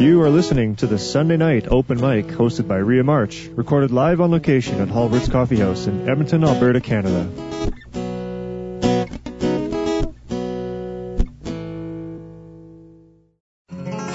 [0.00, 4.22] You are listening to the Sunday Night Open Mic hosted by Ria March, recorded live
[4.22, 7.24] on location at Halbert's Coffee House in Edmonton, Alberta, Canada.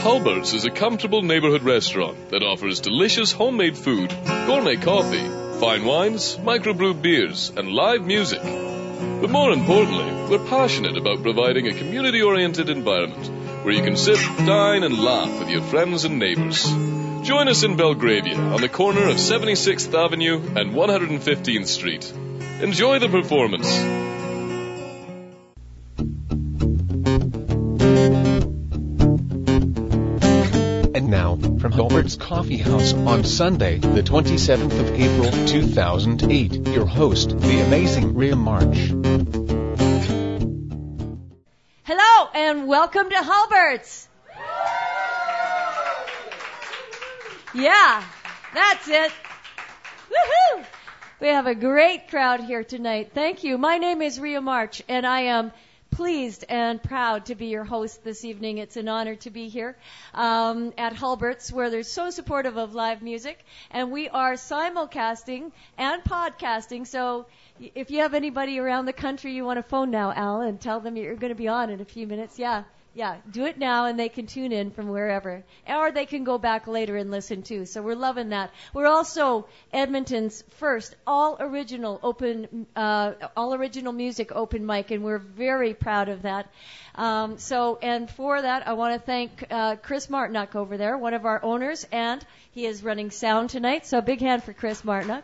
[0.02, 4.10] Halbert's is a comfortable neighborhood restaurant that offers delicious homemade food,
[4.48, 5.30] gourmet coffee,
[5.60, 8.42] fine wines, microbrewed beers, and live music.
[8.42, 14.20] But more importantly, we're passionate about providing a community oriented environment where you can sit,
[14.46, 16.64] dine, and laugh with your friends and neighbors.
[17.26, 22.14] Join us in Belgravia on the corner of 76th Avenue and 115th Street.
[22.62, 23.68] Enjoy the performance.
[30.96, 37.30] And now, from Halbert's Coffee House on Sunday, the 27th of April 2008, your host,
[37.30, 38.92] the amazing Ria March.
[42.36, 44.10] And welcome to Halbert's.
[47.54, 48.04] Yeah,
[48.54, 49.12] that's it.
[50.10, 50.66] Woohoo!
[51.22, 53.12] We have a great crowd here tonight.
[53.14, 53.58] Thank you.
[53.58, 55.54] My name is Ria March and I am
[55.92, 58.58] pleased and proud to be your host this evening.
[58.58, 59.78] It's an honor to be here
[60.14, 63.40] um, at Halbert's, where they're so supportive of live music,
[63.72, 66.86] and we are simulcasting and podcasting.
[66.86, 67.28] So
[67.60, 70.80] if you have anybody around the country you want to phone now, Al, and tell
[70.80, 72.64] them you're going to be on in a few minutes, yeah.
[72.96, 75.44] Yeah, do it now and they can tune in from wherever.
[75.68, 77.66] Or they can go back later and listen too.
[77.66, 78.52] So we're loving that.
[78.74, 85.18] We're also Edmonton's first all original open, uh, all original music open mic and we're
[85.18, 86.50] very proud of that.
[86.96, 91.14] Um, so, and for that, I want to thank uh, Chris Martinuck over there, one
[91.14, 93.86] of our owners, and he is running sound tonight.
[93.86, 95.24] So, a big hand for Chris Martinuck.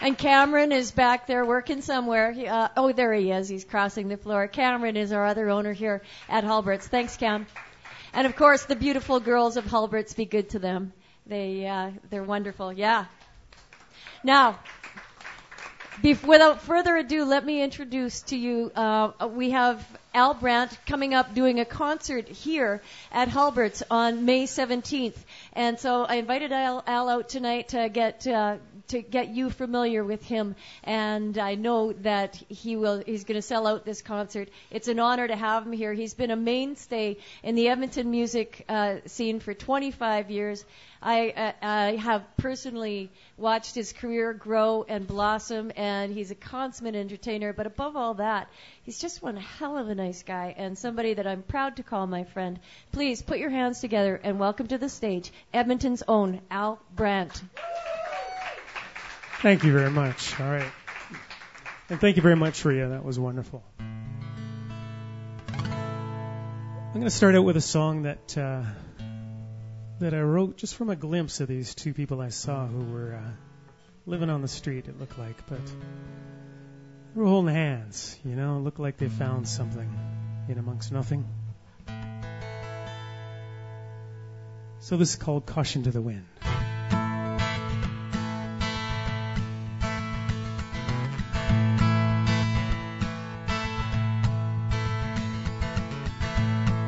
[0.00, 2.32] And Cameron is back there working somewhere.
[2.32, 3.48] He, uh, oh, there he is.
[3.48, 4.48] He's crossing the floor.
[4.48, 6.86] Cameron is our other owner here at Halbert's.
[6.86, 7.46] Thanks, Cam.
[8.12, 10.14] And of course, the beautiful girls of Halbert's.
[10.14, 10.92] Be good to them.
[11.26, 12.72] They uh, they're wonderful.
[12.72, 13.06] Yeah.
[14.22, 14.58] Now,
[16.02, 18.70] without further ado, let me introduce to you.
[18.74, 22.82] Uh, we have Al Brant coming up doing a concert here
[23.12, 25.16] at Halbert's on May 17th,
[25.52, 28.56] and so I invited Al, Al out tonight to get uh,
[28.88, 30.56] to get you familiar with him.
[30.82, 33.02] And I know that he will.
[33.04, 34.48] He's going to sell out this concert.
[34.70, 35.92] It's an honor to have him here.
[35.92, 40.64] He's been a mainstay in the Edmonton music uh, scene for 25 years.
[41.04, 46.94] I, uh, I have personally watched his career grow and blossom, and he's a consummate
[46.94, 47.52] entertainer.
[47.52, 48.48] But above all that,
[48.84, 52.06] he's just one hell of a nice guy and somebody that I'm proud to call
[52.06, 52.58] my friend.
[52.90, 57.42] Please put your hands together and welcome to the stage Edmonton's own Al Brant.
[59.44, 60.40] Thank you very much.
[60.40, 60.72] All right.
[61.90, 62.88] And thank you very much, Ria.
[62.88, 63.62] That was wonderful.
[65.50, 68.62] I'm going to start out with a song that uh,
[70.00, 73.16] that I wrote just from a glimpse of these two people I saw who were
[73.16, 73.32] uh,
[74.06, 74.88] living on the street.
[74.88, 78.18] It looked like, but they were holding hands.
[78.24, 79.94] You know, it looked like they found something
[80.48, 81.28] in amongst nothing.
[84.78, 86.24] So this is called "Caution to the Wind."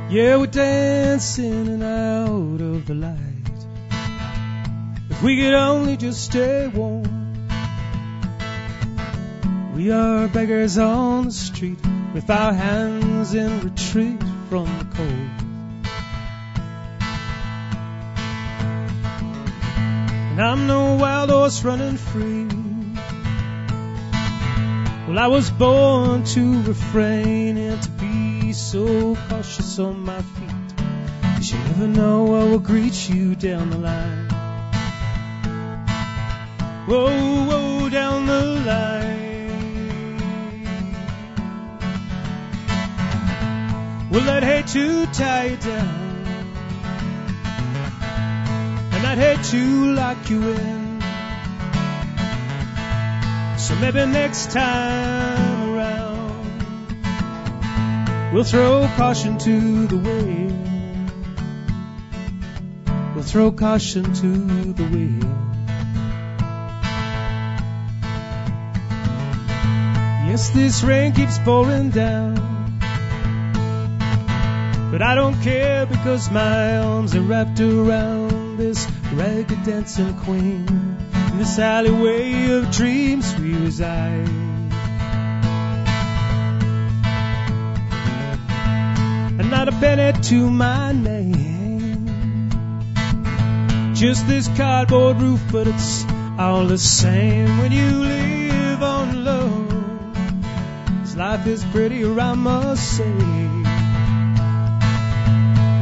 [0.09, 3.19] Yeah, we're dancing in and out of the light.
[5.11, 7.49] If we could only just stay warm.
[9.75, 11.81] We are beggars on the street
[12.15, 15.31] with our hands in retreat from the cold.
[20.31, 22.47] And I'm no wild horse running free.
[25.09, 28.26] Well, I was born to refrain and to be
[28.57, 30.77] so cautious on my feet.
[31.37, 34.29] Cause you never know what will greet you down the line.
[36.87, 38.97] Whoa, whoa, down the line.
[44.11, 46.25] Well, I'd hate to tie you down.
[48.93, 51.01] And I'd hate to lock you in.
[53.59, 55.46] So maybe next time
[58.33, 61.11] We'll throw caution to the wind.
[63.15, 65.23] We'll throw caution to the wind.
[70.29, 72.35] Yes, this rain keeps pouring down.
[74.91, 80.67] But I don't care because my arms are wrapped around this ragged dancing queen.
[81.31, 84.46] In this alleyway of dreams we reside.
[89.67, 92.07] Not a penny to my name.
[93.95, 96.05] Just this cardboard roof, but it's
[96.39, 99.67] all the same when you live on low.
[101.17, 103.19] Life is prettier, I must say.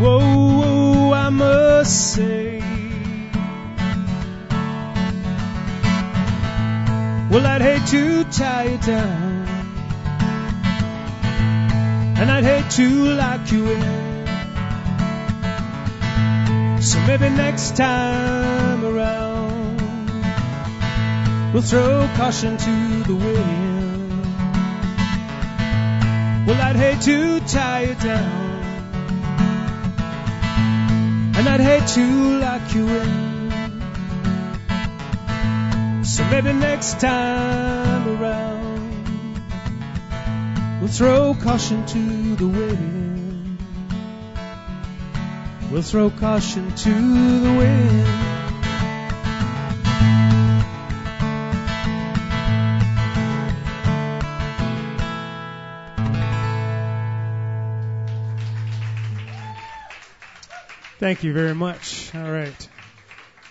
[0.00, 0.18] Whoa,
[0.60, 2.60] whoa, I must say.
[7.30, 9.23] Well, I'd hate to tie you down,
[12.16, 14.24] and I'd hate to lock you in.
[16.80, 19.80] So maybe next time around,
[21.52, 23.74] we'll throw caution to the wind.
[26.46, 28.62] Well, I'd hate to tie you down,
[31.36, 33.64] and I'd hate to lock you in.
[36.04, 38.33] So maybe next time around,
[40.84, 43.58] we'll throw caution to the wind.
[45.72, 48.06] We'll throw caution to the wind.
[60.98, 62.14] Thank you very much.
[62.14, 62.68] All right.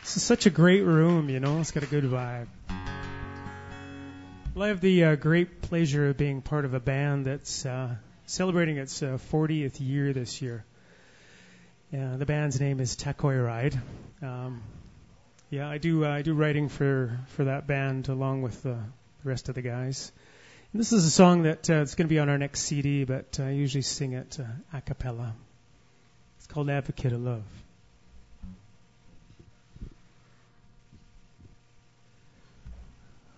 [0.02, 1.60] This is such a great room, you know.
[1.60, 2.48] It's got a good vibe.
[4.56, 7.96] Well, I have the uh, great pleasure of being part of a band that's uh,
[8.28, 10.64] celebrating its uh, 40th year this year.
[11.92, 13.82] Yeah, the band's name is Takoy Ride.
[14.22, 14.62] Um,
[15.50, 18.78] yeah, I do uh, I do writing for for that band along with the
[19.24, 20.12] rest of the guys.
[20.72, 23.06] And this is a song that uh, it's going to be on our next CD,
[23.06, 25.34] but I usually sing it uh, a cappella.
[26.38, 27.63] It's called Advocate of Love.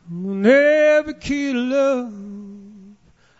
[0.08, 2.14] An advocate of love.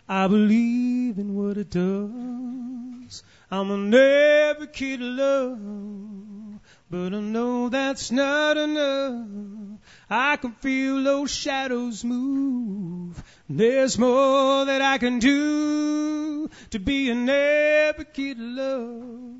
[0.08, 3.22] I believe in what it does.
[3.48, 6.60] I'm an advocate of love,
[6.90, 9.78] but I know that's not enough.
[10.10, 13.22] I can feel those shadows move.
[13.48, 19.36] There's more that I can do to be an advocate of love.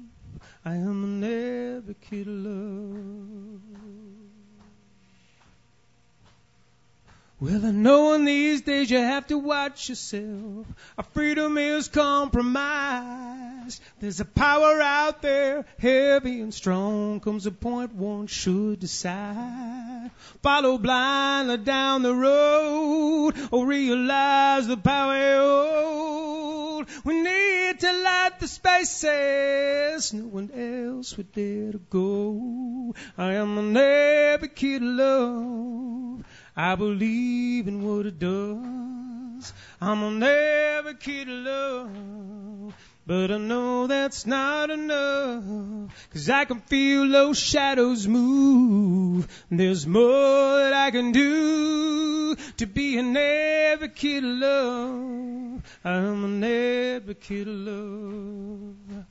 [0.64, 3.65] I am an advocate of love.
[7.38, 10.66] Well, I know in these days you have to watch yourself.
[10.96, 13.82] Our freedom is compromised.
[14.00, 17.20] There's a power out there, heavy and strong.
[17.20, 20.10] Comes a point one should decide.
[20.42, 26.86] Follow blindly down the road or realize the power hold.
[27.04, 32.94] We need to light the spaces no one else would dare to go.
[33.18, 36.24] I am an advocate of love.
[36.56, 39.52] I believe in what it does.
[39.78, 42.74] I'm an advocate of love.
[43.06, 46.08] But I know that's not enough.
[46.12, 49.28] Cause I can feel those shadows move.
[49.50, 55.62] There's more that I can do to be an advocate of love.
[55.84, 59.06] I'm an advocate of love.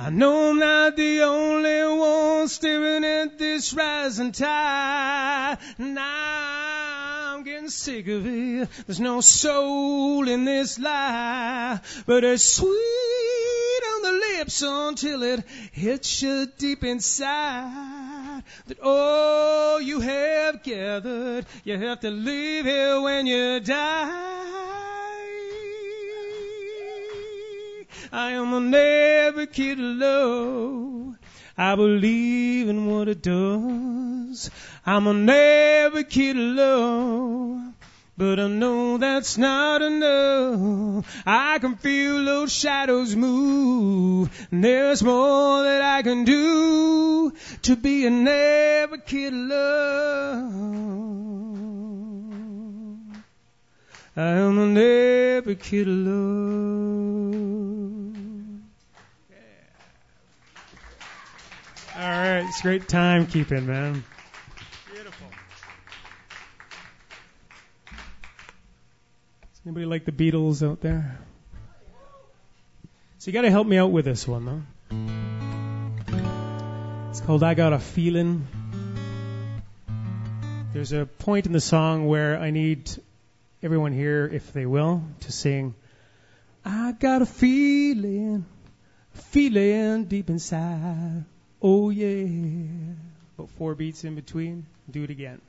[0.00, 5.58] I know I'm not the only one staring at this rising tide.
[5.76, 8.68] Now I'm getting sick of it.
[8.86, 16.22] There's no soul in this lie, but it's sweet on the lips until it hits
[16.22, 18.44] you deep inside.
[18.68, 25.07] That all you have gathered, you have to leave here when you die.
[28.10, 31.16] I am an advocate of love.
[31.56, 34.50] I believe in what it does.
[34.86, 37.74] I'm an advocate of love.
[38.16, 41.22] But I know that's not enough.
[41.26, 44.48] I can feel those shadows move.
[44.50, 50.78] And there's more that I can do to be an advocate of love.
[54.18, 56.16] I am an advocate of love.
[61.94, 64.02] All right, it's great timekeeping, man.
[64.92, 65.28] Beautiful.
[67.86, 71.16] Does anybody like the Beatles out there?
[73.18, 74.62] So you got to help me out with this one, though.
[77.10, 78.48] It's called "I Got a Feeling."
[80.72, 82.90] There's a point in the song where I need
[83.62, 85.74] everyone here, if they will, to sing,
[86.64, 88.44] "I got a feeling,
[89.12, 91.24] feeling deep inside."
[91.60, 92.94] Oh yeah.
[93.36, 94.66] But four beats in between.
[94.90, 95.40] Do it again.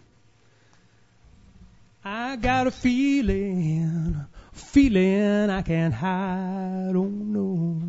[2.04, 6.94] I got a feeling, feeling I can't hide.
[6.96, 7.82] Oh no.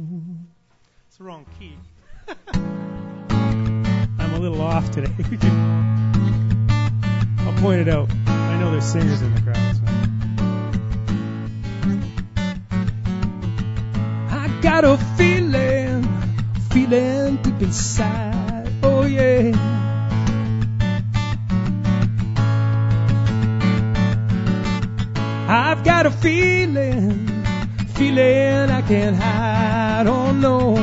[1.07, 1.77] It's the wrong key.
[2.53, 5.13] I'm a little off today.
[7.41, 8.11] I'll point it out.
[8.27, 9.80] I know there's singers in the crowd.
[14.61, 16.03] Got a feeling,
[16.71, 18.71] feeling deep inside.
[18.83, 19.53] Oh yeah.
[25.49, 27.27] I've got a feeling,
[27.95, 30.07] feeling I can't hide.
[30.07, 30.77] Oh no.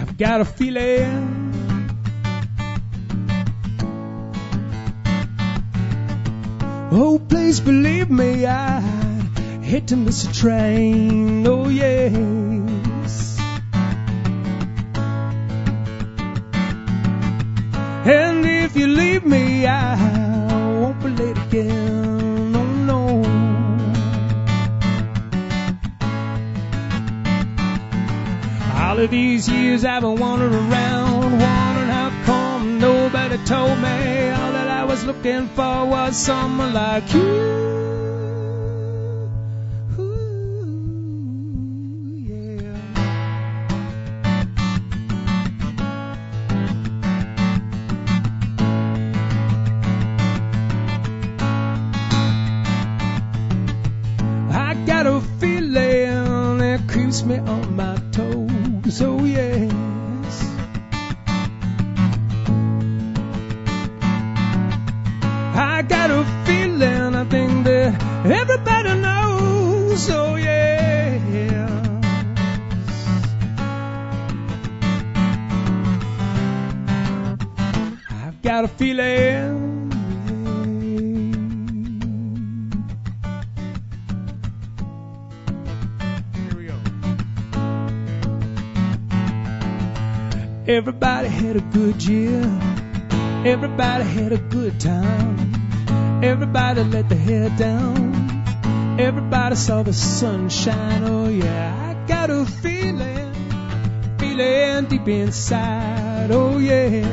[0.00, 1.45] I've got a feeling.
[6.98, 8.80] Oh, please believe me, I
[9.60, 11.46] hate to miss a train.
[11.46, 13.38] Oh, yes.
[18.06, 19.94] And if you leave me, I
[20.80, 22.56] won't be late again.
[22.56, 23.02] Oh, no.
[28.74, 34.45] All of these years I've been wandering around, wondering how come nobody told me
[35.06, 37.75] looking for was someone like you.
[93.78, 96.24] Everybody had a good time.
[96.24, 98.98] Everybody let their hair down.
[98.98, 101.04] Everybody saw the sunshine.
[101.04, 103.34] Oh yeah, I got a feeling,
[104.18, 106.30] feeling deep inside.
[106.30, 107.04] Oh yeah.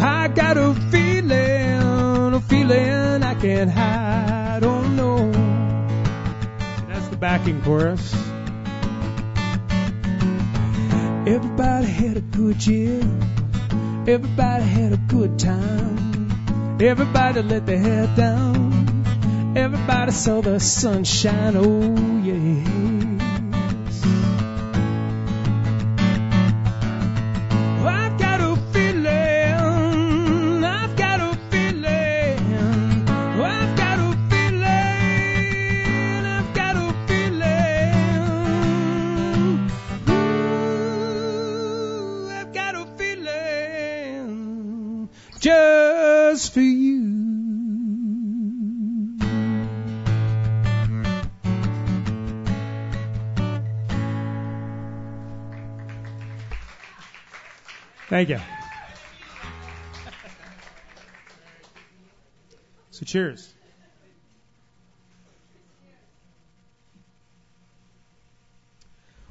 [0.00, 4.64] I got a feeling, a feeling I can't hide.
[4.64, 5.30] Oh no.
[6.88, 8.29] That's the backing chorus.
[12.66, 13.00] Year.
[14.06, 16.78] Everybody had a good time.
[16.80, 19.54] Everybody let their hair down.
[19.56, 21.56] Everybody saw the sunshine.
[21.56, 22.19] Oh,
[58.20, 58.40] Thank you.
[62.90, 63.50] So cheers.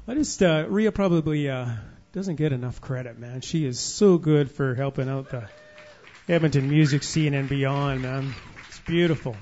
[0.08, 1.68] I just uh, Ria probably uh,
[2.10, 3.42] doesn't get enough credit, man.
[3.42, 5.48] She is so good for helping out the
[6.28, 8.34] Edmonton music scene and beyond, man.
[8.66, 9.36] It's beautiful.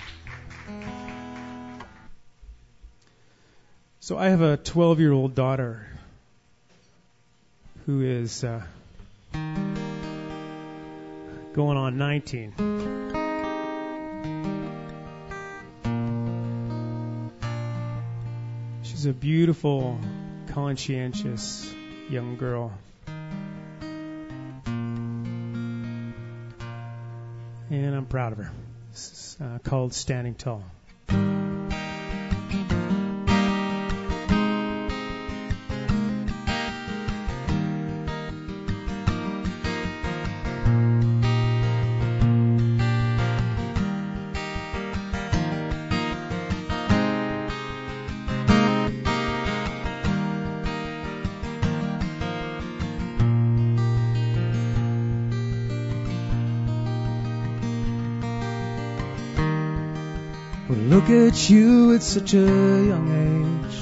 [4.01, 5.87] So I have a 12-year-old daughter
[7.87, 8.61] who is uh,
[11.53, 12.53] going on 19.
[18.83, 19.99] She's a beautiful,
[20.49, 21.73] conscientious
[22.09, 22.73] young girl.
[27.71, 28.51] And I'm proud of her.
[28.91, 30.65] This is uh, called Standing Tall.
[61.29, 63.77] At you at such a young age.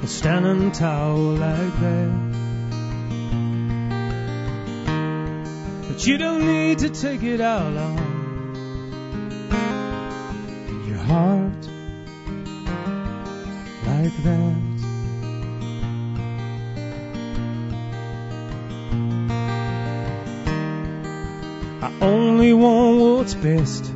[0.00, 2.10] You're standing tall like that.
[5.88, 7.96] But you don't need to take it all on
[10.88, 11.68] your heart
[13.86, 14.56] like that.
[21.82, 23.93] I only want what's best.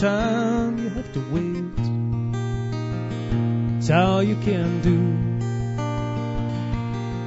[0.00, 0.78] Time.
[0.78, 1.78] You have to wait.
[3.78, 4.98] It's all you can do.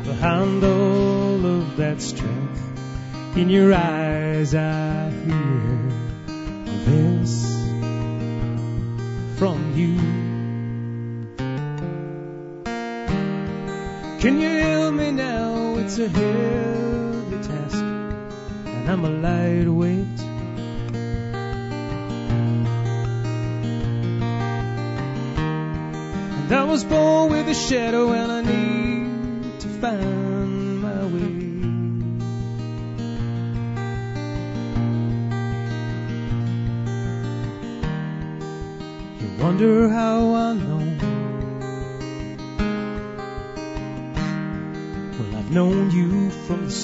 [0.10, 2.62] Behind all of that strength
[3.36, 5.81] in your eyes, I hear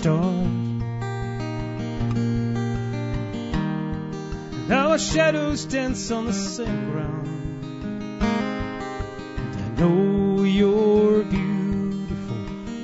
[0.05, 0.83] And
[4.71, 7.27] our shadows dance on the same ground.
[8.21, 12.37] And I know your beautiful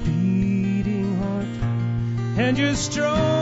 [0.06, 1.46] beating heart.
[2.40, 3.33] And you're strong,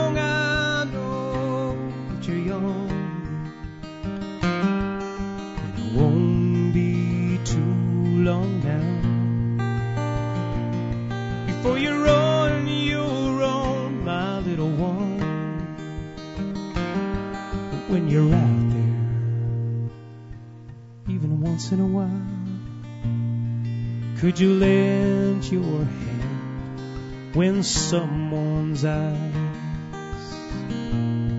[27.92, 29.18] someone's eyes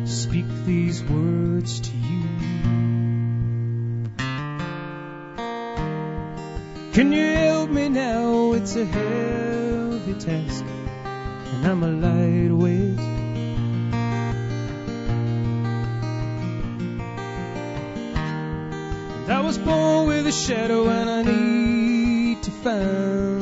[0.06, 2.22] speak these words to you?
[6.94, 8.54] Can you help me now?
[8.54, 10.64] It's a heavy task,
[11.54, 13.00] and I'm a lightweight.
[19.22, 23.33] And I was born with a shadow, and I need to find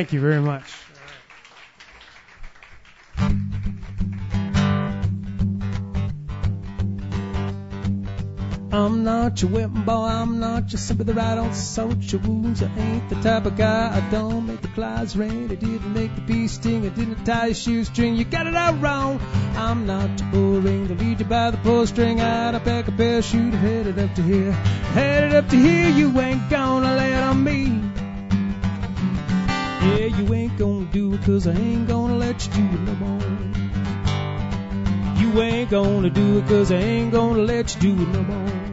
[0.00, 0.64] Thank you very much.
[8.72, 12.62] I'm not your whipping boy, I'm not your sympathy right on social wounds.
[12.62, 15.50] I ain't the type of guy, I don't make the clouds rain.
[15.50, 18.14] I didn't make the bee sting, I didn't tie your shoestring.
[18.14, 19.20] You got it all wrong.
[19.54, 22.20] I'm not your bullring, to lead you by the pull string.
[22.20, 24.52] A pack a parachute, headed up to here.
[24.94, 27.79] Headed up to here, you ain't gonna let on me.
[31.24, 33.20] Cause I ain't gonna let you do it no more.
[35.20, 38.70] You ain't gonna do it, cause I ain't gonna let you do it no more.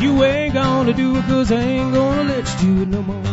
[0.00, 3.24] You ain't gonna do it, cause I ain't gonna let you do it no more.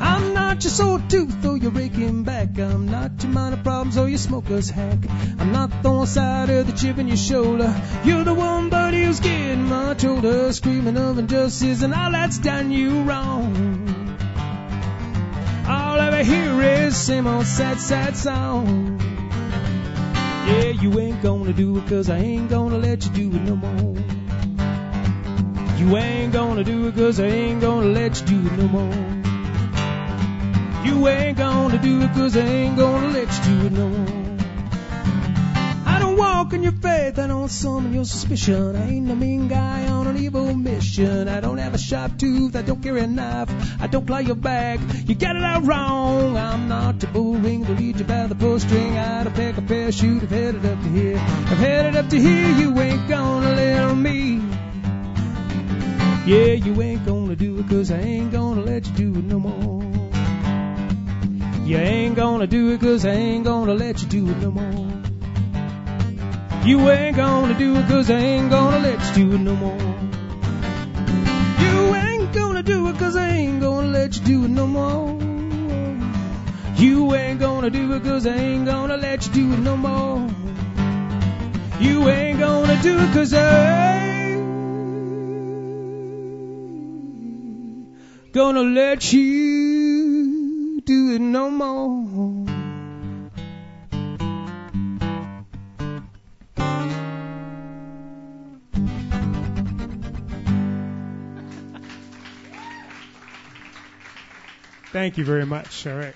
[0.00, 2.58] I'm not your sore tooth or your raking back.
[2.58, 4.98] I'm not your minor problems or your smoker's hack.
[5.38, 7.74] I'm not the one side of the chip in your shoulder.
[8.04, 12.70] You're the one buddy who's getting much older, screaming of injustice and all that's done
[12.70, 13.83] you wrong.
[16.24, 18.98] Hear is same old sad, sad song.
[20.46, 23.56] Yeah, you ain't gonna do it cause I ain't gonna let you do it no
[23.56, 23.96] more.
[25.76, 29.04] You ain't gonna do it cause I ain't gonna let you do it no more.
[30.86, 34.38] You ain't gonna do it cause I ain't gonna let you do it no more.
[35.84, 38.76] I don't walk in your faith, I don't summon your suspicion.
[38.76, 41.28] I ain't a mean guy on evil mission.
[41.28, 43.50] I don't have a sharp tooth, I don't carry a knife,
[43.80, 44.80] I don't claw your back.
[45.06, 46.36] You got it all wrong.
[46.36, 48.98] I'm not your bull ring to lead you by the pull string.
[48.98, 51.18] I'd have pack a parachute, I've headed up to here.
[51.18, 54.40] I've headed up to here, you ain't gonna let me.
[56.26, 59.38] Yeah, you ain't gonna do it cause I ain't gonna let you do it no
[59.38, 59.84] more.
[61.66, 65.02] You ain't gonna do it cause I ain't gonna let you do it no more.
[66.64, 69.93] You ain't gonna do it cause I ain't gonna let you do it no more.
[72.34, 75.18] Gonna do it cause I ain't gonna let you do it no more.
[76.76, 80.28] You ain't gonna do it cause I ain't gonna let you do it no more.
[81.80, 83.98] You ain't gonna do it cause I
[84.32, 84.44] ain't
[88.32, 92.53] gonna let you do it no more.
[104.94, 105.88] Thank you very much.
[105.88, 106.14] All right.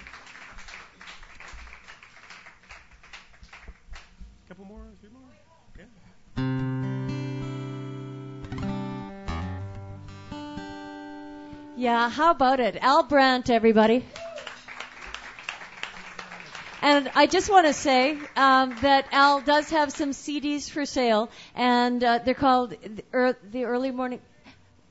[4.46, 5.20] Couple more, a few more.
[11.76, 12.76] Yeah, how about it?
[12.80, 14.04] Al Brant, everybody.
[16.80, 21.30] And I just want to say um, that Al does have some CDs for sale,
[21.56, 22.74] and uh, they're called
[23.12, 24.20] er, the Early Morning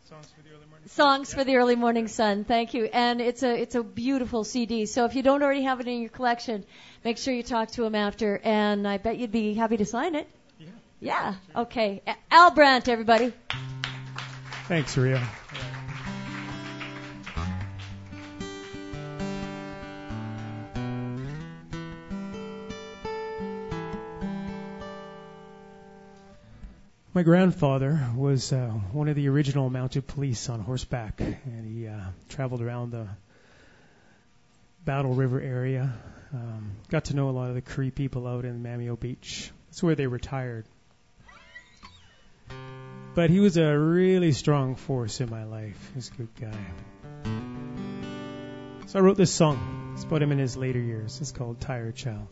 [0.10, 0.87] Songs for the early morning.
[0.98, 2.44] Songs for the Early Morning Sun.
[2.44, 2.86] Thank you.
[2.92, 4.88] And it's a it's a beautiful CD.
[4.88, 6.66] So if you don't already have it in your collection,
[7.06, 8.42] make sure you talk to him after.
[8.44, 10.28] And I bet you'd be happy to sign it.
[10.60, 10.66] Yeah.
[11.00, 11.36] Yeah.
[11.56, 12.02] Okay.
[12.32, 13.32] Al Brant, everybody.
[14.68, 15.22] Thanks, Rio.
[27.18, 32.00] My grandfather was uh, one of the original mounted police on horseback, and he uh,
[32.30, 33.08] traveled around the
[34.86, 35.96] Battle River area.
[36.32, 39.50] Um, got to know a lot of the Cree people out in Ma-Me-O Beach.
[39.66, 40.68] That's where they retired.
[43.16, 45.90] But he was a really strong force in my life.
[45.94, 47.32] He was a good guy.
[48.86, 49.94] So I wrote this song.
[49.96, 51.20] It's about him in his later years.
[51.20, 52.28] It's called Tired Child.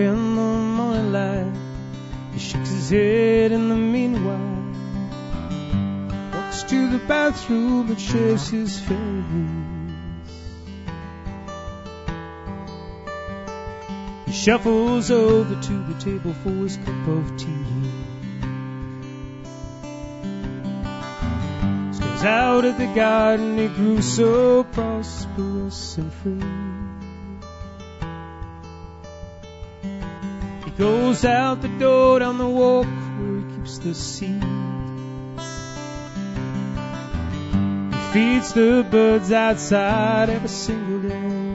[0.00, 1.52] In the morning light.
[2.32, 4.64] He shakes his head in the meanwhile.
[6.34, 8.96] Walks to the bathroom and shaves his face.
[14.26, 17.64] He shuffles over to the table for his cup of tea.
[21.92, 26.65] Stares out at the garden he grew so prosperous and free.
[30.78, 34.42] Goes out the door down the walk where he keeps the seed.
[37.92, 41.46] He feeds the birds outside every single day.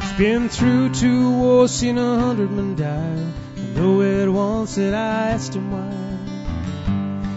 [0.00, 3.26] He's been through two wars, seen a hundred men die.
[3.56, 5.92] I know it once that I asked him why.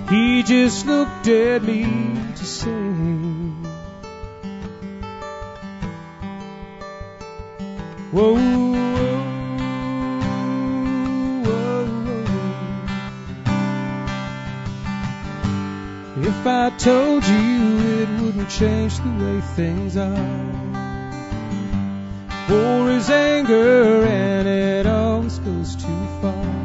[0.09, 1.83] He just looked at me
[2.35, 3.26] to say.
[8.17, 8.35] Whoa.
[16.19, 20.47] If I told you it wouldn't change the way things are.
[22.49, 26.55] War is anger and it always goes too far.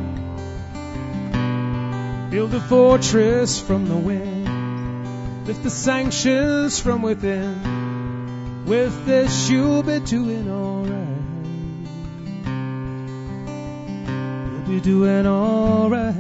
[2.30, 5.46] Build a fortress from the wind.
[5.46, 8.64] Lift the sanctions from within.
[8.64, 10.48] With this you'll be doing
[14.83, 16.14] doing alright.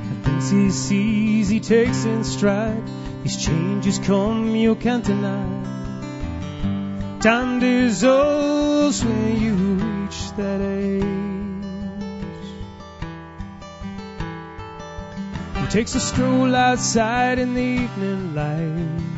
[0.00, 2.82] And things he sees, he takes in stride.
[3.22, 5.46] These changes come, you can't deny.
[7.20, 11.04] Time dissolves when you reach that age.
[15.60, 19.15] He takes a stroll outside in the evening light.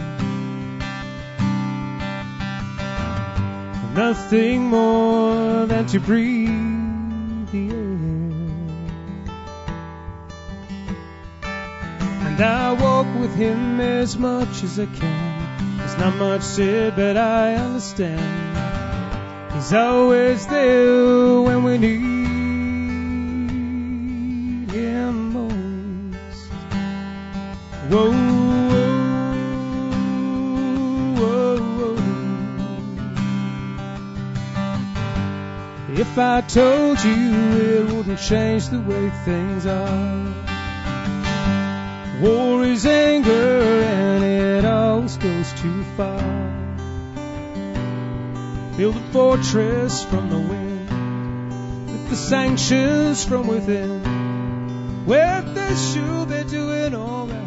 [3.98, 7.96] Nothing more than to breathe the air.
[12.28, 15.78] And I walk with him as much as I can.
[15.78, 18.22] There's not much said, but I understand.
[19.54, 21.90] He's always there when we need
[24.70, 26.52] him most.
[27.90, 28.38] Whoa,
[35.98, 40.32] If I told you it wouldn't change the way things are.
[42.22, 46.22] War is anger and it always goes too far.
[48.76, 55.04] Build a fortress from the wind with the sanctions from within.
[55.04, 57.42] Well, they sure they're doing alright.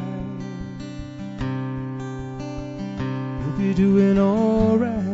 [3.39, 5.10] You'll be doing alright.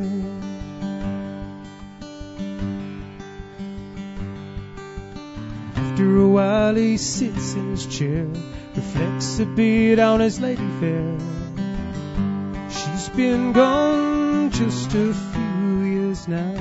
[6.67, 8.27] While, he sits in his chair,
[8.75, 11.17] reflects a bit on his lady fair.
[12.69, 16.55] She's been gone just a few years now.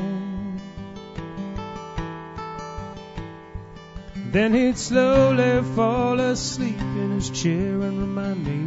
[4.31, 8.61] Then he'd slowly fall asleep in his chair and remind me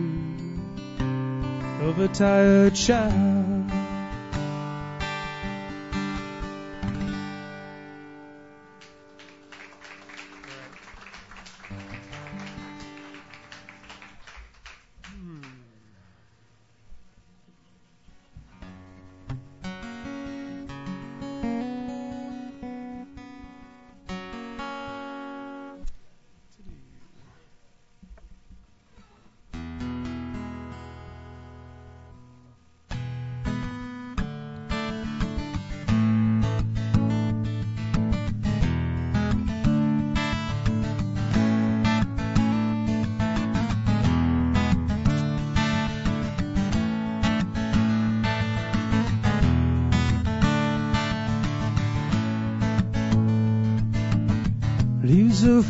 [1.88, 3.49] of a tired child.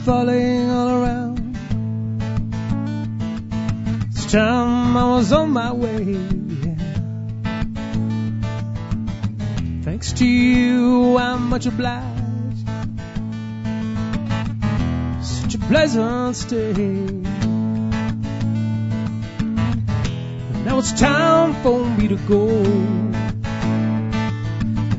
[0.10, 1.38] Falling all around.
[4.10, 6.16] It's time I was on my way.
[9.84, 12.68] Thanks to you, I'm much obliged.
[15.22, 16.74] Such a pleasant stay.
[20.66, 22.48] Now it's time for me to go.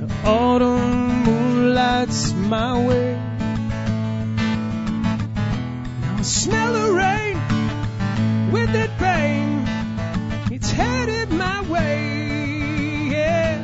[0.03, 3.20] The autumn moonlights my way.
[6.51, 9.65] Smell the rain with it pain.
[10.51, 13.09] It's headed my way.
[13.15, 13.55] Yeah.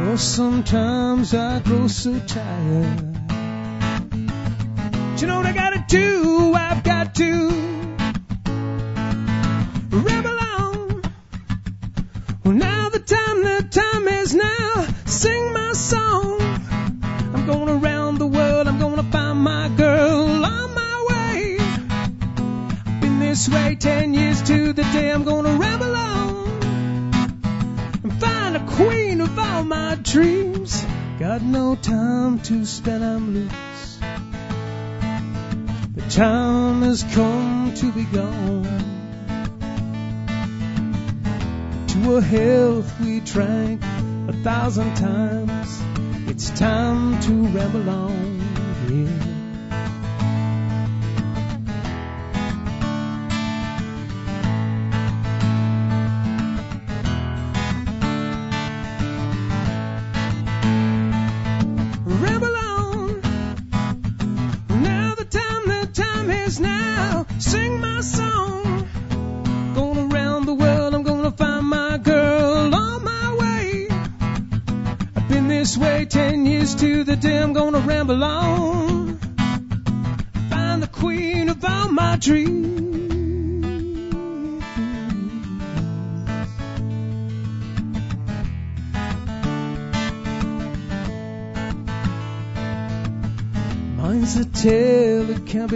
[0.00, 3.16] Well, sometimes I grow so tired.
[5.18, 6.52] You know what I gotta do?
[6.54, 7.48] I've got to
[9.90, 10.31] rebel
[31.32, 33.98] Got no time to spend, I'm loose.
[35.94, 38.66] The time has come to be gone.
[41.88, 43.82] To a health we drank
[44.28, 45.80] a thousand times.
[46.28, 48.40] It's time to ramble on,
[48.90, 49.21] yeah.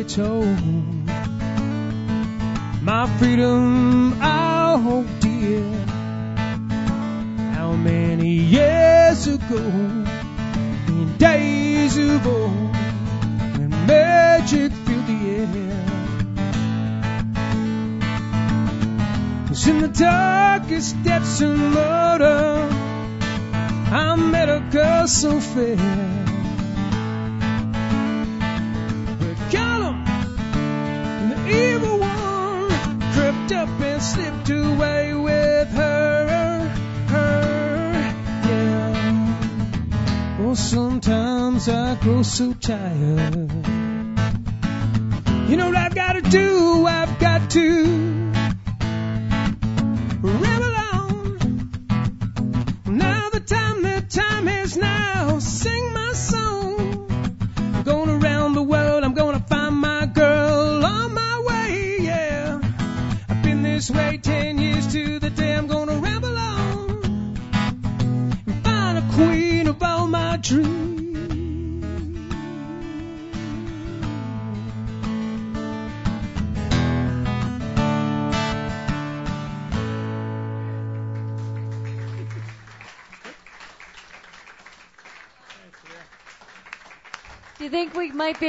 [0.09, 0.47] Told.
[2.83, 3.86] My freedom,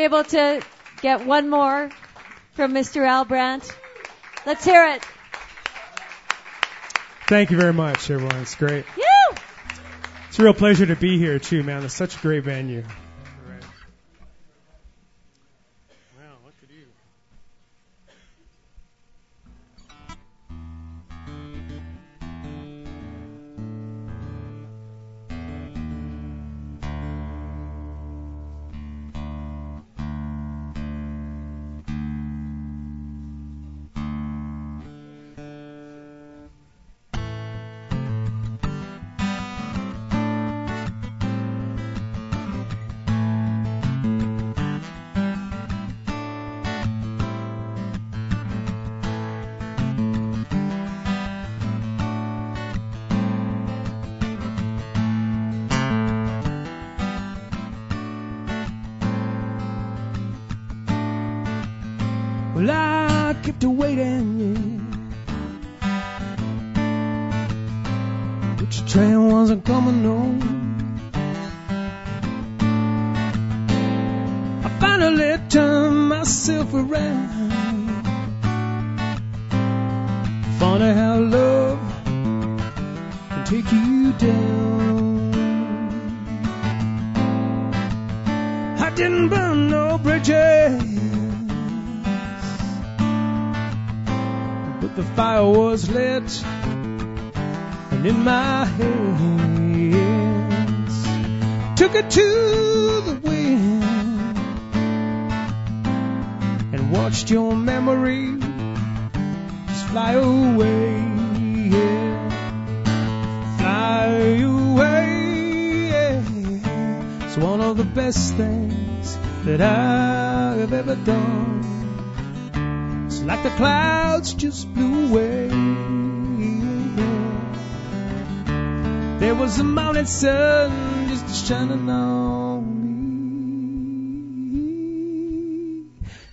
[0.07, 0.61] able to
[1.01, 1.89] get one more
[2.53, 3.05] from Mr.
[3.05, 3.69] Al Brant?
[4.45, 5.03] Let's hear it.
[7.27, 8.37] Thank you very much, everyone.
[8.37, 8.85] It's great.
[8.95, 9.35] You.
[10.29, 11.83] It's a real pleasure to be here too, man.
[11.83, 12.85] It's such a great venue.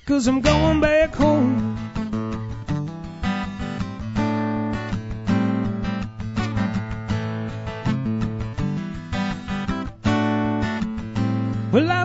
[0.06, 1.78] Cause I'm going back home.
[11.72, 12.03] Well, I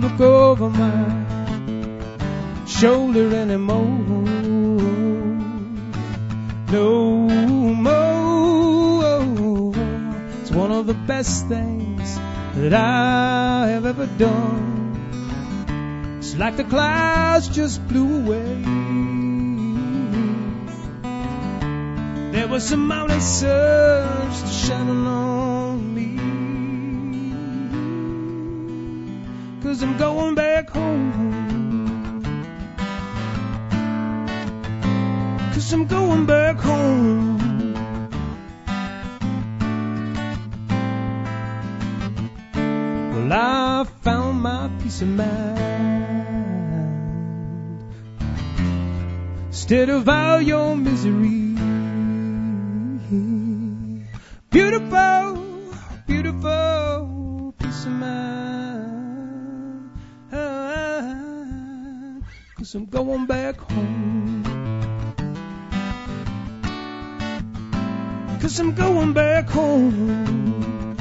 [0.00, 1.26] Look over my
[2.66, 3.98] shoulder anymore.
[6.70, 7.26] No
[7.74, 9.24] more.
[10.40, 12.16] It's one of the best things
[12.54, 14.94] that I have ever done.
[16.18, 18.62] It's like the clouds just blew away.
[22.30, 25.27] There was a mountain sun just shining on
[29.78, 32.20] Cause I'm going back home.
[35.52, 37.38] Cause I'm going back home.
[43.12, 45.58] Well, I found my peace of mind
[49.46, 51.37] instead of all your misery.
[62.68, 64.44] Cause I'm going back home.
[68.42, 70.94] Cause I'm going back home.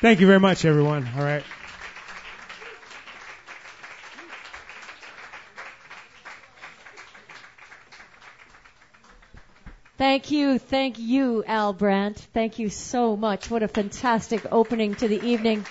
[0.00, 1.08] Thank you very much, everyone.
[1.16, 1.44] All right.
[10.02, 12.18] Thank you, thank you, Al Brant.
[12.34, 13.48] Thank you so much.
[13.48, 15.64] What a fantastic opening to the evening.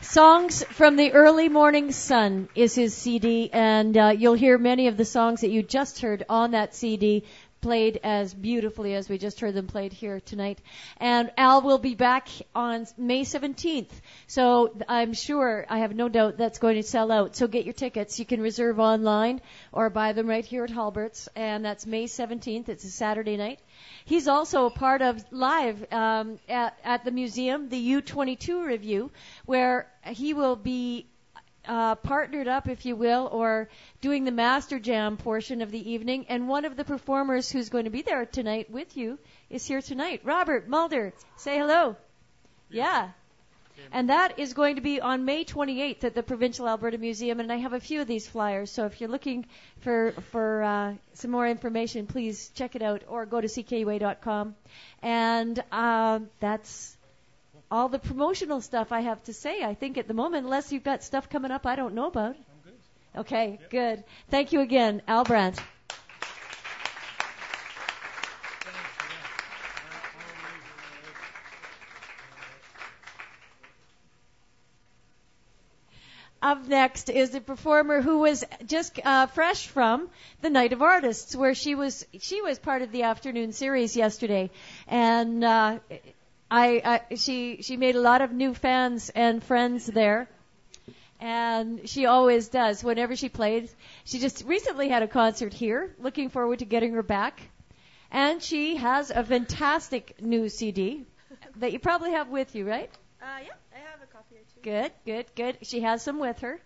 [0.00, 4.96] Songs from the Early Morning Sun is his CD, and uh, you'll hear many of
[4.96, 7.22] the songs that you just heard on that CD
[7.60, 10.60] played as beautifully as we just heard them played here tonight.
[10.98, 13.90] And Al will be back on May 17th.
[14.26, 17.36] So I'm sure, I have no doubt that's going to sell out.
[17.36, 18.18] So get your tickets.
[18.18, 19.40] You can reserve online
[19.72, 21.28] or buy them right here at Hulbert's.
[21.34, 22.68] And that's May 17th.
[22.68, 23.60] It's a Saturday night.
[24.04, 29.10] He's also a part of live um, at, at the museum, the U22 review,
[29.44, 31.06] where he will be
[31.66, 33.68] uh, partnered up, if you will, or
[34.00, 36.26] doing the master jam portion of the evening.
[36.28, 39.18] And one of the performers who's going to be there tonight with you
[39.50, 40.20] is here tonight.
[40.24, 41.96] Robert Mulder, say hello.
[42.70, 43.10] Yeah.
[43.92, 47.52] And that is going to be on May 28th at the Provincial Alberta Museum, and
[47.52, 48.70] I have a few of these flyers.
[48.70, 49.46] So if you're looking
[49.80, 54.54] for for uh, some more information, please check it out or go to ckua.com.
[55.02, 56.95] And uh, that's
[57.70, 59.62] all the promotional stuff I have to say.
[59.62, 62.36] I think at the moment, unless you've got stuff coming up I don't know about.
[62.36, 63.20] I'm good.
[63.20, 64.04] Okay, good.
[64.30, 65.60] Thank you again, Al Brant.
[76.42, 80.08] Up next is a performer who was just uh, fresh from
[80.42, 84.50] the Night of Artists, where she was she was part of the afternoon series yesterday,
[84.86, 85.78] and uh,
[86.50, 90.28] I, I she she made a lot of new fans and friends there.
[91.18, 93.74] And she always does whenever she plays.
[94.04, 95.94] She just recently had a concert here.
[95.98, 97.40] Looking forward to getting her back.
[98.10, 101.06] And she has a fantastic new CD
[101.56, 102.90] that you probably have with you, right?
[103.20, 104.60] Uh, yeah, I have a copy or two.
[104.62, 105.66] Good, good, good.
[105.66, 106.60] She has some with her.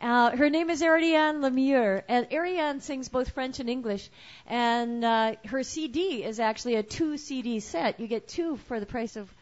[0.00, 4.08] Uh, her name is Ariane Lemieux, and Ariane sings both French and English.
[4.46, 8.00] And uh, her CD is actually a two CD set.
[8.00, 9.32] You get two for the price of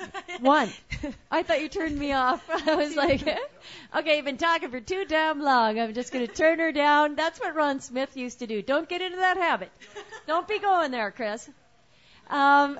[0.40, 0.68] one.
[1.30, 2.42] I thought you turned me off.
[2.68, 3.22] I was like,
[3.96, 5.78] okay, you've been talking for too damn long.
[5.78, 7.14] I'm just going to turn her down.
[7.14, 8.60] That's what Ron Smith used to do.
[8.60, 9.70] Don't get into that habit.
[10.26, 11.48] Don't be going there, Chris.
[12.28, 12.78] Um,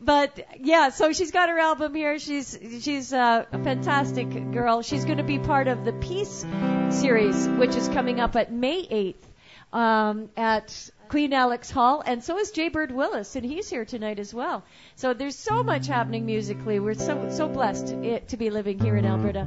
[0.00, 2.18] but yeah, so she's got her album here.
[2.18, 4.82] She's she's a fantastic girl.
[4.82, 6.46] She's going to be part of the Peace
[6.90, 12.38] series, which is coming up at May 8th um, at Queen Alex Hall, and so
[12.38, 14.64] is Jay Bird Willis, and he's here tonight as well.
[14.94, 16.80] So there's so much happening musically.
[16.80, 19.46] We're so so blessed it, to be living here in Alberta.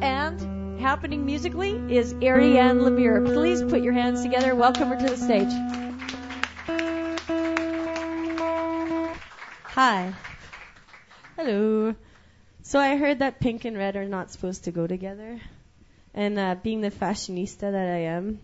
[0.00, 3.24] And happening musically is Ariane Lemieux.
[3.32, 4.54] Please put your hands together.
[4.54, 5.95] Welcome her to the stage.
[9.76, 10.14] Hi.
[11.36, 11.94] Hello.
[12.62, 15.38] So I heard that pink and red are not supposed to go together.
[16.14, 18.40] And uh, being the fashionista that I am,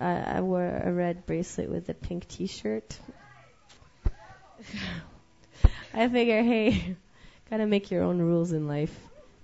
[0.00, 2.98] uh, I wore a red bracelet with a pink t-shirt.
[5.94, 6.96] I figure, hey,
[7.48, 8.98] gotta make your own rules in life.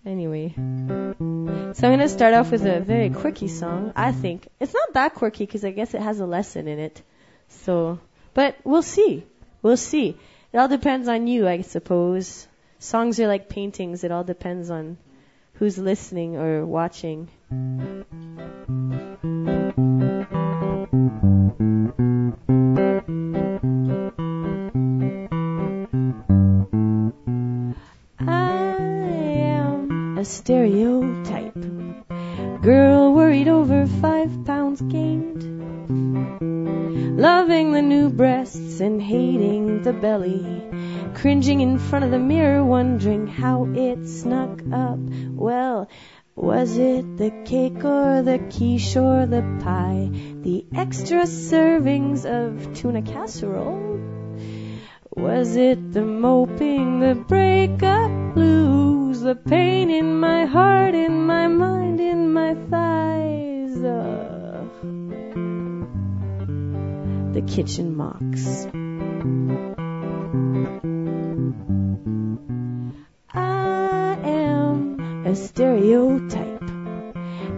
[0.04, 0.52] Anyway.
[0.56, 4.48] So I'm gonna start off with a very quirky song, I think.
[4.58, 7.02] It's not that quirky because I guess it has a lesson in it.
[7.50, 8.00] So,
[8.34, 9.24] but we'll see.
[9.62, 10.16] We'll see.
[10.52, 12.46] It all depends on you, I suppose.
[12.78, 14.04] Songs are like paintings.
[14.04, 14.96] It all depends on
[15.54, 17.28] who's listening or watching.
[28.18, 28.76] I
[29.50, 31.15] am a stereotype.
[40.00, 40.62] Belly.
[41.14, 44.98] Cringing in front of the mirror, wondering how it snuck up.
[45.30, 45.88] Well,
[46.36, 50.10] was it the cake or the quiche or the pie?
[50.42, 53.86] The extra servings of tuna casserole?
[55.14, 62.00] Was it the moping, the breakup blues, the pain in my heart, in my mind,
[62.00, 63.82] in my thighs?
[63.82, 64.68] Ugh.
[67.32, 68.66] The kitchen mocks.
[75.26, 76.70] A stereotype.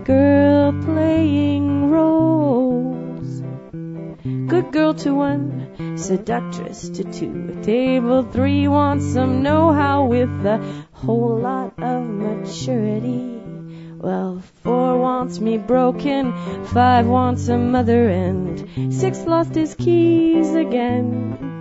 [0.05, 3.43] Girl playing roles.
[4.23, 7.61] Good girl to one, seductress to two.
[7.63, 10.59] Table three wants some know-how with a
[10.93, 13.39] whole lot of maturity.
[13.99, 16.33] Well, four wants me broken,
[16.65, 21.58] five wants a mother, and six lost his keys again.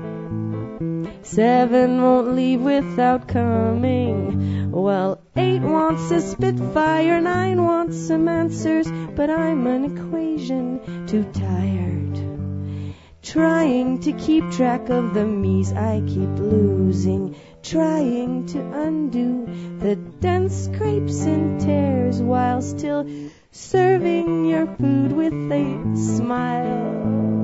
[1.30, 4.72] Seven won't leave without coming.
[4.72, 12.94] Well, eight wants a spitfire, nine wants some answers, but I'm an equation too tired.
[13.22, 17.36] Trying to keep track of the me's I keep losing.
[17.62, 19.46] trying to undo
[19.80, 23.06] the dense scrapes and tears while still
[23.52, 27.37] serving your food with a smile.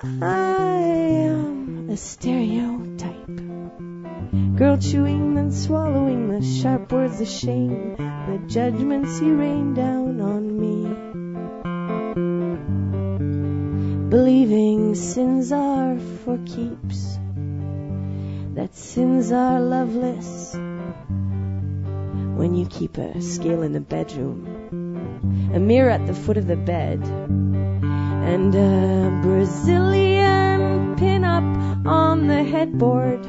[0.00, 0.78] I
[1.26, 3.26] am a stereotype.
[4.54, 10.60] Girl chewing and swallowing the sharp words of shame, the judgments you rain down on
[10.60, 10.84] me.
[14.08, 17.18] Believing sins are for keeps,
[18.54, 20.54] that sins are loveless.
[22.36, 26.54] When you keep a scale in the bedroom, a mirror at the foot of the
[26.54, 27.02] bed,
[28.28, 31.42] and a Brazilian pin up
[31.86, 33.24] on the headboard.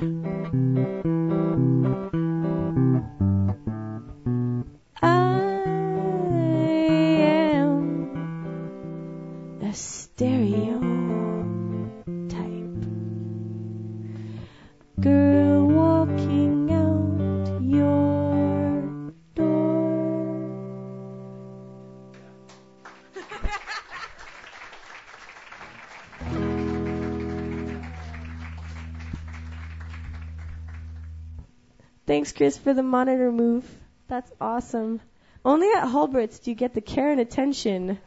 [32.09, 33.63] Thanks, Chris, for the monitor move.
[34.07, 34.99] That's awesome.
[35.45, 37.99] Only at Hulbert's do you get the care and attention.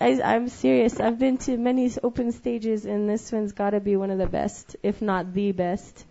[0.00, 1.00] I, I'm serious.
[1.00, 4.28] I've been to many open stages, and this one's got to be one of the
[4.28, 6.06] best, if not the best.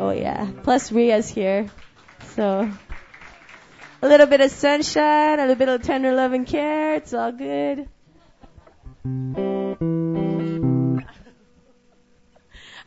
[0.00, 0.50] Oh yeah.
[0.64, 1.68] Plus Ria's here,
[2.34, 2.68] so
[4.02, 6.96] a little bit of sunshine, a little bit of tender love and care.
[6.96, 7.88] It's all good.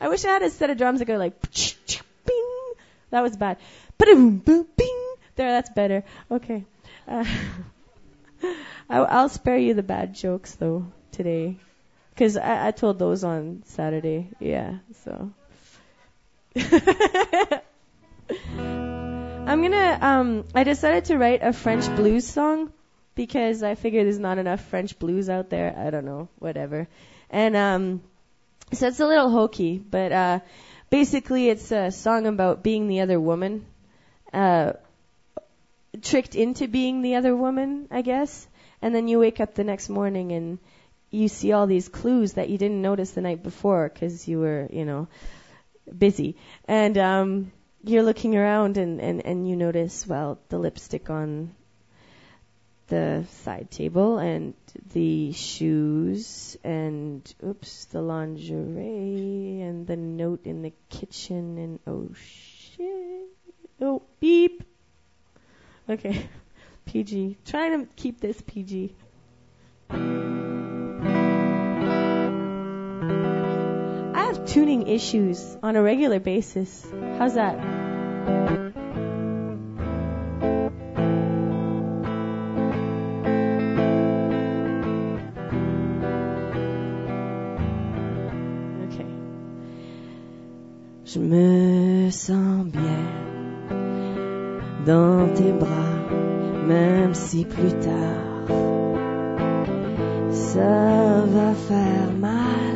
[0.01, 1.35] I wish I had a set of drums that go like.
[3.11, 3.57] That was bad.
[3.97, 5.05] Boom, bing.
[5.35, 6.03] There, that's better.
[6.29, 6.65] Okay.
[7.07, 7.25] Uh,
[8.89, 11.57] I'll spare you the bad jokes though today,
[12.11, 14.29] because I, I told those on Saturday.
[14.39, 15.31] Yeah, so.
[19.49, 19.97] I'm gonna.
[20.01, 22.71] Um, I decided to write a French blues song
[23.15, 25.75] because I figured there's not enough French blues out there.
[25.77, 26.87] I don't know, whatever.
[27.29, 28.01] And um,
[28.73, 30.39] so it's a little hokey, but uh,
[30.89, 33.65] basically it's a song about being the other woman,
[34.33, 34.73] uh,
[36.01, 38.47] tricked into being the other woman, I guess.
[38.81, 40.59] And then you wake up the next morning and
[41.11, 44.67] you see all these clues that you didn't notice the night before because you were,
[44.71, 45.07] you know,
[45.97, 46.35] busy.
[46.67, 47.51] And um,
[47.83, 51.55] you're looking around and, and, and you notice, well, the lipstick on
[52.89, 54.53] the side table and
[54.93, 63.29] the shoes and oops, the lingerie and the note in the kitchen and oh shit.
[63.81, 64.63] Oh, beep.
[65.89, 66.27] Okay.
[66.85, 67.37] PG.
[67.45, 68.93] Trying to keep this PG.
[69.91, 69.95] I
[74.15, 76.85] have tuning issues on a regular basis.
[77.17, 77.78] How's that?
[91.11, 93.03] Je me sens bien
[94.85, 96.05] dans tes bras,
[96.67, 98.45] même si plus tard
[100.29, 102.75] ça va faire mal.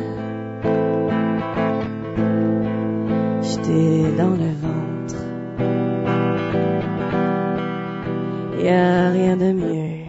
[3.40, 5.20] J'étais dans le ventre.
[8.60, 10.06] Y a rien de mieux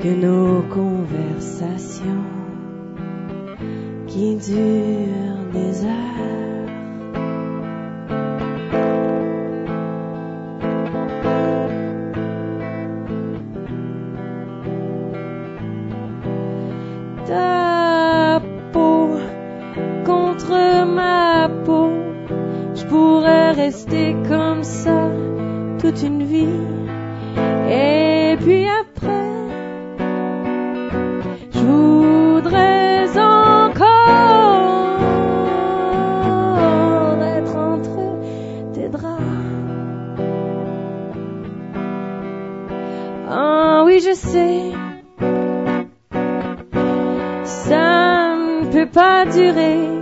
[0.00, 2.24] que nos conversations
[4.06, 6.45] qui durent des heures.
[22.86, 25.10] Je pourrais rester comme ça
[25.80, 26.60] toute une vie.
[27.68, 29.26] Et puis après,
[31.52, 33.98] je voudrais encore
[37.22, 39.22] être entre tes draps.
[43.28, 44.72] Ah oui, je sais,
[47.44, 49.95] ça ne peut pas durer.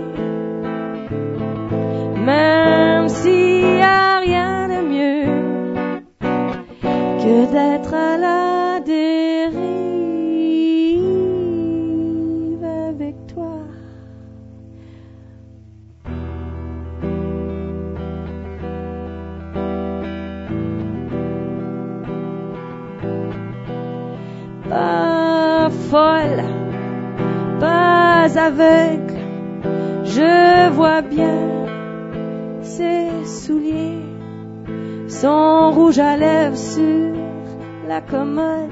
[38.09, 38.71] Commode,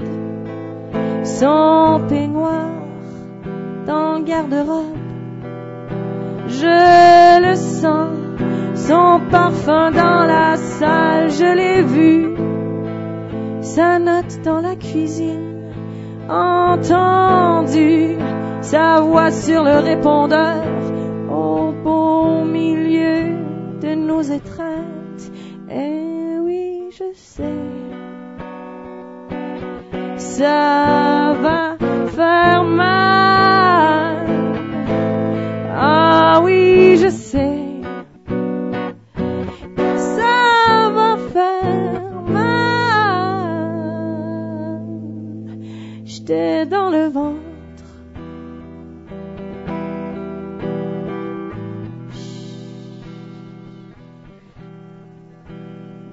[1.23, 2.69] son peignoir
[3.86, 4.97] dans garde-robe.
[6.47, 8.15] Je le sens,
[8.75, 12.36] son parfum dans la salle, je l'ai vu,
[13.61, 15.71] sa note dans la cuisine,
[16.29, 18.17] entendu
[18.61, 20.63] sa voix sur le répondeur,
[21.31, 23.36] au beau milieu
[23.81, 24.72] de nos étreintes.
[30.38, 31.77] Ça va
[32.07, 34.25] faire mal.
[35.69, 37.59] Ah oui, je sais.
[40.15, 42.79] Ça va faire mal.
[46.03, 47.39] J'étais dans le ventre.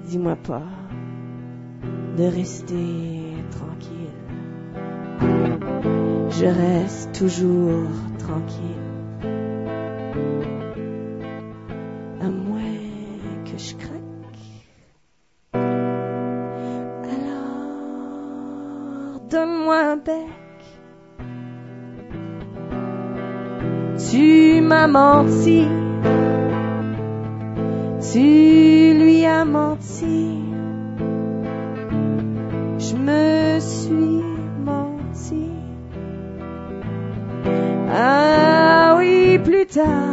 [0.05, 0.69] Dis-moi pas
[2.17, 3.20] de rester
[6.31, 8.79] Je reste toujours tranquille.
[12.21, 13.99] À moins que je craque.
[17.93, 20.61] Alors, donne-moi un bec.
[24.09, 25.67] Tu m'as menti.
[28.11, 30.40] Tu lui as menti.
[39.71, 40.10] down.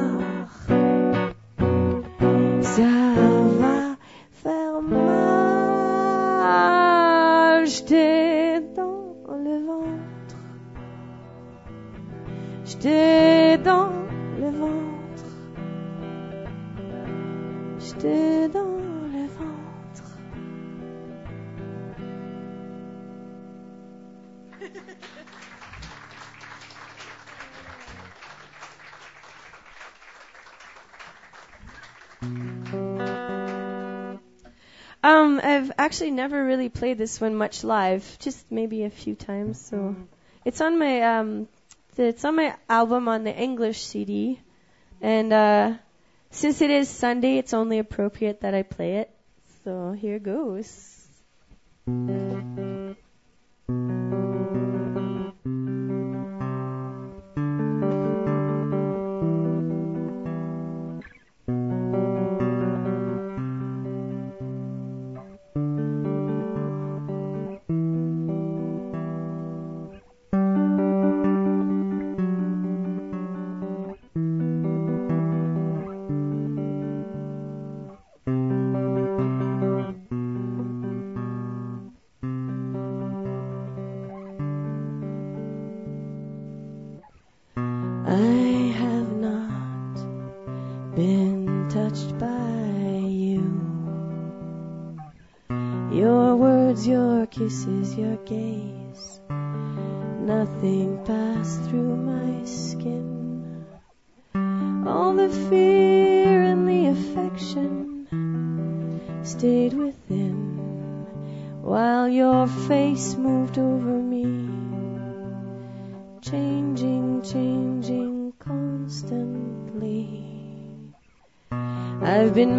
[35.88, 39.58] Actually never really played this one much live, just maybe a few times.
[39.58, 39.96] So
[40.44, 41.48] it's on my um,
[41.96, 44.38] it's on my album on the English CD,
[45.00, 45.72] and uh,
[46.30, 49.10] since it is Sunday, it's only appropriate that I play it.
[49.64, 50.68] So here goes.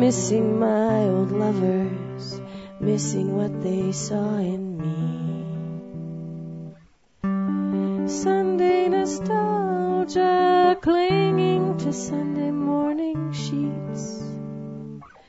[0.10, 2.42] Missing my old lovers,
[2.80, 4.98] missing what they saw in me.
[8.08, 14.24] Sunday nostalgia, clinging to Sunday morning sheets.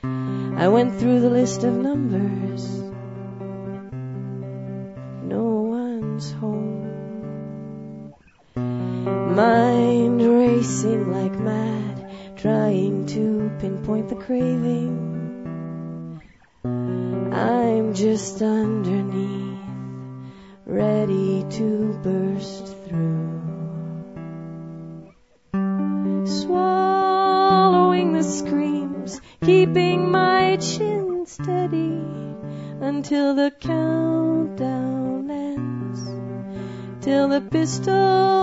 [0.02, 2.64] I went through the list of numbers.
[5.34, 5.44] No
[5.76, 6.80] one's home
[9.36, 14.59] mind racing like mad, trying to pinpoint the craving.
[18.20, 19.58] Just underneath,
[20.66, 23.40] ready to burst through.
[26.26, 32.04] Swallowing the screams, keeping my chin steady
[32.82, 36.00] until the countdown ends,
[37.02, 38.39] till the pistol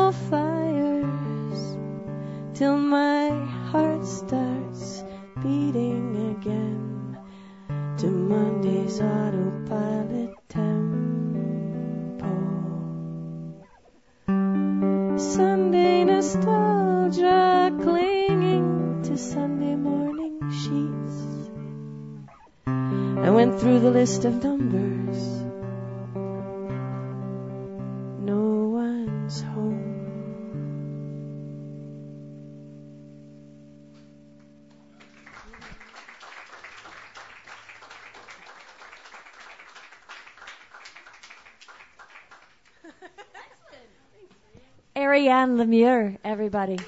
[45.27, 46.79] Ariane Lemieux, everybody.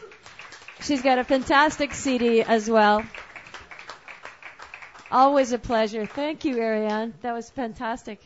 [0.80, 3.04] She's got a fantastic CD as well.
[5.12, 6.06] Always a pleasure.
[6.06, 7.14] Thank you, Ariane.
[7.20, 8.22] That was fantastic.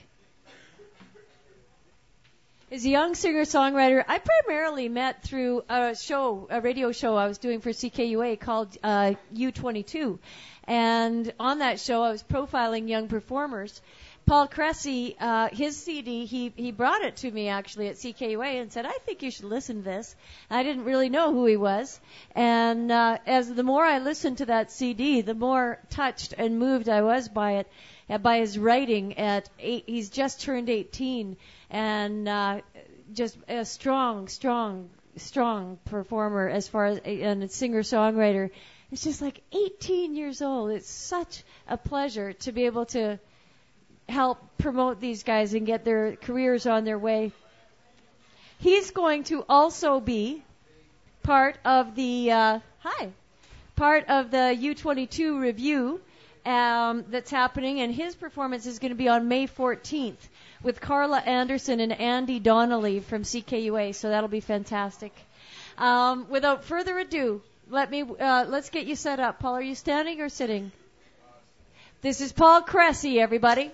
[2.71, 7.39] As a young singer-songwriter, I primarily met through a show, a radio show I was
[7.39, 10.19] doing for CKUA called uh, U22.
[10.65, 13.81] And on that show, I was profiling young performers.
[14.25, 18.71] Paul Cressy, uh, his CD, he, he brought it to me actually at CKUA and
[18.71, 20.15] said, I think you should listen to this.
[20.49, 21.99] I didn't really know who he was.
[22.33, 26.87] And, uh, as the more I listened to that CD, the more touched and moved
[26.87, 27.67] I was by it,
[28.09, 31.35] uh, by his writing at eight, he's just turned 18
[31.69, 32.61] and, uh,
[33.13, 38.51] just a strong, strong, strong performer as far as, and a singer-songwriter.
[38.91, 40.71] It's just like 18 years old.
[40.71, 43.19] It's such a pleasure to be able to,
[44.09, 47.31] help promote these guys and get their careers on their way.
[48.59, 50.43] He's going to also be
[51.23, 53.09] part of the uh, hi,
[53.75, 56.01] part of the U22 review
[56.45, 60.17] um, that's happening, and his performance is going to be on May 14th
[60.61, 63.95] with Carla Anderson and Andy Donnelly from CKUA.
[63.95, 65.13] So that'll be fantastic.
[65.77, 69.39] Um, without further ado, let me uh, let's get you set up.
[69.39, 70.71] Paul, are you standing or sitting?
[72.03, 73.71] This is Paul Cressy, everybody.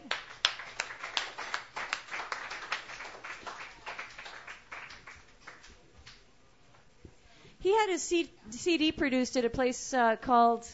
[7.59, 8.03] He had his
[8.51, 10.67] CD produced at a place uh, called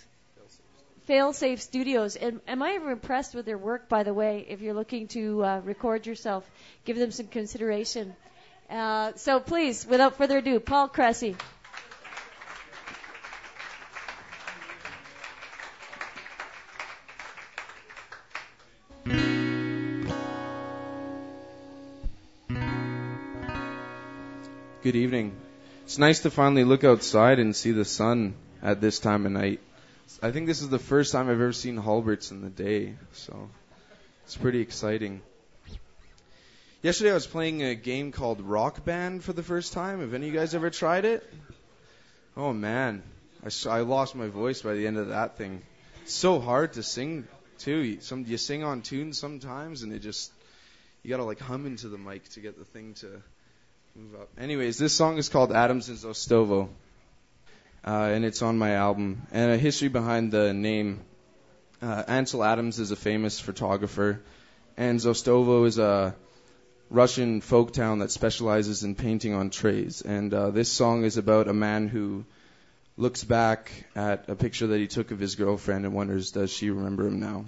[1.07, 2.17] Failsafe Studios.
[2.17, 4.45] And am I ever impressed with their work, by the way?
[4.49, 6.43] If you're looking to uh, record yourself,
[6.83, 8.17] give them some consideration.
[8.69, 11.37] Uh, so please, without further ado, Paul Cressy.
[24.85, 25.35] Good evening.
[25.85, 29.59] It's nice to finally look outside and see the sun at this time of night.
[30.21, 33.49] I think this is the first time I've ever seen Hulberts in the day, so
[34.25, 35.23] it's pretty exciting.
[36.83, 40.01] Yesterday I was playing a game called Rock Band for the first time.
[40.01, 41.27] Have any of you guys ever tried it?
[42.37, 43.01] Oh man,
[43.43, 45.63] I, I lost my voice by the end of that thing.
[46.03, 47.27] It's so hard to sing
[47.57, 48.01] too.
[48.01, 50.31] Some you sing on tune sometimes, and it just
[51.01, 53.23] you gotta like hum into the mic to get the thing to
[53.95, 54.29] move up.
[54.37, 56.67] Anyways, this song is called Adams and Zostovo,
[57.87, 59.21] uh, and it's on my album.
[59.31, 61.01] And a history behind the name.
[61.81, 64.21] Uh, Ansel Adams is a famous photographer,
[64.75, 66.15] and Zostovo is a
[66.89, 70.01] Russian folk town that specializes in painting on trays.
[70.01, 72.25] And uh, this song is about a man who
[72.97, 76.69] looks back at a picture that he took of his girlfriend and wonders, does she
[76.69, 77.45] remember him now?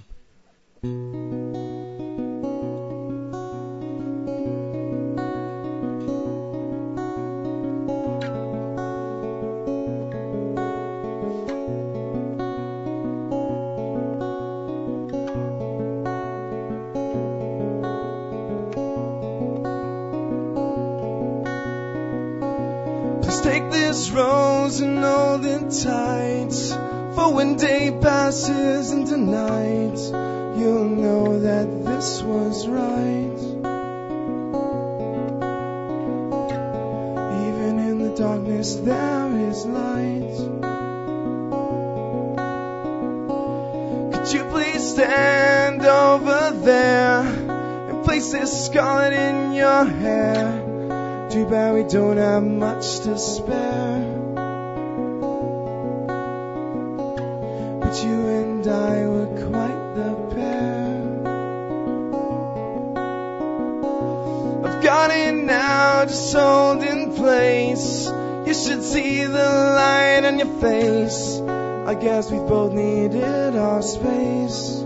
[72.07, 74.81] Guess we both needed our space.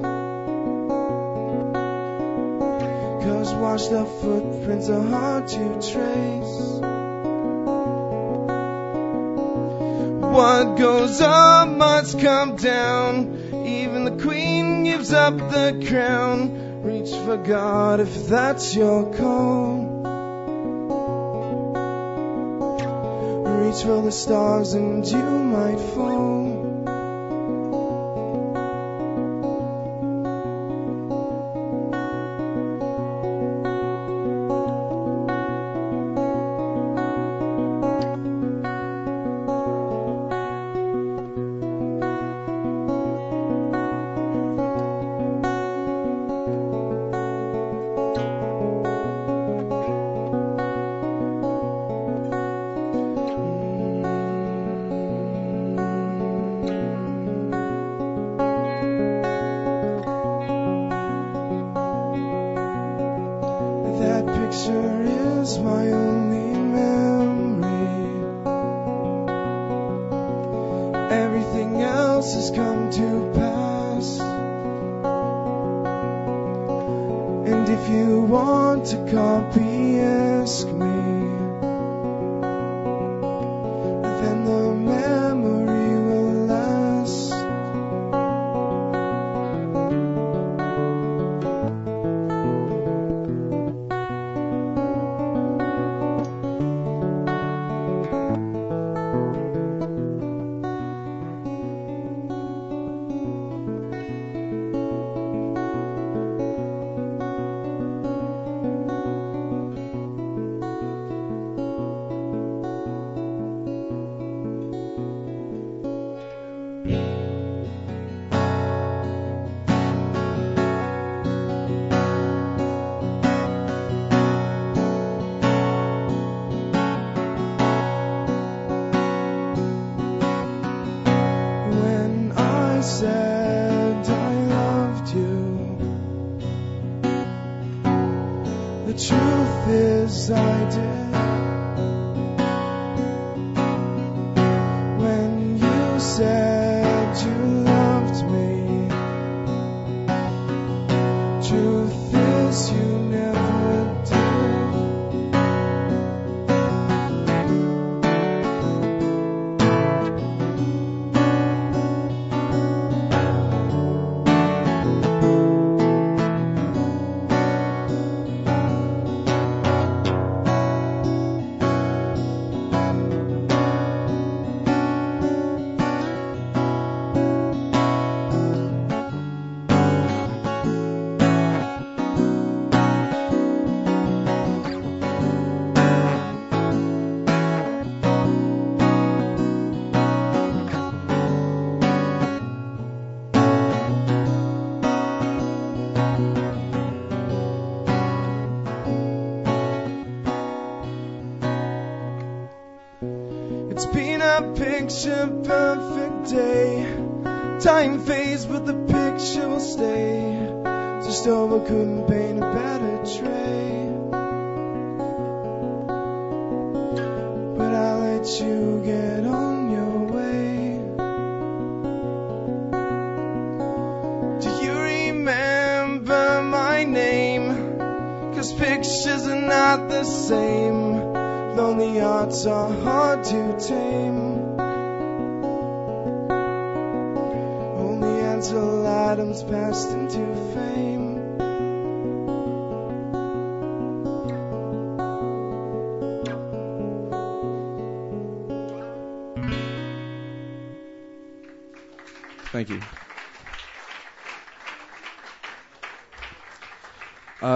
[3.24, 6.58] Cause washed up footprints are hard to trace.
[10.36, 13.66] What goes up must come down.
[13.68, 16.82] Even the queen gives up the crown.
[16.82, 19.76] Reach for God if that's your call.
[23.60, 26.71] Reach for the stars and you might fall.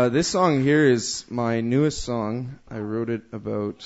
[0.05, 2.59] Uh, this song here is my newest song.
[2.69, 3.83] I wrote it about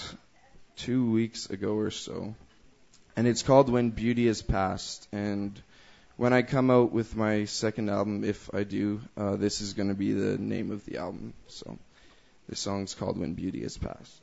[0.76, 2.36] two weeks ago or so.
[3.16, 5.58] And it's called When Beauty Has Passed." And
[6.18, 9.88] when I come out with my second album, if I do, uh, this is going
[9.88, 11.34] to be the name of the album.
[11.48, 11.80] So
[12.50, 14.22] this song's called When Beauty Has Passed."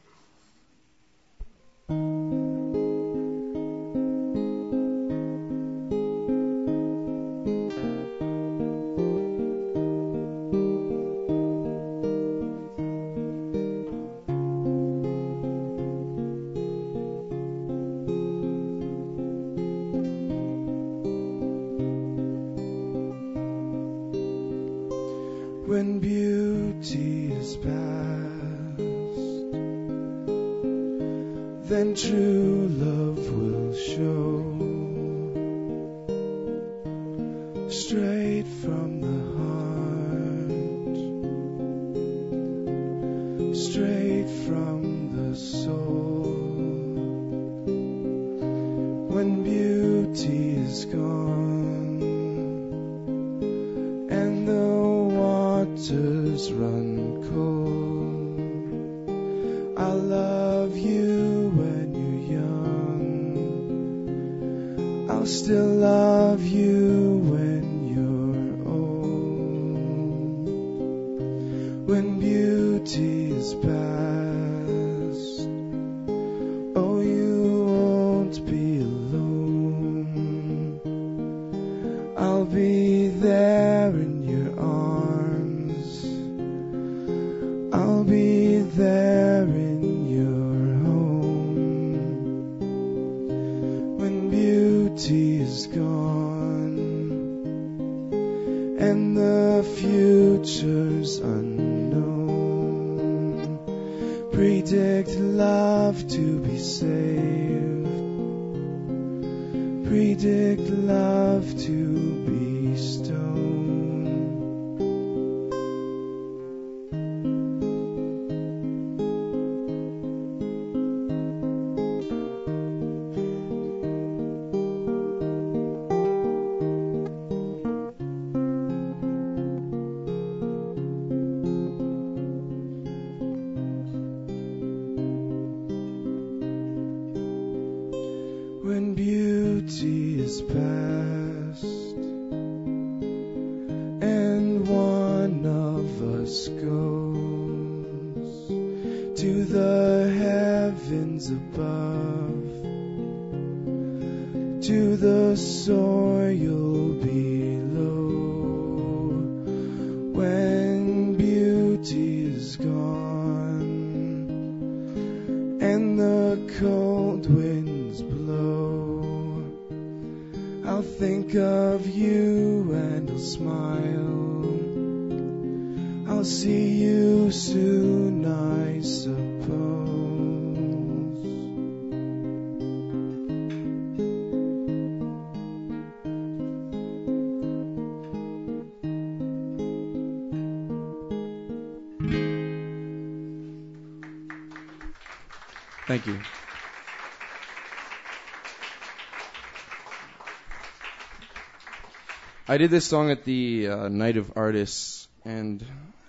[202.56, 205.62] I did this song at the uh, Night of Artists and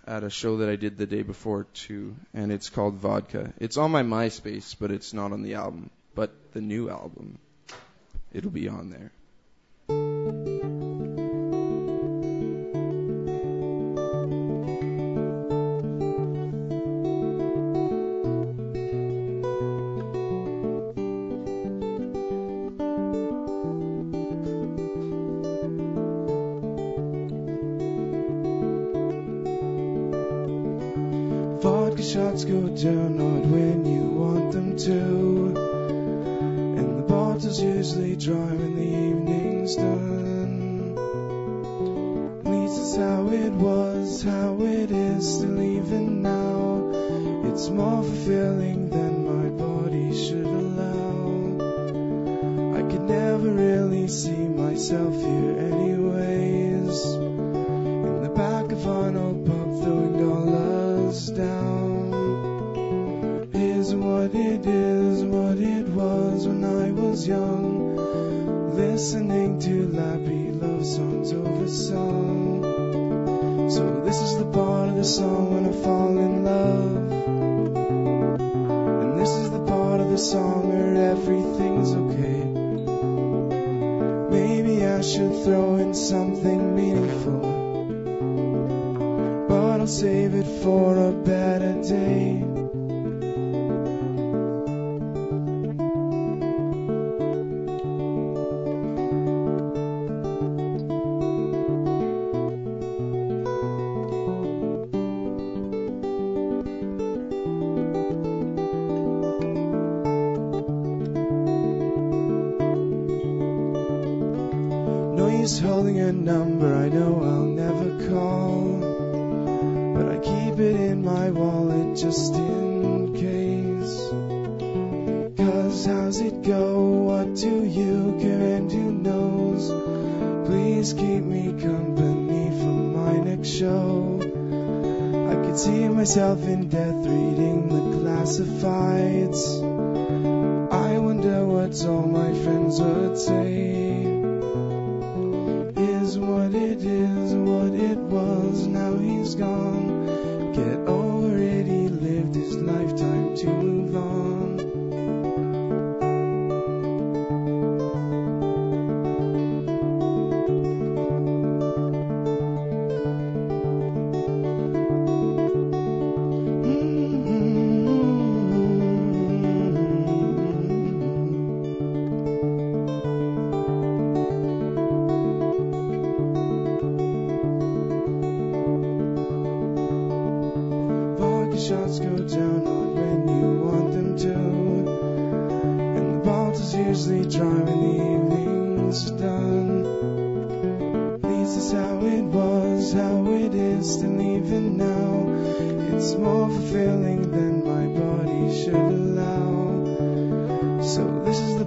[0.08, 3.52] at a show that I did the day before too, and it's called Vodka.
[3.60, 7.38] It's on my MySpace, but it's not on the album, but the new album,
[8.32, 9.12] it'll be on there.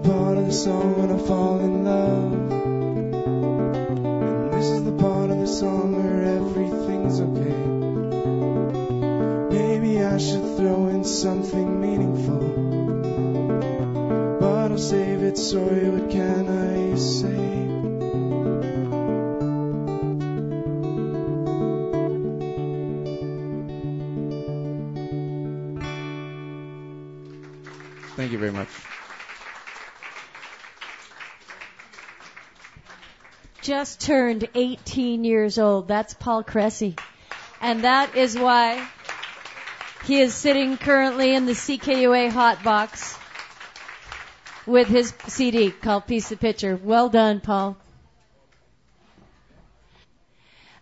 [0.03, 2.33] Part of the song when I fall in love.
[4.43, 7.57] And this is the part of the song where everything's okay.
[9.57, 12.41] Maybe I should throw in something meaningful.
[14.41, 17.70] But I'll save it, sorry, what can I say?
[33.71, 35.87] Just turned 18 years old.
[35.87, 36.97] That's Paul Cressy.
[37.61, 38.85] And that is why
[40.07, 43.17] he is sitting currently in the CKUA hot box
[44.67, 46.75] with his CD called Piece of Picture.
[46.83, 47.77] Well done, Paul.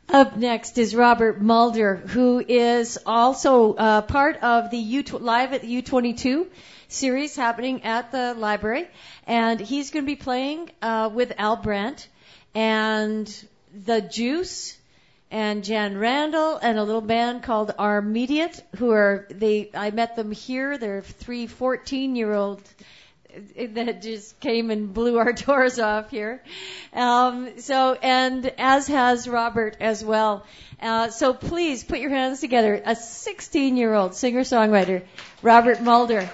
[0.09, 5.61] Up next is Robert Mulder, who is also uh, part of the U live at
[5.61, 6.47] the U22
[6.89, 8.89] series happening at the library,
[9.27, 12.09] and he's going to be playing uh, with Al Brant
[12.55, 14.77] and the Juice
[15.31, 19.71] and Jan Randall and a little band called Armediate, who are they?
[19.75, 20.79] I met them here.
[20.79, 22.63] They're three 14 year old
[23.57, 26.43] that just came and blew our doors off here.
[26.93, 30.47] Um, so, and as has Robert as well.
[30.81, 32.81] Uh, so please put your hands together.
[32.85, 35.03] A 16 year old singer songwriter,
[35.43, 36.29] Robert Mulder.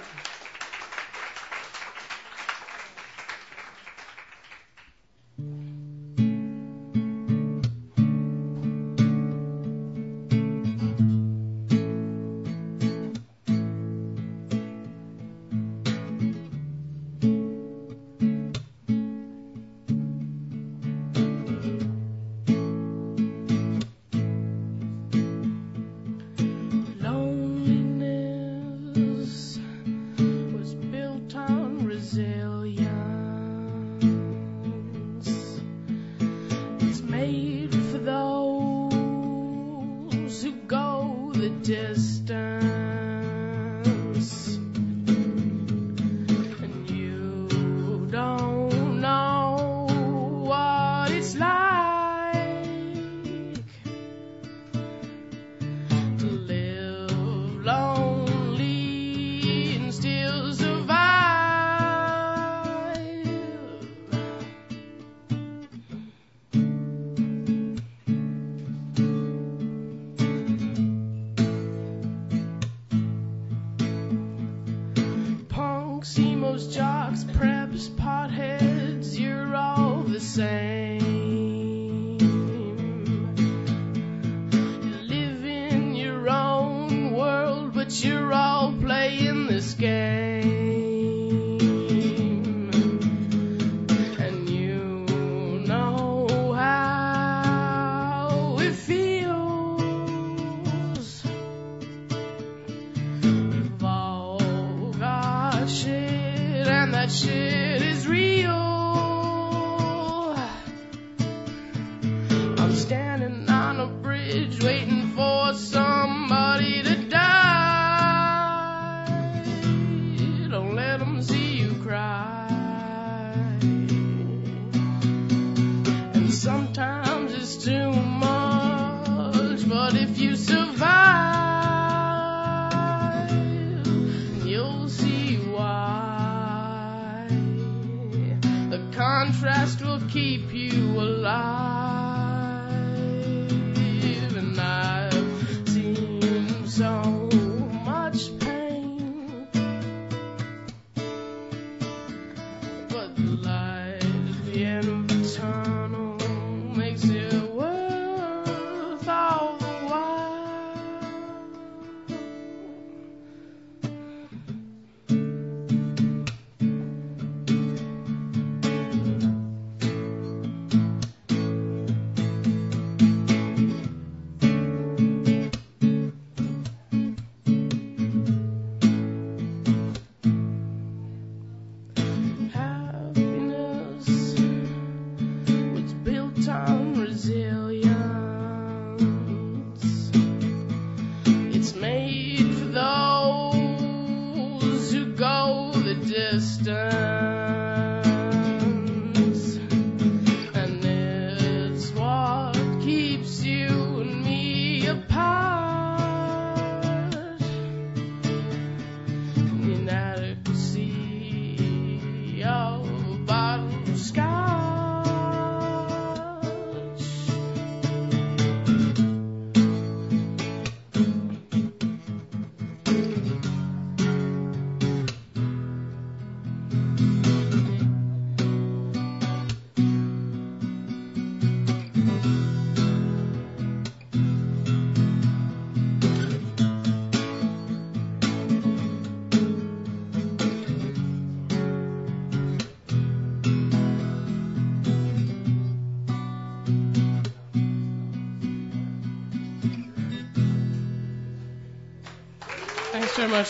[253.15, 253.47] Very much.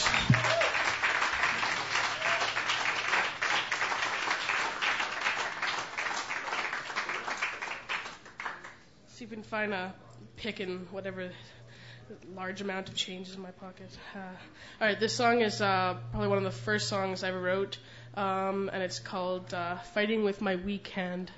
[9.08, 9.92] See if we can find a
[10.38, 11.32] pick in whatever
[12.36, 13.90] large amount of change is in my pocket.
[14.14, 17.42] Uh, all right, this song is uh, probably one of the first songs I ever
[17.42, 17.80] wrote,
[18.14, 21.32] um, and it's called uh, "Fighting with My Weak Hand."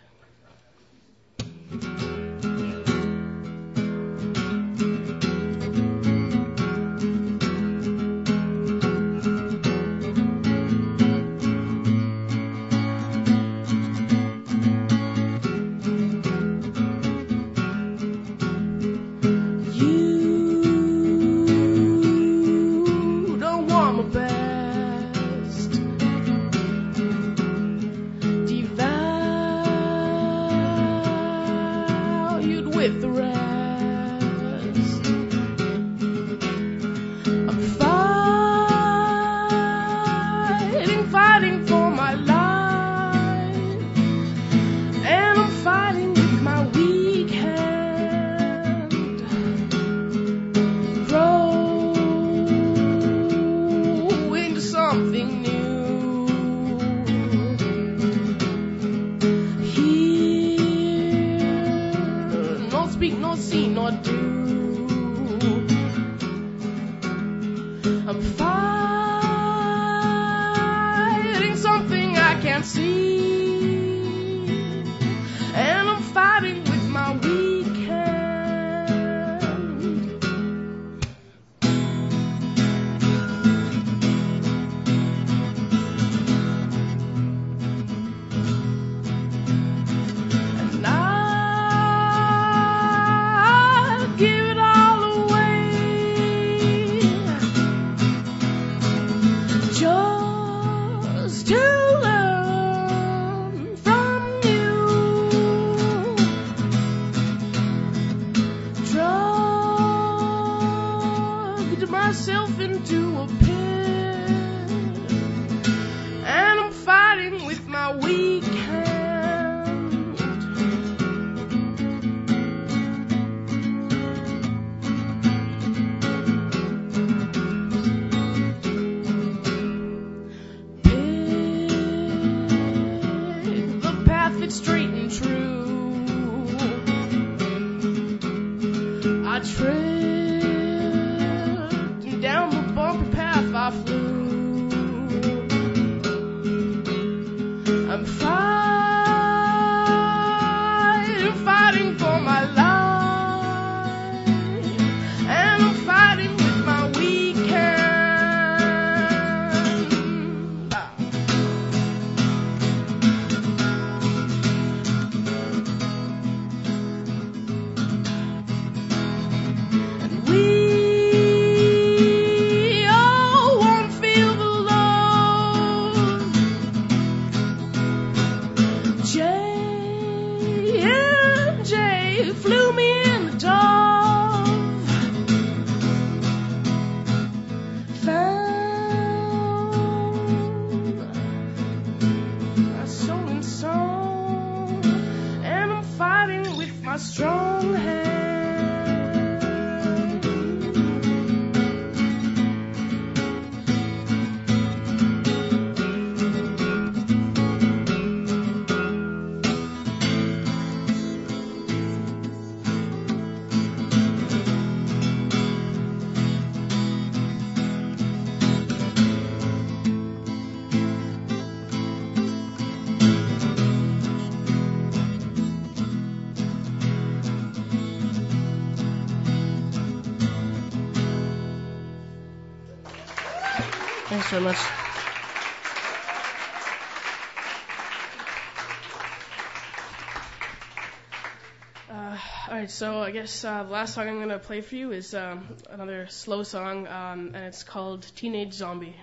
[242.78, 245.48] So I guess uh, the last song I'm going to play for you is um,
[245.68, 248.96] another slow song, um, and it's called Teenage Zombie.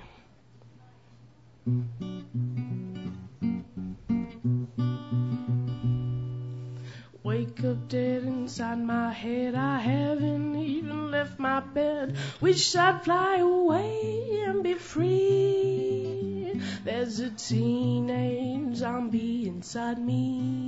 [7.25, 9.57] Wake up dead inside my head.
[9.57, 12.17] I haven't even left my bed.
[12.41, 16.63] Wish I'd fly away and be free.
[16.85, 20.64] There's a teenage zombie inside me.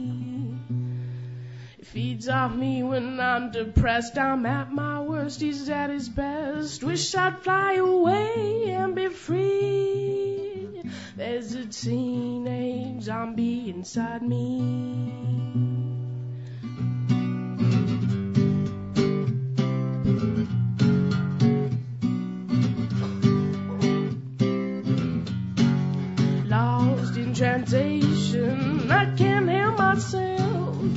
[1.96, 4.18] Feeds off me when I'm depressed.
[4.18, 6.84] I'm at my worst, he's at his best.
[6.84, 10.82] Wish I'd fly away and be free.
[11.16, 14.58] There's a teenage zombie inside me.
[26.46, 30.35] Lost in translation, I can't hear myself.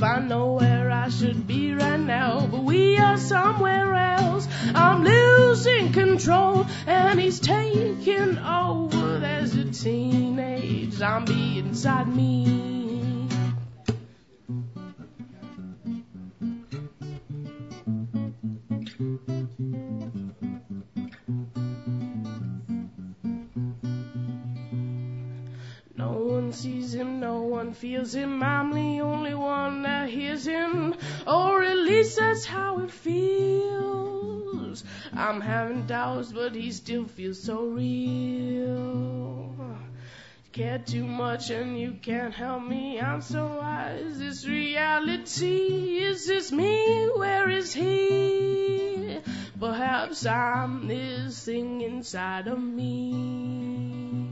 [0.02, 4.48] I know where I should be right now, but we are somewhere else.
[4.74, 9.18] I'm losing control, and he's taking over.
[9.18, 13.19] There's a teenage zombie inside me.
[27.00, 28.42] Him, no one feels him.
[28.42, 30.94] I'm the only one that hears him,
[31.26, 34.84] or at least that's how it feels.
[35.12, 39.50] I'm having doubts, but he still feels so real.
[40.52, 43.00] Care too much and you can't help me.
[43.00, 45.98] I'm so why is this reality?
[45.98, 47.08] Is this me?
[47.14, 49.20] Where is he?
[49.60, 54.29] Perhaps I'm this thing inside of me.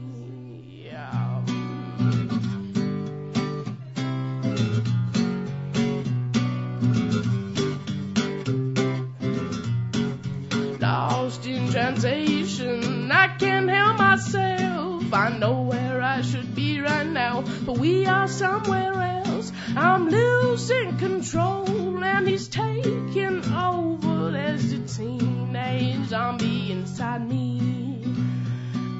[11.55, 15.13] In translation, I can't help myself.
[15.13, 19.51] I know where I should be right now, but we are somewhere else.
[19.75, 24.31] I'm losing control, and he's taking over.
[24.31, 28.03] There's a teenage zombie inside me.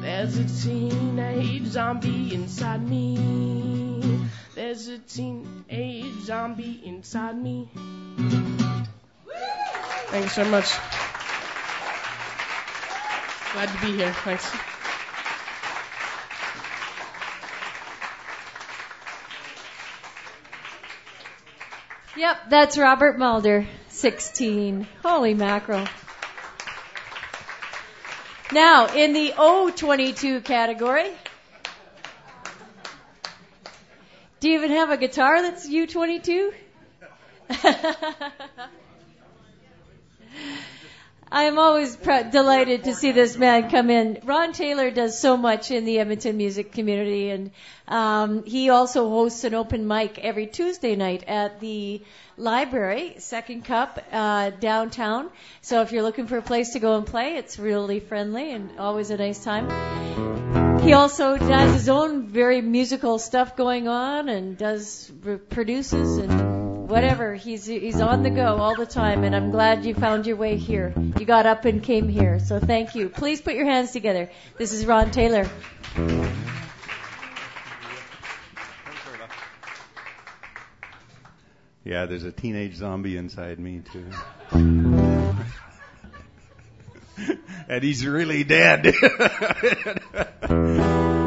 [0.02, 4.28] There's a teenage zombie inside me.
[4.56, 7.70] There's a teenage zombie inside me.
[10.12, 10.99] Thanks so much.
[13.54, 14.14] Glad to be here.
[14.14, 14.52] Thanks.
[22.16, 24.88] Yep, that's Robert Mulder, 16.
[25.02, 25.88] Holy mackerel.
[28.52, 31.12] Now, in the O22 category,
[34.40, 36.54] do you even have a guitar that's U22?
[41.32, 44.20] I'm always pr- delighted to see this man come in.
[44.24, 47.52] Ron Taylor does so much in the Edmonton music community, and
[47.88, 52.02] um, he also hosts an open mic every Tuesday night at the
[52.36, 55.30] library, Second Cup, uh, downtown.
[55.62, 58.80] So if you're looking for a place to go and play, it's really friendly and
[58.80, 60.80] always a nice time.
[60.82, 65.12] He also has his own very musical stuff going on and does
[65.50, 66.39] produces and
[66.90, 67.36] whatever.
[67.36, 70.58] He's he's on the go all the time, and I'm glad you found your way
[70.58, 70.94] here.
[71.18, 73.10] You got up and came here, so thank you.
[73.10, 74.30] Please put your hands together.
[74.58, 75.48] This is Ron Taylor.
[81.86, 84.06] Yeah, there's a teenage zombie inside me too.
[87.68, 88.94] and he's really dead.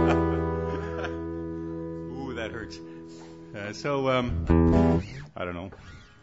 [3.55, 5.03] Uh, so, um,
[5.37, 5.71] I don't know.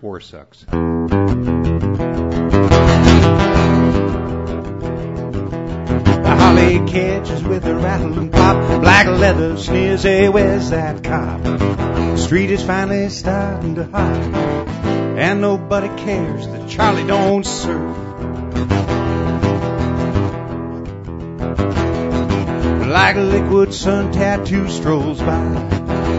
[0.02, 0.62] War sucks.
[0.62, 0.76] The
[6.26, 8.82] holly catches with a rattle and pop.
[8.82, 11.44] Black leather sneers, hey, where's that cop?
[11.44, 14.16] The street is finally starting to hot.
[15.20, 17.46] And nobody cares that Charlie don't
[22.90, 25.48] Like a liquid sun tattoo strolls by.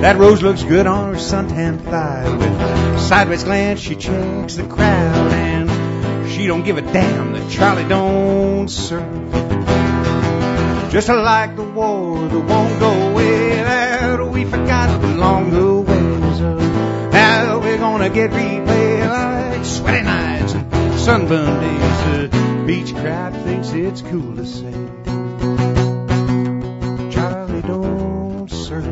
[0.02, 2.30] That rose looks good on her suntan thigh.
[2.36, 7.88] With sideways glance, she checks the crowd, and she don't give a damn that Charlie
[7.88, 9.32] don't serve.
[10.92, 15.84] Just like the war that won't go away, that we forgot long ago.
[16.38, 16.56] So
[17.10, 22.30] now we're gonna get replay like sweaty nights and sunburn days.
[22.30, 25.29] The beach crowd thinks it's cool to say.
[27.70, 28.84] Don't surf.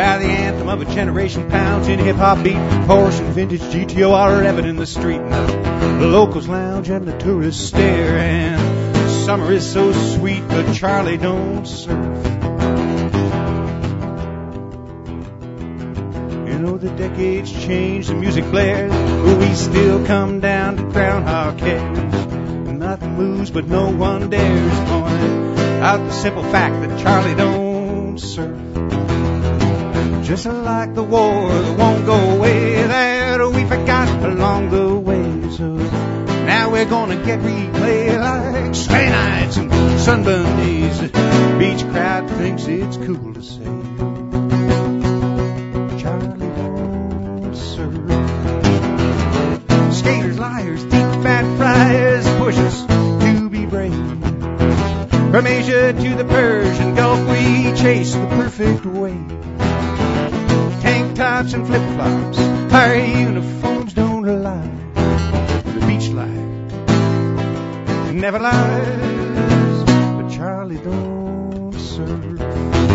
[0.00, 2.56] Ah, the anthem of a generation pounds in hip hop beat.
[2.88, 5.20] Porsche and vintage GTO are evident in the street.
[5.20, 8.18] And the, locals lounge and the tourists stare.
[8.18, 12.16] And summer is so sweet, but Charlie don't surf.
[16.48, 21.58] You know the decades change, the music blares, but we still come down to groundhog
[21.58, 22.27] cares.
[22.88, 28.56] Nothing moves, but no one dares point out the simple fact that Charlie don't surf.
[30.24, 35.50] Just like the war that won't go away that we forgot along the way.
[35.50, 35.66] So
[36.46, 40.98] now we're gonna get replay like sweaty nights and sunburn days.
[40.98, 44.17] The beach crowd thinks it's cool to say.
[55.38, 59.14] From Asia to the Persian Gulf, we chase the perfect wave.
[60.82, 62.40] Tank tops and flip flops,
[62.72, 64.68] our uniforms don't lie.
[64.94, 72.87] The beach life never lies, but Charlie don't serve.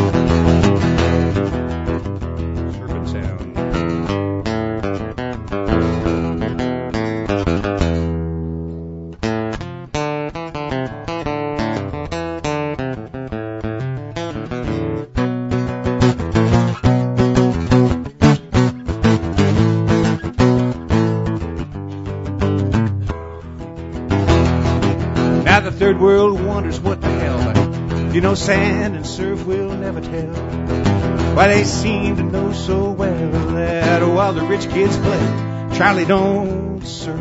[25.74, 28.14] Third world wonders what the hell.
[28.14, 30.34] You know, sand and surf will never tell.
[31.36, 36.86] Why they seem to know so well that while the rich kids play, Charlie don't
[36.86, 37.20] surf.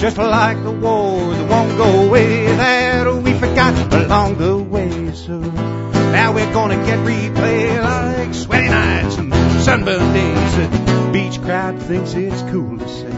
[0.00, 5.12] Just like the war that won't go away that we forgot along the way.
[5.12, 9.32] So now we're gonna get replay like sweaty nights and
[9.64, 10.56] sunburned days.
[10.56, 13.15] The beach crowd thinks it's cool to say.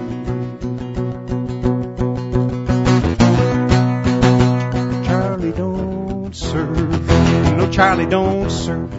[7.78, 8.90] Charlie don't surf.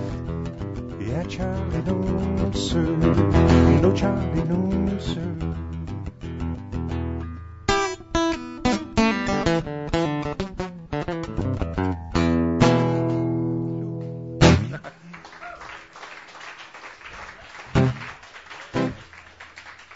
[1.01, 2.97] Yeah, Charlie don't surf.
[3.81, 5.35] No, Charlie don't surf.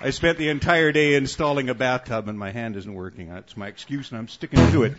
[0.02, 3.30] I spent the entire day installing a bathtub and my hand isn't working.
[3.30, 4.98] That's my excuse and I'm sticking to it.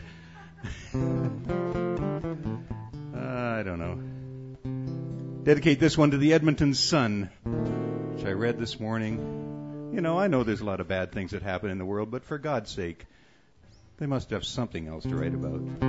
[3.64, 5.42] I don't know.
[5.42, 7.30] Dedicate this one to the Edmonton Sun,
[8.12, 9.90] which I read this morning.
[9.94, 12.10] You know, I know there's a lot of bad things that happen in the world,
[12.10, 13.06] but for God's sake,
[13.96, 15.80] they must have something else to write about.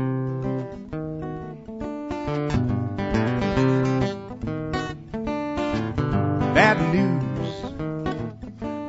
[6.54, 7.62] Bad news.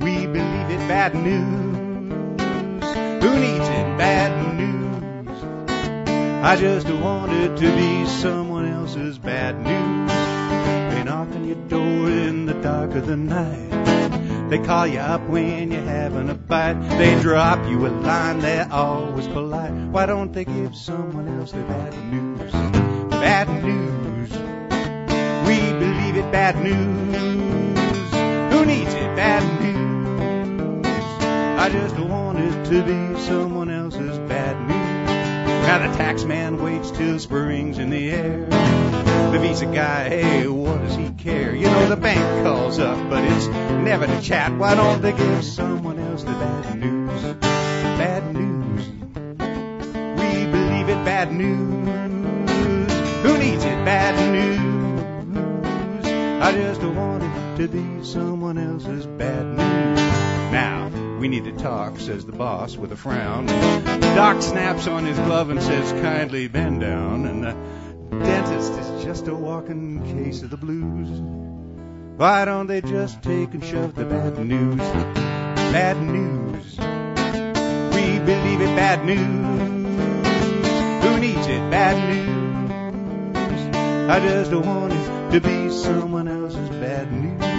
[0.00, 1.76] We believe it, bad news.
[3.24, 3.98] Who needs it?
[3.98, 5.42] Bad news.
[6.44, 8.06] I just wanted to be
[8.86, 10.94] someone else's bad news.
[10.94, 14.50] They knock on your door in the dark of the night.
[14.50, 16.80] They call you up when you're having a bite.
[16.98, 19.72] They drop you a line, they're always polite.
[19.72, 22.52] Why don't they give someone else the bad news?
[23.10, 24.30] Bad news.
[25.48, 27.16] We believe it, bad news.
[28.52, 29.16] Who needs it?
[29.16, 30.86] Bad news.
[31.58, 34.75] I just wanted to be someone else's bad news.
[35.66, 38.46] Now the tax man waits till spring's in the air.
[39.32, 41.52] The visa guy, hey, what does he care?
[41.56, 44.56] You know the bank calls up, but it's never to chat.
[44.56, 47.20] Why don't they give someone else the bad news?
[47.40, 48.86] Bad news.
[50.20, 52.92] We believe it, bad news.
[53.24, 53.84] Who needs it?
[53.84, 56.06] Bad news.
[56.42, 59.98] I just want it to be someone else's bad news.
[60.52, 60.90] Now,
[61.26, 63.46] we need to talk, says the boss with a frown.
[63.46, 67.26] Doc snaps on his glove and says, kindly bend down.
[67.26, 67.52] And the
[68.24, 71.08] dentist is just a walking case of the blues.
[72.16, 74.78] Why don't they just take and shove the bad news?
[74.78, 76.76] Bad news.
[77.96, 79.18] We believe it, bad news.
[81.04, 81.70] Who needs it?
[81.72, 81.96] Bad
[83.34, 84.10] news.
[84.10, 87.55] I just wanted to be someone else's bad news.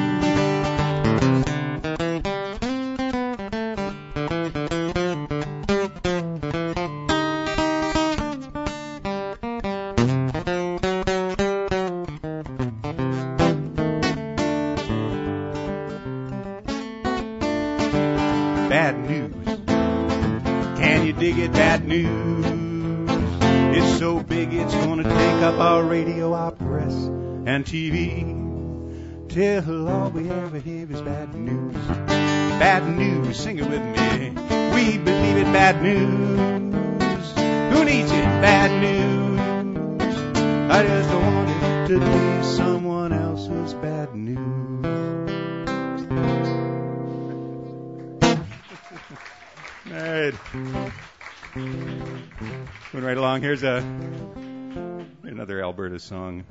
[55.98, 56.44] Alberta song.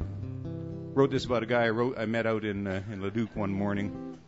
[0.94, 3.52] wrote this about a guy I wrote I met out in uh, in Leduc one
[3.52, 4.18] morning,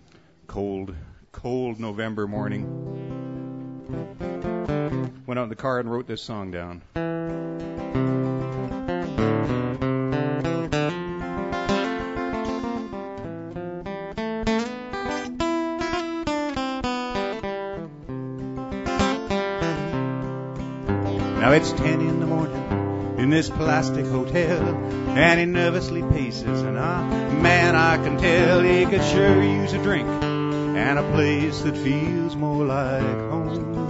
[0.46, 0.94] cold,
[1.32, 2.64] cold November morning.
[5.26, 6.82] Went out in the car and wrote this song down.
[21.40, 22.07] Now it's ten
[23.28, 24.74] in this plastic hotel,
[25.10, 26.62] and he nervously paces.
[26.62, 27.06] And ah,
[27.42, 32.34] man, I can tell he could sure use a drink and a place that feels
[32.34, 33.86] more like home.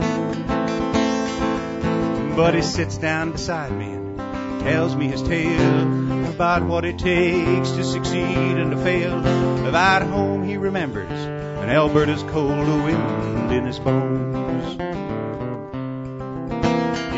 [2.35, 7.71] But he sits down beside me and tells me his tale about what it takes
[7.71, 9.25] to succeed and to fail.
[9.69, 14.88] Of at home he remembers, and Alberta's cold, wind in his bones.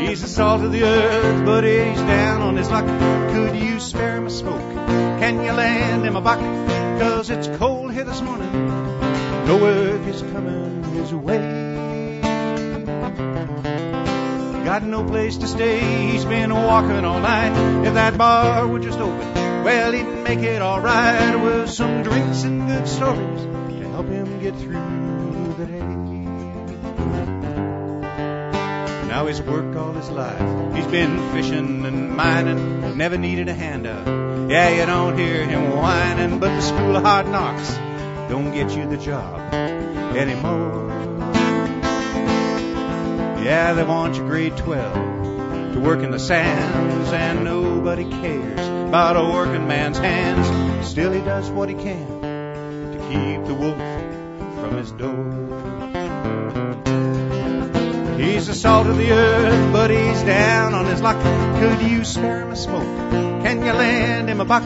[0.01, 2.85] He's the salt of the earth, but he's down on his luck.
[3.33, 4.75] Could you spare him a smoke?
[5.19, 6.39] Can you land him a buck?
[6.99, 8.51] Cause it's cold here this morning.
[9.45, 12.19] No work is coming his way.
[14.65, 16.11] Got no place to stay.
[16.11, 17.85] He's been walking all night.
[17.85, 19.33] If that bar would just open,
[19.63, 24.55] well, he'd make it alright with some drinks and good stories to help him get
[24.55, 25.00] through
[29.21, 30.75] Now he's worked all his life.
[30.75, 34.07] He's been fishing and mining, never needed a handout.
[34.49, 37.69] Yeah, you don't hear him whining, but the school of hard knocks
[38.31, 40.89] don't get you the job anymore.
[43.43, 49.17] Yeah, they want you grade 12 to work in the sands, and nobody cares about
[49.17, 50.87] a working man's hands.
[50.87, 53.77] Still, he does what he can to keep the wolf
[54.61, 55.60] from his door.
[58.21, 61.19] He's the salt of the earth, but he's down on his luck.
[61.59, 62.83] Could you spare him a smoke?
[63.43, 64.61] Can you lend him a buck?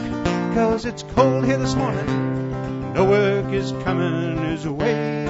[0.54, 2.92] Cause it's cold here this morning.
[2.92, 5.22] No work is coming his way.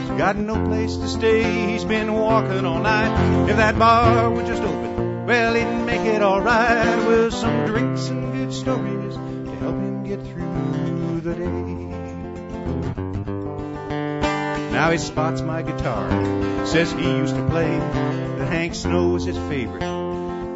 [0.00, 1.70] He's got no place to stay.
[1.72, 3.48] He's been walking all night.
[3.50, 8.32] If that bar would just open, well, he'd make it alright with some drinks and
[8.32, 13.07] good stories to help him get through the day.
[14.78, 16.08] Now he spots my guitar,
[16.64, 19.80] says he used to play that Hank Snow was his favorite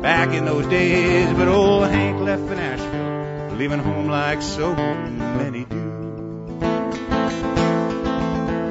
[0.01, 1.37] back in those days.
[1.37, 5.77] But old Hank left for Nashville, leaving home like so many do.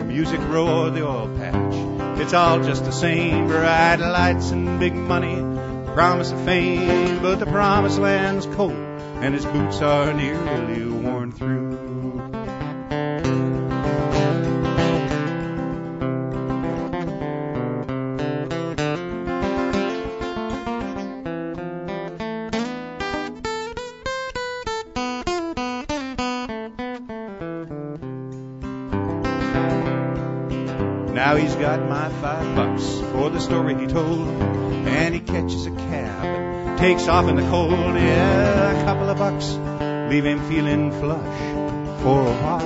[0.05, 3.47] Music roared the oil patch, it's all just the same.
[3.47, 5.35] Bright lights and big money,
[5.93, 11.10] promise of fame, but the promised land's cold and his boots are nearly worn
[33.51, 34.29] story he told,
[34.87, 37.73] and he catches a cab, takes off in the cold.
[37.73, 39.51] Yeah, a couple of bucks
[40.09, 42.61] leave him feeling flush for a while.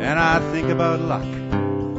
[0.00, 1.26] And I think about luck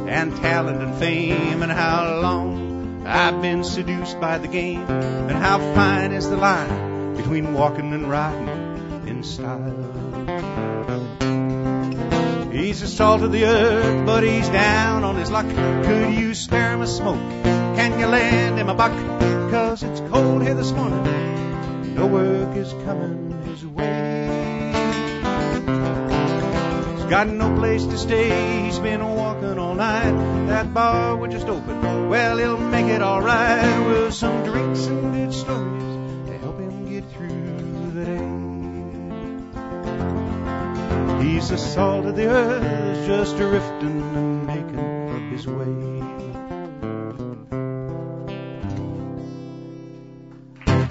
[0.08, 5.58] and talent and fame and how long I've been seduced by the game and how
[5.72, 10.01] fine is the line between walking and riding in style.
[12.52, 15.46] He's the salt of the earth, but he's down on his luck.
[15.48, 17.16] Could you spare him a smoke?
[17.76, 18.92] Can you lend him a buck?
[19.50, 21.94] Cause it's cold here this morning.
[21.94, 24.72] No work is coming his way.
[26.96, 28.64] He's got no place to stay.
[28.64, 30.46] He's been walking all night.
[30.48, 32.10] That bar would just open.
[32.10, 35.91] Well, he'll make it alright with some drinks and good stories
[41.32, 45.64] He's the salt of the earth, just drifting and making his way.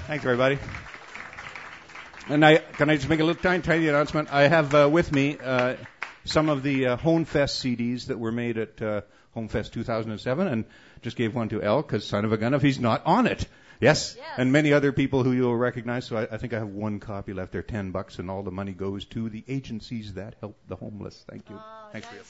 [0.07, 0.57] Thanks, everybody.
[2.27, 4.34] And I can I just make a little tiny, tiny announcement?
[4.34, 5.76] I have uh, with me uh,
[6.26, 9.01] some of the uh, Homefest CDs that were made at uh,
[9.35, 10.65] Homefest 2007, and
[11.03, 13.45] just gave one to Al because son of a gun if he's not on it.
[13.82, 14.16] Yes?
[14.16, 14.28] Yes.
[14.38, 16.06] and many other people who you'll recognize.
[16.06, 17.52] So I, I think I have one copy left.
[17.52, 21.26] They're ten bucks, and all the money goes to the agencies that help the homeless.
[21.30, 21.60] Thank you.
[21.91, 22.22] Thanks, Ria.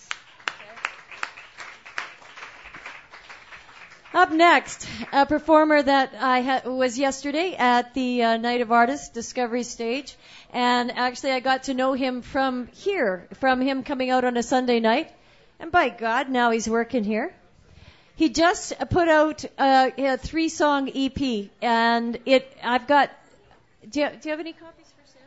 [4.13, 9.07] Up next, a performer that I ha- was yesterday at the uh, Night of Artists
[9.07, 10.17] Discovery Stage,
[10.51, 14.43] and actually I got to know him from here, from him coming out on a
[14.43, 15.09] Sunday night,
[15.61, 17.33] and by God, now he's working here.
[18.21, 22.55] He just put out uh, a three-song EP, and it.
[22.63, 23.09] I've got.
[23.89, 25.23] Do you, do you have any copies for sale?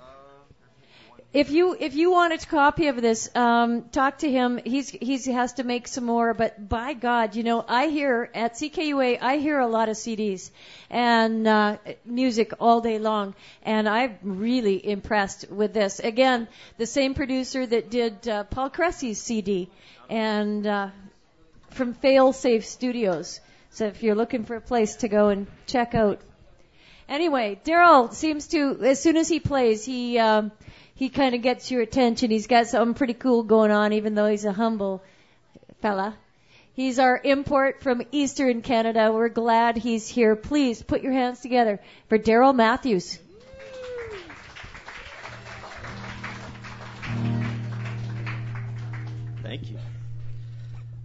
[0.00, 4.58] Uh, If you if you want a copy of this, um, talk to him.
[4.64, 6.32] He's he's he has to make some more.
[6.32, 10.50] But by God, you know, I hear at CKUA, I hear a lot of CDs
[10.88, 11.76] and uh,
[12.06, 15.98] music all day long, and I'm really impressed with this.
[15.98, 16.48] Again,
[16.78, 19.68] the same producer that did uh, Paul Cressy's CD,
[20.08, 20.88] and uh,
[21.70, 23.40] from Failsafe Studios.
[23.70, 26.20] So if you're looking for a place to go and check out.
[27.08, 30.52] Anyway, Daryl seems to, as soon as he plays, he um,
[30.94, 32.30] he kind of gets your attention.
[32.30, 35.02] He's got something pretty cool going on, even though he's a humble
[35.80, 36.16] fella.
[36.72, 39.12] He's our import from Eastern Canada.
[39.12, 40.36] We're glad he's here.
[40.36, 43.18] Please put your hands together for Daryl Matthews.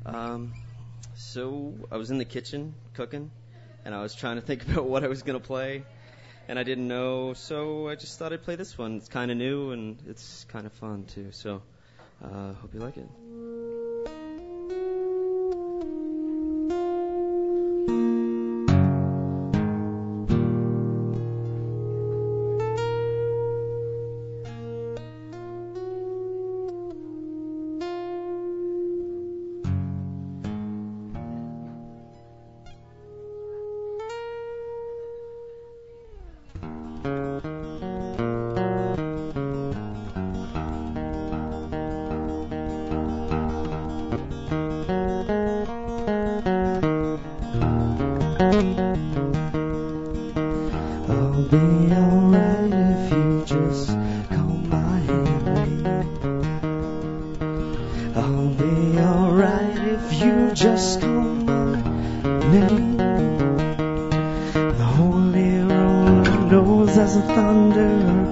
[0.06, 0.54] Um,
[1.16, 3.32] so I was in the kitchen cooking,
[3.86, 5.84] and I was trying to think about what I was gonna play,
[6.48, 8.98] and I didn't know, so I just thought I'd play this one.
[8.98, 11.32] It's kind of new and it's kind of fun too.
[11.32, 11.62] So,
[12.24, 13.63] uh, hope you like it.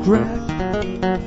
[0.03, 1.17] The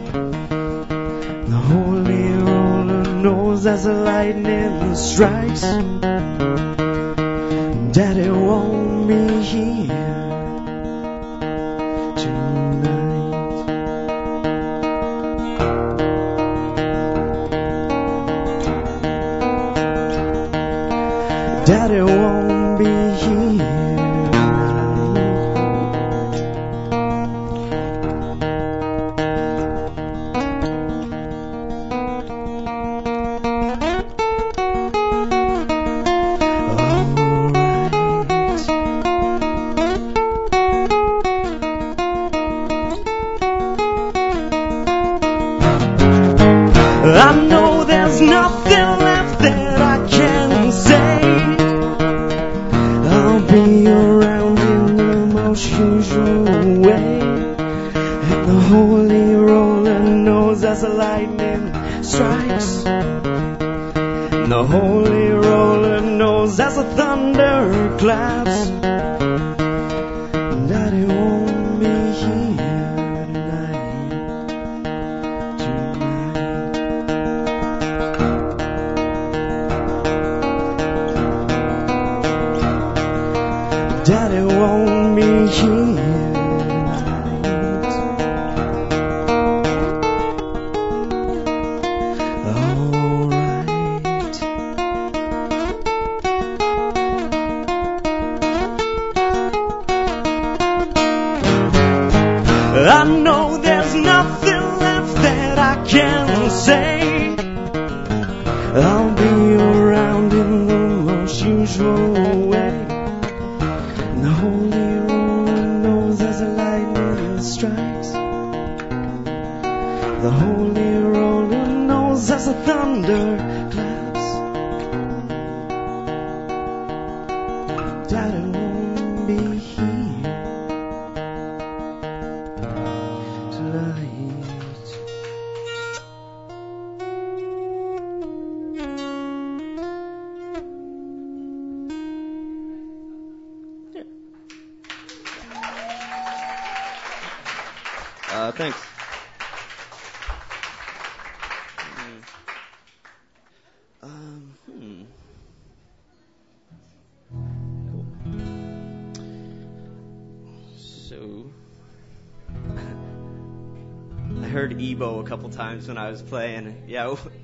[1.68, 5.62] holy roller knows as a lightning strikes.
[7.92, 10.03] Daddy won't be here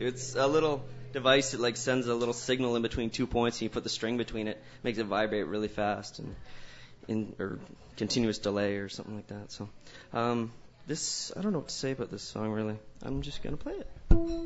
[0.00, 0.82] it's a little
[1.12, 3.90] device that like sends a little signal in between two points, and you put the
[3.90, 6.34] string between it, makes it vibrate really fast and
[7.08, 7.58] in or
[7.96, 9.52] continuous delay or something like that.
[9.52, 9.68] So,
[10.12, 10.52] um,
[10.86, 12.78] this I don't know what to say about this song really.
[13.02, 14.39] I'm just gonna play it.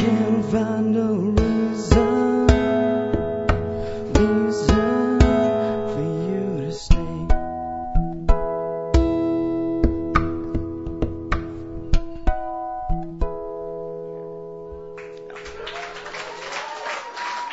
[0.00, 2.46] Can't find a reason.
[4.16, 5.20] Reason
[5.92, 6.96] for you to stay.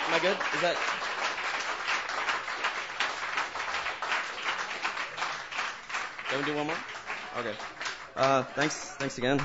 [0.06, 0.38] Am I good?
[0.56, 0.78] Is that?
[6.30, 6.78] Can we do one more?
[7.40, 7.56] Okay.
[8.16, 8.76] Uh, thanks.
[8.98, 9.42] Thanks again.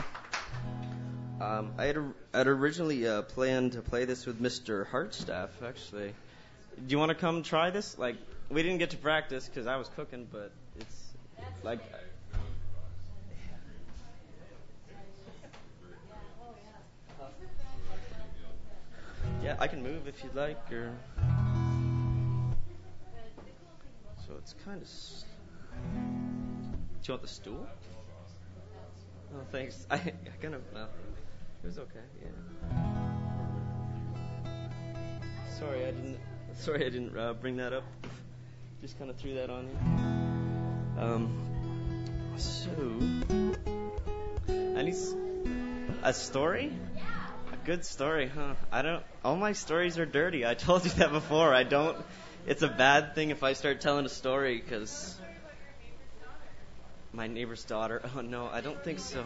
[2.72, 4.86] Originally uh, planned to play this with Mr.
[4.86, 5.50] Hartstaff.
[5.62, 6.14] Actually,
[6.86, 7.98] do you want to come try this?
[7.98, 8.16] Like,
[8.48, 11.12] we didn't get to practice because I was cooking, but it's
[11.62, 11.80] like.
[19.42, 20.94] Yeah, I can move if you'd like, or.
[24.26, 24.88] So it's kind of.
[27.02, 27.66] Do you want the stool?
[29.34, 29.86] Oh, thanks.
[29.90, 30.62] I, I kind of.
[31.62, 32.00] It was okay.
[32.20, 32.28] Yeah.
[35.58, 36.18] Sorry, I didn't.
[36.54, 37.84] Sorry, I didn't uh, bring that up.
[38.80, 41.02] Just kind of threw that on you.
[41.02, 41.38] Um.
[42.36, 42.70] So.
[44.76, 44.94] Any
[46.02, 46.72] a story?
[46.96, 47.02] Yeah.
[47.52, 48.54] A good story, huh?
[48.72, 49.04] I don't.
[49.24, 50.44] All my stories are dirty.
[50.44, 51.54] I told you that before.
[51.54, 51.96] I don't.
[52.46, 55.16] It's a bad thing if I start telling a story because
[57.12, 58.02] my neighbor's daughter.
[58.16, 59.22] Oh no, I don't think so.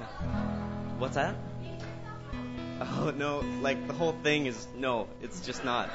[0.99, 1.35] What's that?
[2.81, 5.09] Oh no, like the whole thing is no.
[5.23, 5.89] It's just not.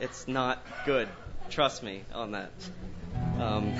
[0.00, 1.08] It's not good.
[1.50, 2.50] Trust me on that.
[3.38, 3.74] Um,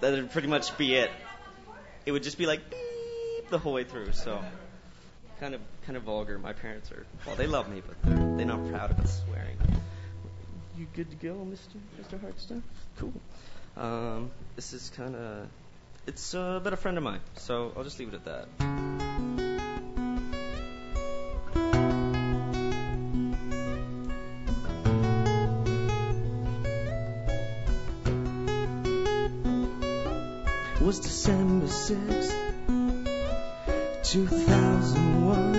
[0.00, 1.10] that'd pretty much be it.
[2.06, 4.12] It would just be like beep the whole way through.
[4.12, 4.42] So
[5.38, 6.38] kind of kind of vulgar.
[6.38, 9.58] My parents are well, they love me, but they're they're not proud of us swearing.
[10.76, 12.62] You good to go, Mister Mister Hartstone?
[12.98, 13.12] Cool.
[13.76, 15.46] Um, this is kind of
[16.06, 18.48] it's uh, about a friend of mine, so I'll just leave it at that.
[30.76, 32.34] It was December 6th,
[34.04, 35.52] 2001.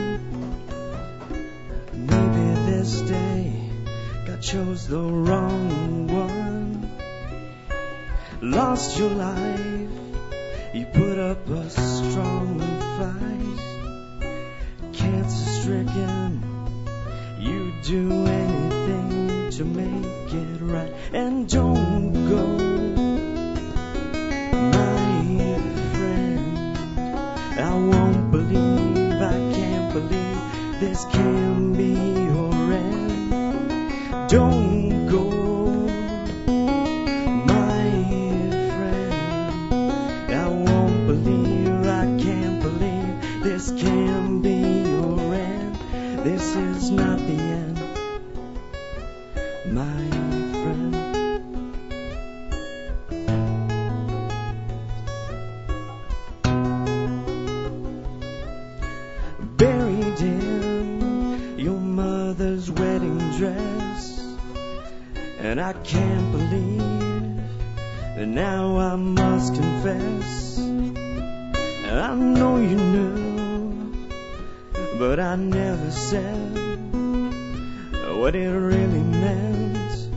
[1.94, 3.70] Maybe this day
[4.26, 6.90] God chose the wrong one.
[8.42, 10.07] Lost your life,
[10.74, 12.60] you put up a strong
[12.98, 13.60] fight.
[14.94, 16.44] Cancer stricken,
[17.40, 20.94] you do anything to make it right.
[21.14, 22.46] And don't go,
[24.52, 25.60] my
[25.94, 26.78] friend.
[27.60, 31.47] I won't believe, I can't believe this can
[65.58, 67.42] And I can't believe
[68.16, 70.60] that now I must confess.
[70.60, 73.92] And I know you knew,
[75.00, 76.54] but I never said
[78.20, 80.10] what it really meant.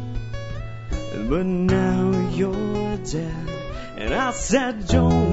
[1.31, 3.49] But now you're dead,
[3.97, 5.30] and I said, don't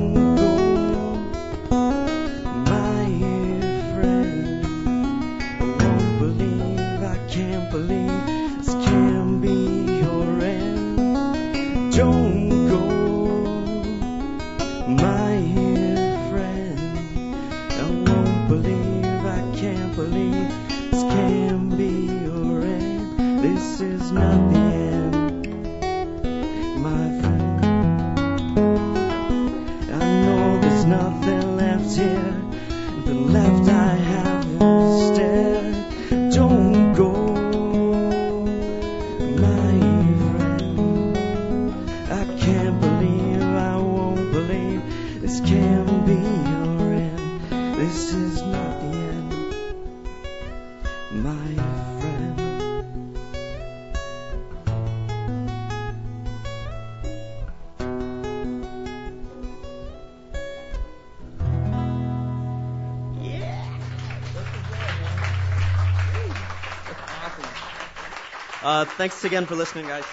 [69.08, 70.04] thanks again for listening, guys.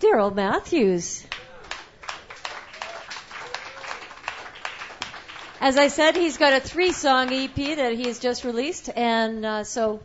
[0.00, 1.24] Daryl Matthews.
[5.60, 9.62] As I said, he's got a three-song EP that he has just released, and uh,
[9.62, 10.00] so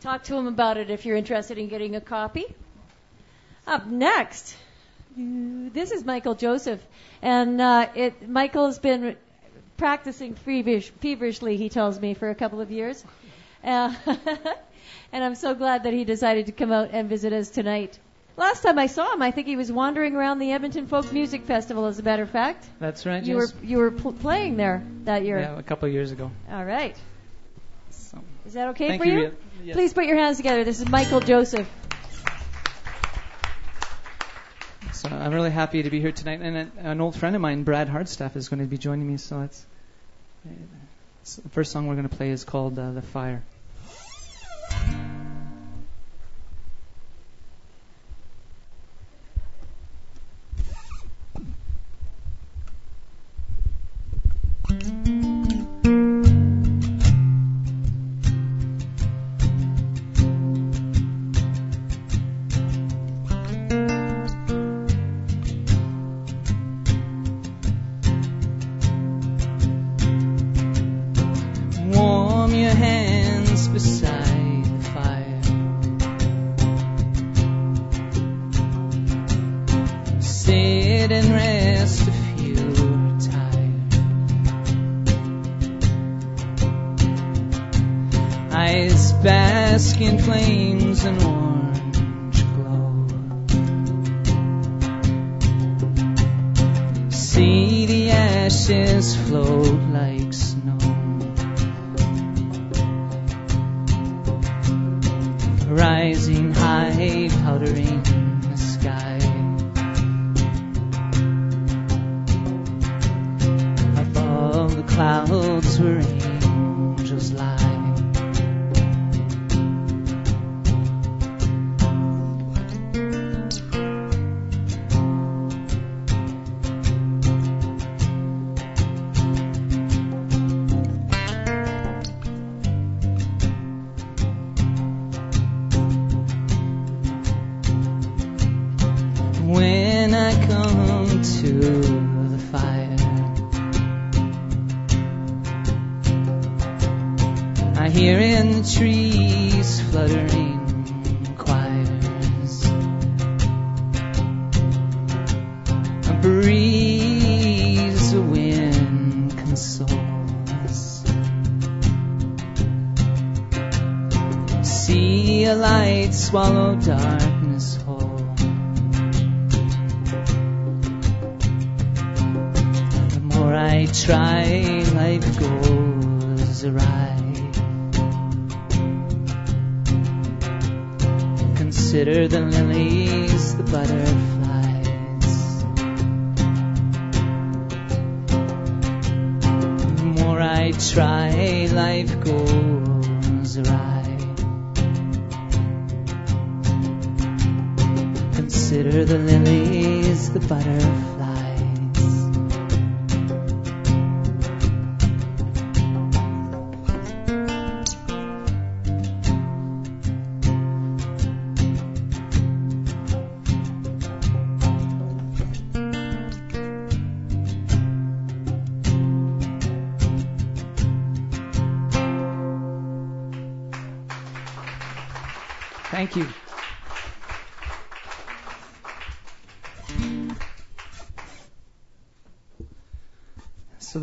[0.00, 2.46] talk to him about it if you're interested in getting a copy.
[3.66, 4.56] Up next,
[5.14, 6.80] this is Michael Joseph,
[7.20, 9.18] and uh, it Michael's been
[9.78, 11.56] practicing feverish, feverishly.
[11.56, 13.02] He tells me for a couple of years,
[13.64, 13.94] uh,
[15.12, 17.98] and I'm so glad that he decided to come out and visit us tonight.
[18.36, 21.42] Last time I saw him, I think he was wandering around the Edmonton Folk Music
[21.42, 21.86] Festival.
[21.86, 23.24] As a matter of fact, That's right.
[23.24, 23.52] you yes.
[23.52, 25.40] were you were pl- playing there that year.
[25.40, 26.30] Yeah, a couple of years ago.
[26.50, 26.96] All right.
[28.46, 29.36] Is that okay for you, you?
[29.64, 29.76] Yes.
[29.76, 30.64] Please put your hands together.
[30.64, 31.68] This is Michael Joseph.
[34.92, 37.88] So I'm really happy to be here tonight, and an- old friend of mine, Brad
[37.88, 39.16] Hardstaff, is going to be joining me.
[39.18, 39.66] So it's,
[41.50, 43.42] first song we're going to play is called uh, "The Fire."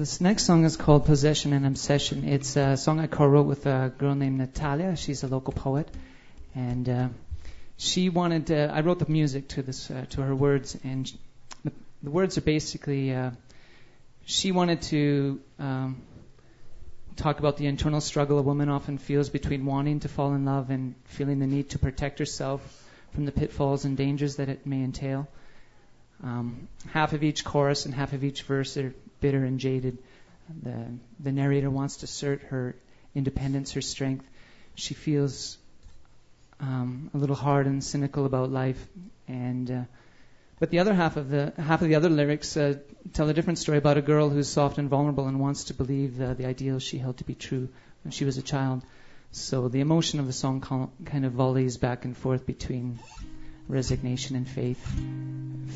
[0.06, 2.26] This next song is called Possession and Obsession.
[2.26, 4.96] It's a song I co-wrote with a girl named Natalia.
[4.96, 5.90] She's a local poet,
[6.54, 7.08] and uh,
[7.78, 8.46] she wanted.
[8.48, 11.12] To, I wrote the music to this uh, to her words, and
[11.64, 11.72] the,
[12.04, 13.16] the words are basically.
[13.16, 13.32] Uh,
[14.28, 16.04] she wanted to um,
[17.16, 20.70] talk about the internal struggle a woman often feels between wanting to fall in love
[20.70, 22.62] and feeling the need to protect herself
[23.16, 25.28] from the pitfalls and dangers that it may entail.
[26.24, 29.98] Um, half of each chorus and half of each verse are bitter and jaded.
[30.64, 30.86] The,
[31.20, 32.76] the narrator wants to assert her
[33.14, 34.26] independence, her strength.
[34.76, 35.58] She feels
[36.60, 38.88] um, a little hard and cynical about life,
[39.28, 39.82] and uh,
[40.60, 42.76] but the other half of the half of the other lyrics uh,
[43.14, 46.22] tell a different story about a girl who's soft and vulnerable and wants to believe
[46.22, 47.70] uh, the ideals she held to be true
[48.04, 48.84] when she was a child.
[49.32, 53.00] So the emotion of the song kind of volleys back and forth between
[53.68, 54.80] resignation and faith,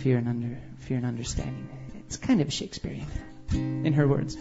[0.02, 1.68] fear and under fear and understanding.
[2.06, 3.07] It's kind of Shakespearean,
[3.51, 4.38] in her words.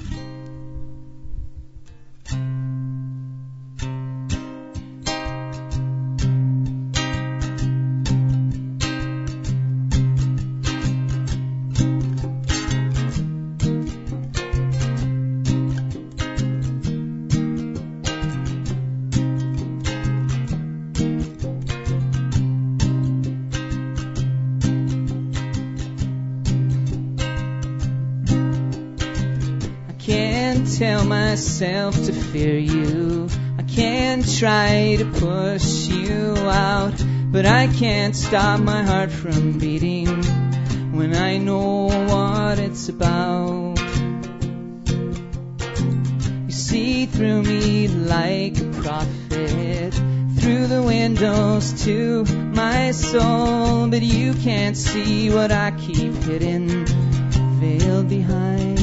[31.39, 33.29] Myself to fear you.
[33.59, 36.95] I can't try to push you out,
[37.31, 40.09] but I can't stop my heart from beating
[40.97, 43.79] when I know what it's about.
[46.47, 49.95] You see through me like a prophet,
[50.41, 56.85] through the windows to my soul, but you can't see what I keep hidden,
[57.61, 58.78] veiled behind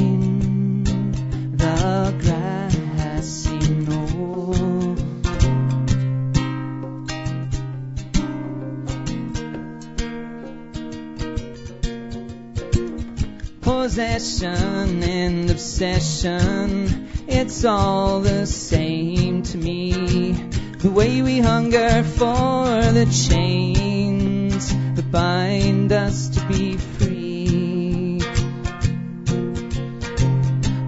[14.16, 20.32] Possession and obsession, it's all the same to me.
[20.80, 28.22] The way we hunger for the chains that bind us to be free.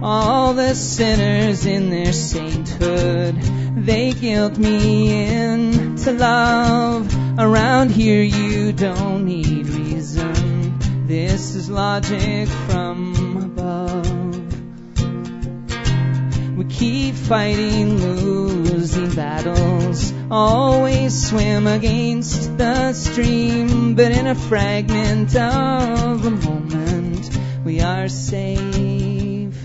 [0.02, 3.42] All the sinners in their sainthood,
[3.84, 7.14] they guilt me into love.
[7.38, 10.78] Around here you don't need reason.
[11.06, 13.17] This is logic from
[16.78, 26.30] keep fighting losing battles, always swim against the stream, but in a fragment of a
[26.30, 27.30] moment,
[27.64, 29.56] we are safe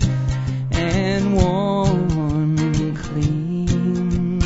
[0.72, 4.40] and warm and clean.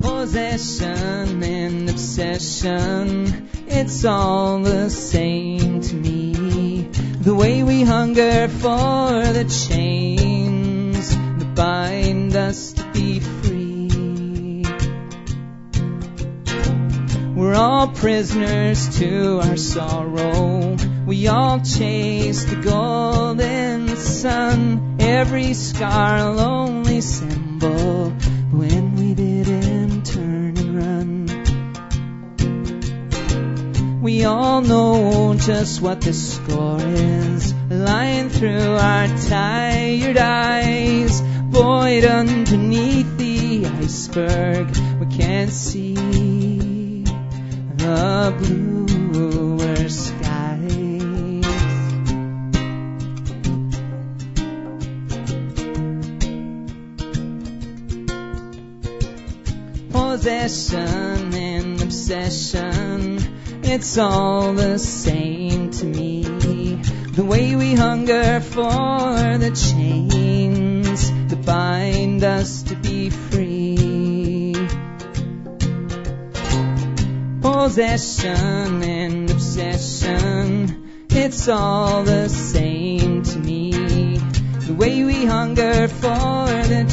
[0.00, 3.13] Possession and obsession,
[3.84, 6.88] it's all the same to me.
[7.20, 14.64] The way we hunger for the chains that bind us to be free.
[17.36, 20.76] We're all prisoners to our sorrow.
[21.04, 24.96] We all chase the golden sun.
[24.98, 28.14] Every scar a lonely symbol
[34.14, 41.20] We all know just what the score is, lying through our tired eyes.
[41.50, 44.68] Void underneath the iceberg,
[45.00, 47.02] we can't see
[47.74, 51.44] the bluer skies.
[59.90, 63.33] Possession and obsession,
[63.66, 66.22] it's all the same to me.
[67.12, 74.54] The way we hunger for the chains that bind us to be free.
[77.40, 84.18] Possession and obsession, it's all the same to me.
[84.66, 86.84] The way we hunger for the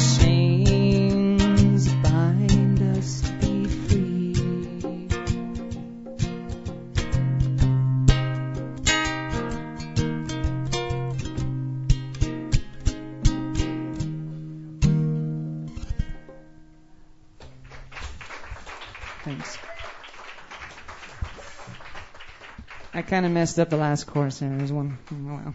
[23.02, 24.56] I kind of messed up the last chorus there.
[24.56, 24.96] There's one.
[25.28, 25.54] Oh.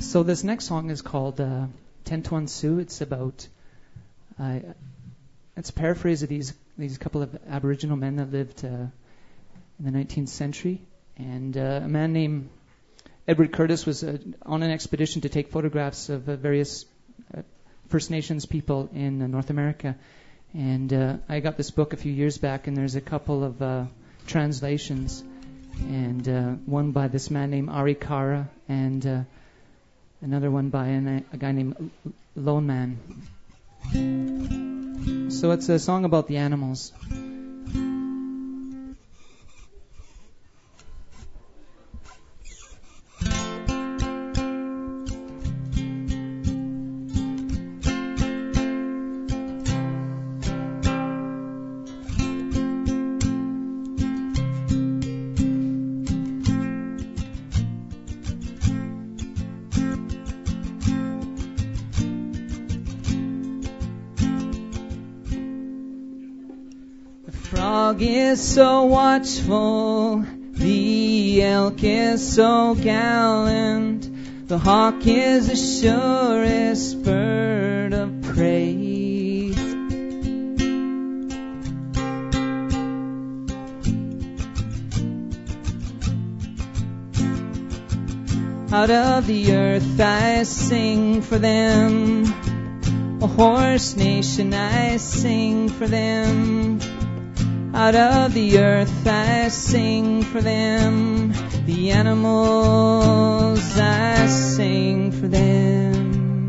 [0.00, 1.66] So this next song is called uh,
[2.04, 2.80] Teton Sioux.
[2.80, 3.46] It's about
[4.40, 4.58] uh,
[5.56, 8.90] it's a paraphrase of these these couple of Aboriginal men that lived uh, in
[9.78, 10.80] the 19th century,
[11.16, 12.48] and uh, a man named
[13.28, 16.86] Edward Curtis was uh, on an expedition to take photographs of uh, various
[17.32, 17.42] uh,
[17.88, 19.94] First Nations people in uh, North America.
[20.54, 23.60] And uh, I got this book a few years back, and there's a couple of
[23.60, 23.84] uh,
[24.26, 25.22] translations,
[25.80, 29.20] and uh, one by this man named Ari Kara, and uh,
[30.22, 31.90] another one by an, a guy named
[32.34, 32.98] Lone Man.
[35.30, 36.92] So it's a song about the animals.
[67.88, 77.94] Frog is so watchful, the elk is so gallant, the hawk is the surest bird
[77.94, 79.54] of prey.
[88.70, 92.24] Out of the earth I sing for them.
[93.22, 96.87] A horse nation I sing for them.
[97.78, 101.32] Out of the earth I sing for them.
[101.64, 106.48] The animals I sing for them.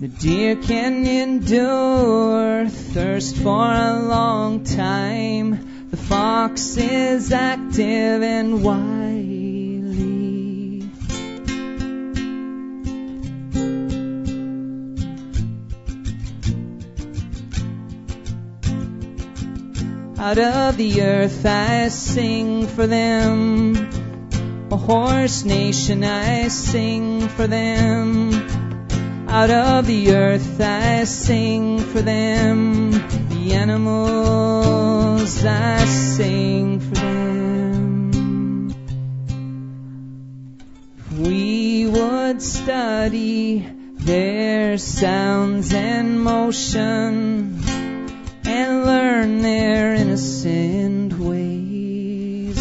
[0.00, 5.88] The deer can endure thirst for a long time.
[5.92, 9.47] The fox is active and wily.
[20.20, 23.76] Out of the earth I sing for them.
[24.68, 28.32] A horse nation I sing for them.
[29.28, 32.90] Out of the earth I sing for them.
[32.90, 38.10] The animals I sing for them.
[41.16, 43.60] We would study
[43.94, 47.62] their sounds and motion
[48.44, 52.58] and learn their innocent ways.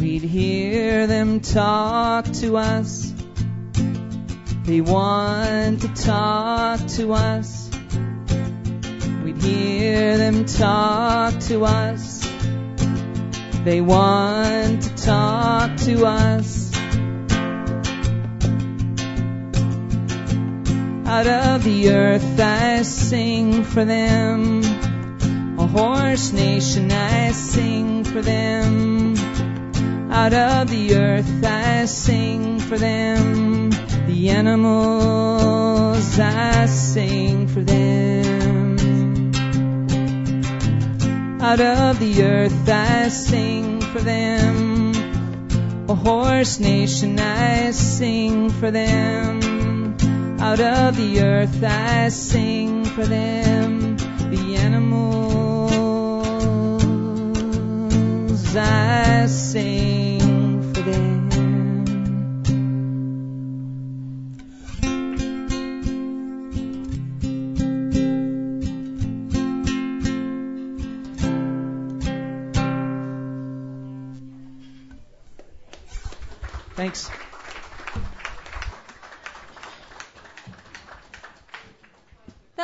[0.00, 3.12] We'd hear them talk to us.
[4.64, 7.68] They want to talk to us.
[9.24, 12.20] We'd hear them talk to us.
[13.64, 16.63] They want to talk to us.
[21.06, 24.62] Out of the earth I sing for them.
[25.58, 29.14] A horse nation I sing for them.
[30.10, 33.68] Out of the earth I sing for them.
[34.06, 38.76] The animals I sing for them.
[41.42, 44.94] Out of the earth I sing for them.
[45.90, 49.43] A horse nation I sing for them.
[50.44, 53.96] Out of the earth I sing for them.
[53.96, 55.74] The animals
[58.54, 61.30] I sing for them.
[76.76, 77.23] Thanks.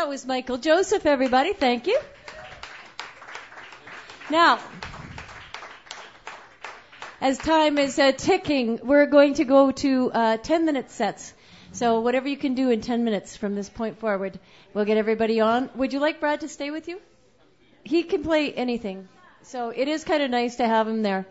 [0.01, 1.53] That was Michael Joseph, everybody.
[1.53, 1.99] Thank you.
[4.31, 4.59] Now,
[7.21, 11.35] as time is uh, ticking, we're going to go to uh, 10 minute sets.
[11.73, 14.41] So, whatever you can do in 10 minutes from this point forward,
[14.73, 15.69] we'll get everybody on.
[15.75, 16.99] Would you like Brad to stay with you?
[17.85, 19.07] He can play anything.
[19.43, 21.27] So, it is kind of nice to have him there.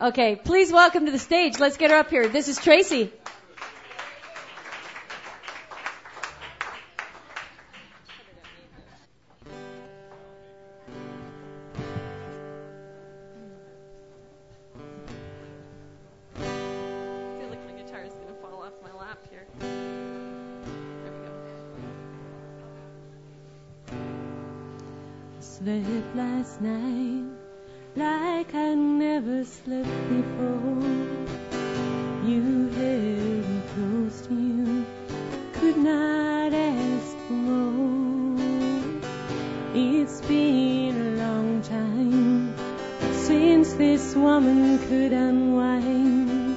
[0.00, 1.58] Okay, please welcome to the stage.
[1.58, 2.28] Let's get her up here.
[2.28, 3.10] This is Tracy.
[25.64, 27.22] Slept last night
[27.94, 30.82] like I never slept before.
[32.26, 34.84] You held me close to you,
[35.52, 39.00] could not ask for more.
[39.72, 42.56] It's been a long time
[43.12, 46.56] since this woman could unwind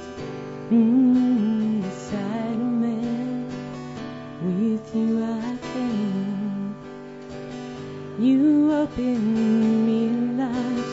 [0.68, 3.46] mm, beside a man.
[4.42, 5.35] With you I.
[8.18, 10.08] You open me
[10.40, 10.86] lot.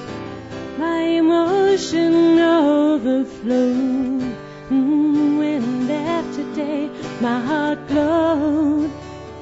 [0.78, 4.36] My emotion overflowed.
[4.70, 6.90] Mm, when left today,
[7.22, 8.92] my heart glowed,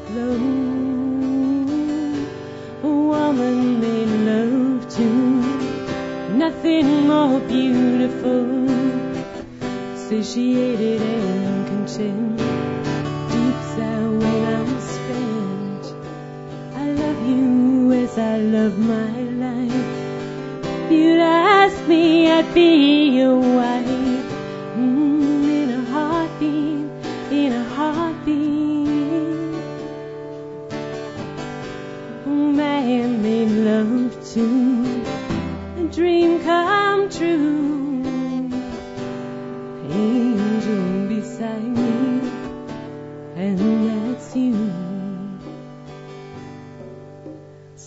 [0.09, 0.37] glowed.
[2.83, 5.05] A woman made love to
[6.37, 8.67] nothing more beautiful,
[9.95, 12.37] satiated and content.
[13.31, 15.95] Deep sigh when I'm spent.
[16.75, 17.70] I love you
[18.11, 19.85] as I love my life.
[20.85, 24.25] If you'd ask me, I'd be your wife.
[24.75, 26.87] Mm, in a heartbeat,
[27.31, 28.41] in a heartbeat.
[32.25, 34.45] Man made love to
[35.79, 38.03] a dream come true.
[39.89, 42.29] Angel beside me,
[43.35, 44.60] and that's you.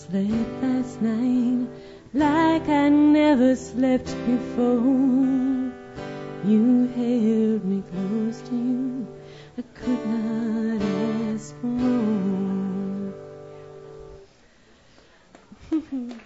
[0.09, 1.67] Slept last night
[2.13, 5.71] like I never slept before.
[6.45, 9.07] You held me close to you.
[9.57, 10.81] I could not
[11.33, 13.13] ask for more.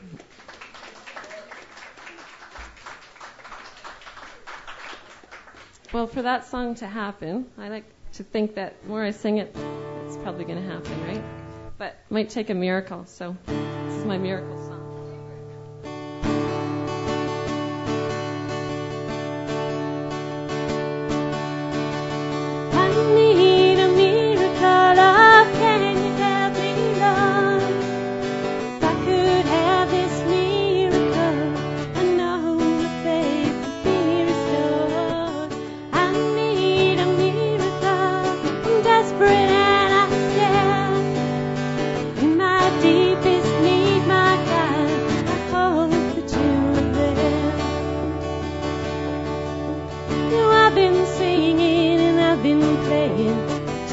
[5.91, 9.39] Well, for that song to happen, I like to think that the more I sing
[9.39, 9.55] it,
[10.05, 11.38] it's probably going to happen, right?
[11.79, 13.05] But it might take a miracle.
[13.05, 14.79] So this is my miracle song.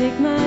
[0.07, 0.46] Take my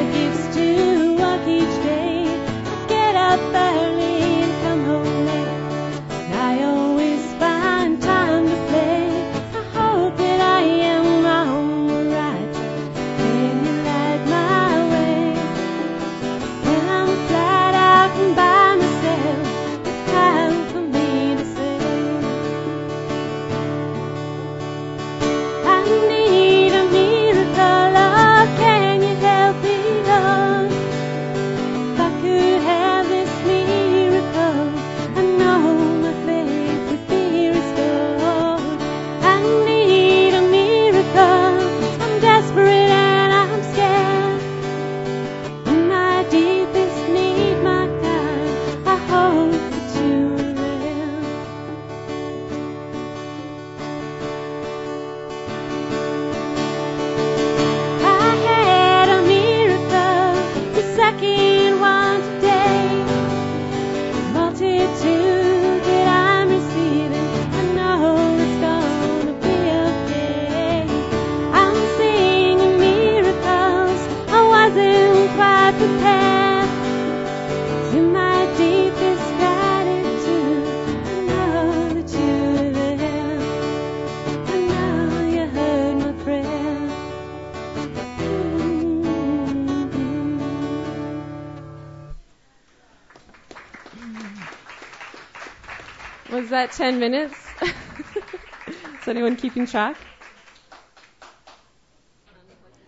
[96.60, 97.34] that 10 minutes?
[97.61, 99.95] Is anyone keeping track?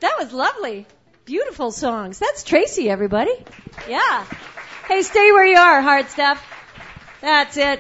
[0.02, 0.85] That was lovely.
[1.23, 2.19] Beautiful songs.
[2.19, 3.31] That's Tracy, everybody.
[3.88, 4.26] Yeah.
[4.89, 6.38] Hey, stay where you are, Hardstaff.
[7.22, 7.80] That's it.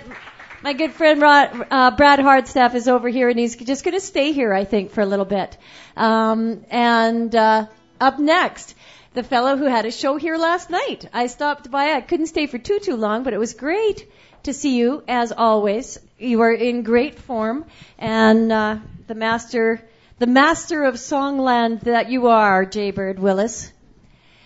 [0.63, 3.99] My good friend Rod, uh, Brad Hardstaff is over here, and he's just going to
[3.99, 5.57] stay here, I think, for a little bit.
[5.97, 7.65] Um, and uh,
[7.99, 8.75] up next,
[9.13, 11.09] the fellow who had a show here last night.
[11.11, 11.91] I stopped by.
[11.91, 14.07] I couldn't stay for too too long, but it was great
[14.43, 15.99] to see you as always.
[16.17, 17.65] You are in great form,
[17.97, 18.77] and uh,
[19.07, 19.81] the master,
[20.19, 23.71] the master of Songland that you are, Jaybird Willis.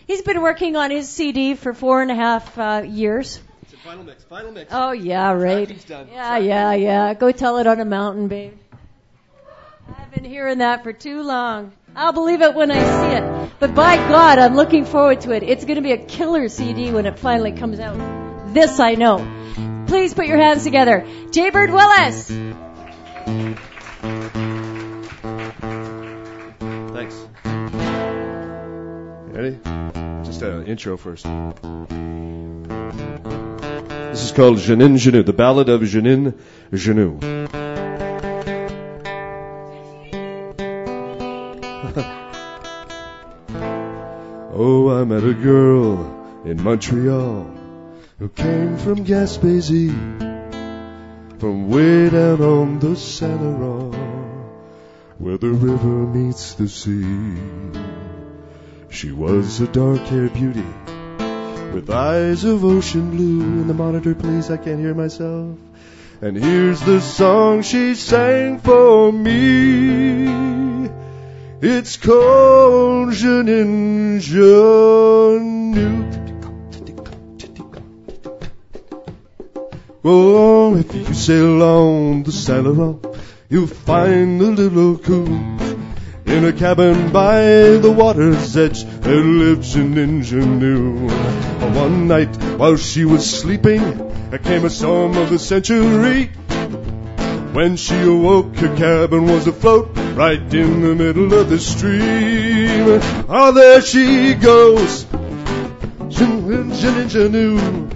[0.08, 3.42] He's been working on his CD for four and a half uh, years.
[3.64, 4.24] It's a final mix.
[4.24, 4.72] Final mix.
[4.72, 5.70] Oh yeah, right.
[5.90, 7.14] Yeah, yeah, yeah.
[7.14, 8.54] Go tell it on a mountain, babe.
[9.98, 11.72] I've been hearing that for too long.
[11.96, 13.52] I'll believe it when I see it.
[13.60, 15.44] But by God, I'm looking forward to it.
[15.44, 18.54] It's going to be a killer CD when it finally comes out.
[18.54, 19.20] This I know.
[19.96, 21.08] Please put your hands together.
[21.32, 22.28] Jaybird Willis.
[26.92, 27.16] Thanks.
[29.32, 29.58] Ready?
[30.26, 31.24] Just an intro first.
[34.12, 36.38] This is called Jeanine Genou, the ballad of Jeanine
[36.74, 37.22] Genou.
[44.54, 47.55] oh, I met a girl in Montreal
[48.18, 49.92] who came from Gaspésie,
[51.38, 53.94] from way down on the Saint Laurent,
[55.18, 57.36] where the river meets the sea.
[58.90, 60.64] She was a dark-haired beauty
[61.74, 63.42] with eyes of ocean blue.
[63.42, 65.58] In the monitor, please, I can't hear myself.
[66.22, 70.90] And here's the song she sang for me.
[71.62, 76.35] It's called Je jamais.
[80.08, 83.04] Oh, if you sail on the Laurent,
[83.50, 85.58] you'll find a little coon
[86.28, 87.42] in a cabin by
[87.82, 88.84] the water's edge.
[88.84, 91.10] There lives an ingenue.
[91.74, 93.82] One night while she was sleeping,
[94.30, 96.28] there came a storm of the century.
[97.54, 103.02] When she awoke, her cabin was afloat right in the middle of the stream.
[103.28, 105.08] Oh, there she goes,
[106.12, 107.95] ingenue.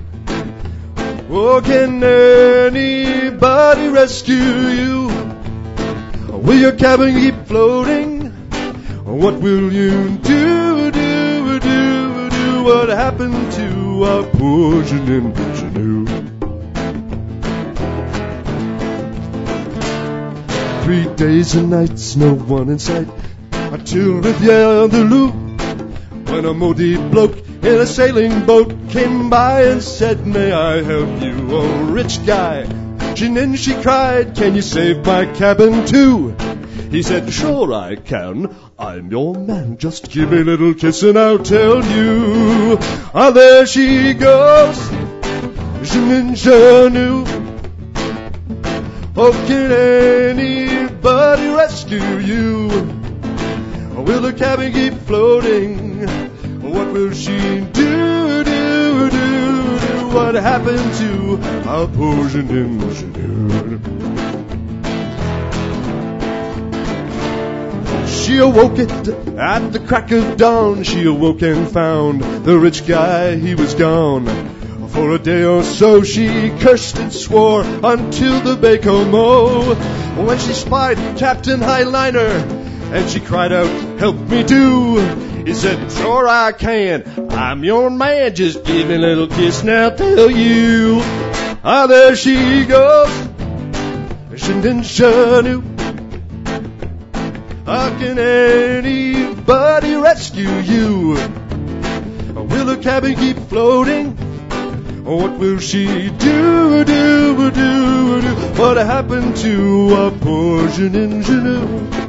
[1.31, 5.07] Oh, can anybody rescue you?
[6.27, 8.31] Will your cabin keep floating?
[9.06, 12.64] What will you do, do, do, do?
[12.64, 16.07] What happened to our poor Jeanine Genou?
[20.84, 23.07] Three days and nights, no one in sight,
[23.51, 25.34] until Rivière-du-Loup,
[26.31, 31.22] when a moody bloke in a sailing boat came by and said, May I help
[31.22, 32.65] you, oh rich guy?
[33.15, 36.36] Jeanine, she cried, Can you save my cabin too?
[36.90, 38.56] He said, Sure I can.
[38.77, 39.77] I'm your man.
[39.77, 42.77] Just give me a little kiss and I'll tell you.
[43.14, 44.77] Ah, there she goes.
[45.90, 47.26] Jeanine Genou.
[49.15, 52.68] Oh, can anybody rescue you?
[53.98, 56.07] Will the cabin keep floating?
[56.70, 57.36] What will she
[57.74, 60.10] do, do, do, do?
[60.14, 63.80] What happened to our Jeanine Genou?
[68.08, 68.91] She awoke it
[69.40, 70.84] at the crack of dawn.
[70.84, 74.28] She awoke and found the rich guy, he was gone.
[74.90, 79.74] For a day or so she cursed and swore until the Baie-Comeau.
[80.24, 82.48] When she spied Captain Highliner
[82.94, 85.39] and she cried out, Help me do.
[85.49, 87.31] He said, Sure I can.
[87.31, 88.35] I'm your man.
[88.35, 90.99] Just give me a little kiss and I'll tell you.
[91.63, 93.09] Ah, there she goes.
[94.30, 95.63] Genou.
[97.65, 101.15] How can anybody rescue you?
[102.35, 104.11] Will the cabin keep floating?
[105.03, 108.21] What will she do, do, do, do?
[108.61, 112.09] What happened to our poor Genou?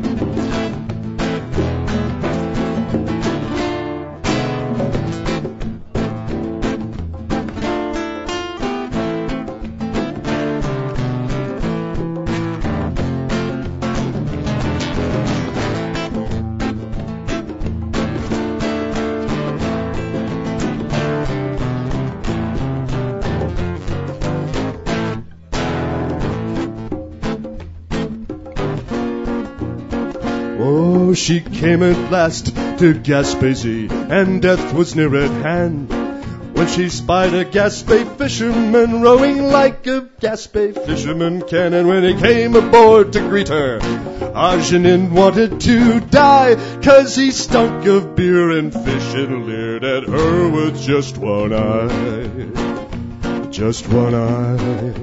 [31.20, 35.90] She came at last to Gaspésie, and death was near at hand.
[36.56, 42.14] When she spied a Gaspé fisherman rowing like a Gaspé fisherman can, and when he
[42.20, 43.80] came aboard to greet her,
[44.34, 50.48] Argenin wanted to die, cause he stunk of beer and fish and leered at her
[50.48, 53.50] with just one eye.
[53.50, 54.94] Just one eye.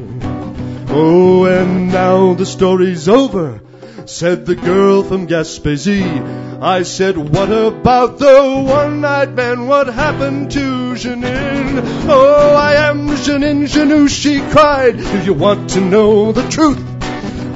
[0.89, 3.61] Oh, and now the story's over,
[4.09, 6.61] said the girl from Gaspésie.
[6.61, 9.67] I said, what about the one-eyed man?
[9.67, 11.81] What happened to Janine?
[12.07, 14.97] Oh, I am Janine Janou, she cried.
[14.97, 16.79] Do you want to know the truth?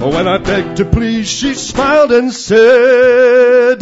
[0.02, 3.82] Oh, when I begged her please, she smiled and said,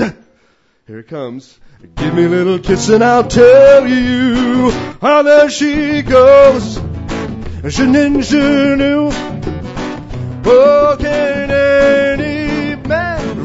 [0.86, 1.60] here it comes.
[1.96, 4.72] Give me a little kiss and I'll tell you
[5.02, 6.78] how there she goes.
[6.78, 9.12] Janine Janou.
[10.46, 11.50] Oh, can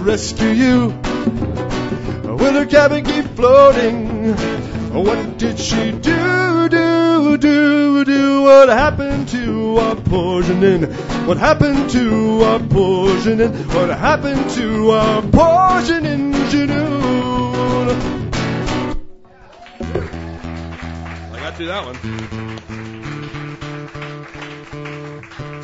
[0.05, 0.87] rescue you?
[2.25, 4.35] Will her cabin keep floating?
[4.93, 8.43] What did she do, do, do, do?
[8.43, 10.93] What happened to our poor Janine?
[11.27, 13.75] What happened to our poor Janine?
[13.75, 17.89] What happened to our poor Janine Janoon?
[21.33, 22.34] I got through that one.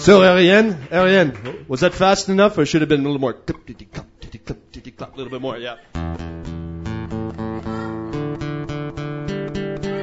[0.01, 3.32] So, Ariane, Ariane, was that fast enough or should have been a little more?
[3.35, 5.77] A little bit more, yeah.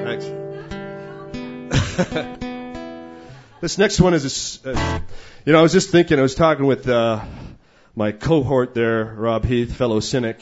[0.06, 0.26] Thanks.
[3.62, 5.00] this next one is, a, uh,
[5.48, 7.26] you know, I was just thinking, I was talking with uh,
[7.96, 10.40] my cohort there, Rob Heath, fellow cynic,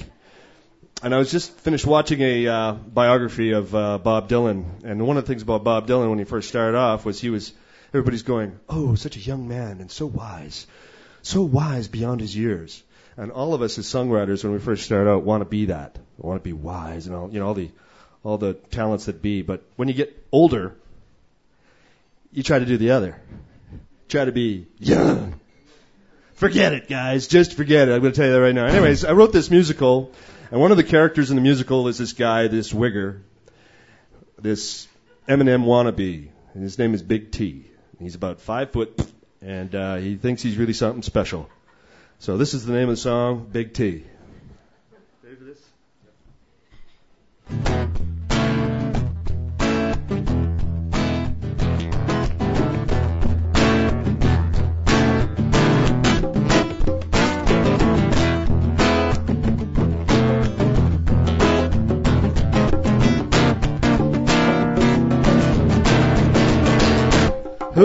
[1.02, 4.84] and I was just finished watching a uh, biography of uh, Bob Dylan.
[4.84, 7.30] And one of the things about Bob Dylan when he first started off was he
[7.30, 7.54] was,
[7.96, 10.68] everybody's going, oh, such a young man and so wise,
[11.22, 12.84] so wise beyond his years.
[13.18, 15.98] And all of us as songwriters, when we first start out, want to be that.
[16.18, 17.70] We want to be wise and all, you know, all the
[18.24, 19.44] all the talents that be.
[19.44, 20.76] But when you get older,
[22.34, 23.22] you try to do the other.
[24.10, 25.40] Try to be young.
[26.34, 27.28] Forget it, guys.
[27.28, 27.94] Just forget it.
[27.94, 28.66] I'm going to tell you that right now.
[28.66, 30.12] Anyways, I wrote this musical,
[30.52, 33.22] and one of the characters in the musical is this guy, this wigger,
[34.42, 34.88] this
[35.30, 37.68] Eminem wannabe, and his name is Big T.
[38.00, 39.00] He's about five foot,
[39.42, 41.50] and uh, he thinks he's really something special.
[42.20, 44.04] So this is the name of the song, Big T.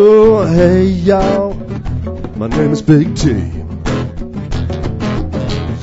[0.02, 1.52] Oh, hey, y'all.
[2.34, 3.32] My name is Big T.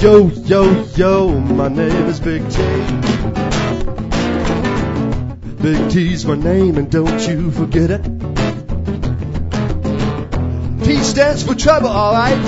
[0.01, 2.57] Yo, yo, yo, my name is Big T.
[5.61, 8.03] Big T's my name, and don't you forget it.
[10.83, 12.39] T stands for trouble, alright.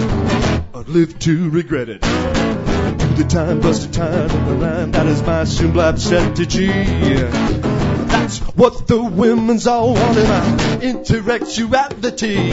[0.74, 2.02] I'd live to regret it.
[2.02, 6.66] Do the time, busted time, on the line, that is my Simblab strategy.
[6.66, 12.52] That's what the women's all want in my intellectuality.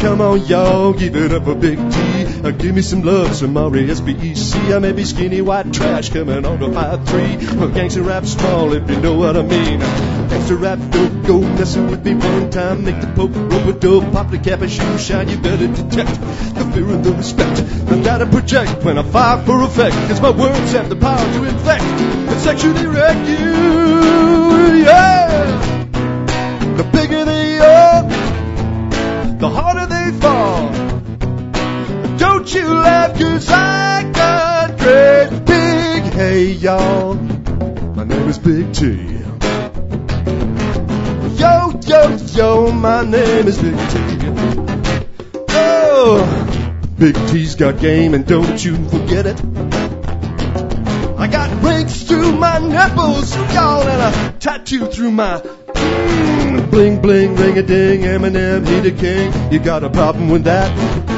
[0.00, 2.24] Come on, y'all, give it up a big T.
[2.44, 4.58] Uh, give me some love, some R-E-S-B-E-C.
[4.72, 7.60] I may be skinny white trash coming on to 5-3.
[7.62, 9.80] Uh, gangster rap small, if you know what I mean.
[9.80, 12.84] Gangster rap don't go messing with me one time.
[12.84, 15.28] Make the poke rope a dope, pop the cap and shoe shine.
[15.28, 16.20] You better detect
[16.54, 19.94] the fear and the respect And that I project when I fire for effect.
[20.08, 24.84] Cause my words have the power to infect and sexually wreck you.
[24.84, 25.84] Yeah!
[26.76, 27.23] The bigger
[29.38, 30.70] the harder they fall.
[32.16, 36.02] Don't you laugh, cause I got great big.
[36.12, 38.84] Hey, y'all, my name is Big T.
[41.40, 43.98] Yo, yo, yo, my name is Big T.
[45.50, 49.40] Oh, Big T's got game, and don't you forget it.
[51.18, 55.42] I got rings through my nipples, y'all, and a tattoo through my
[56.74, 59.32] bling bling ring a ding Eminem he the king.
[59.52, 61.13] You got a problem with that?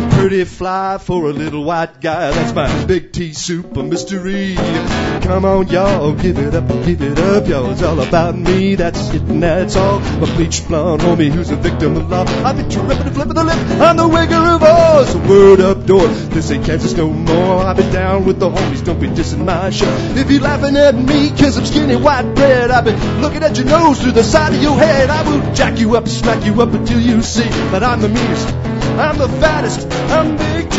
[0.00, 2.30] I'm pretty fly for a little white guy.
[2.30, 4.54] That's my big T super mystery.
[4.54, 7.70] Come on, y'all, give it up, give it up, y'all.
[7.70, 8.76] It's all about me.
[8.76, 10.00] That's it, and that's all.
[10.00, 12.24] My bleached blonde homie who's a victim of law.
[12.44, 13.58] I've been tripping and flipping the lip.
[13.58, 15.08] I'm the wigger of.
[15.08, 16.08] So word up, door.
[16.08, 17.58] This ain't Kansas no more.
[17.62, 18.82] I've been down with the homies.
[18.82, 19.94] Don't be dissing my show.
[20.16, 23.66] If you're laughing at me cause I'm skinny white bread, I've been looking at your
[23.66, 25.10] nose through the side of your head.
[25.10, 28.79] I will jack you up, smack you up until you see that I'm the meanest.
[29.00, 29.90] I'm the fattest.
[30.10, 30.76] I'm Big T.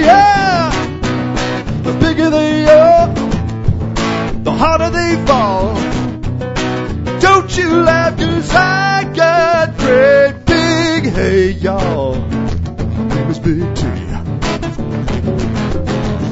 [0.00, 0.70] Yeah.
[1.82, 3.08] The bigger they are,
[4.44, 5.74] the harder they fall.
[7.20, 12.16] Don't you laugh, cause I got great big hey y'all.
[12.16, 13.86] Name is Big T.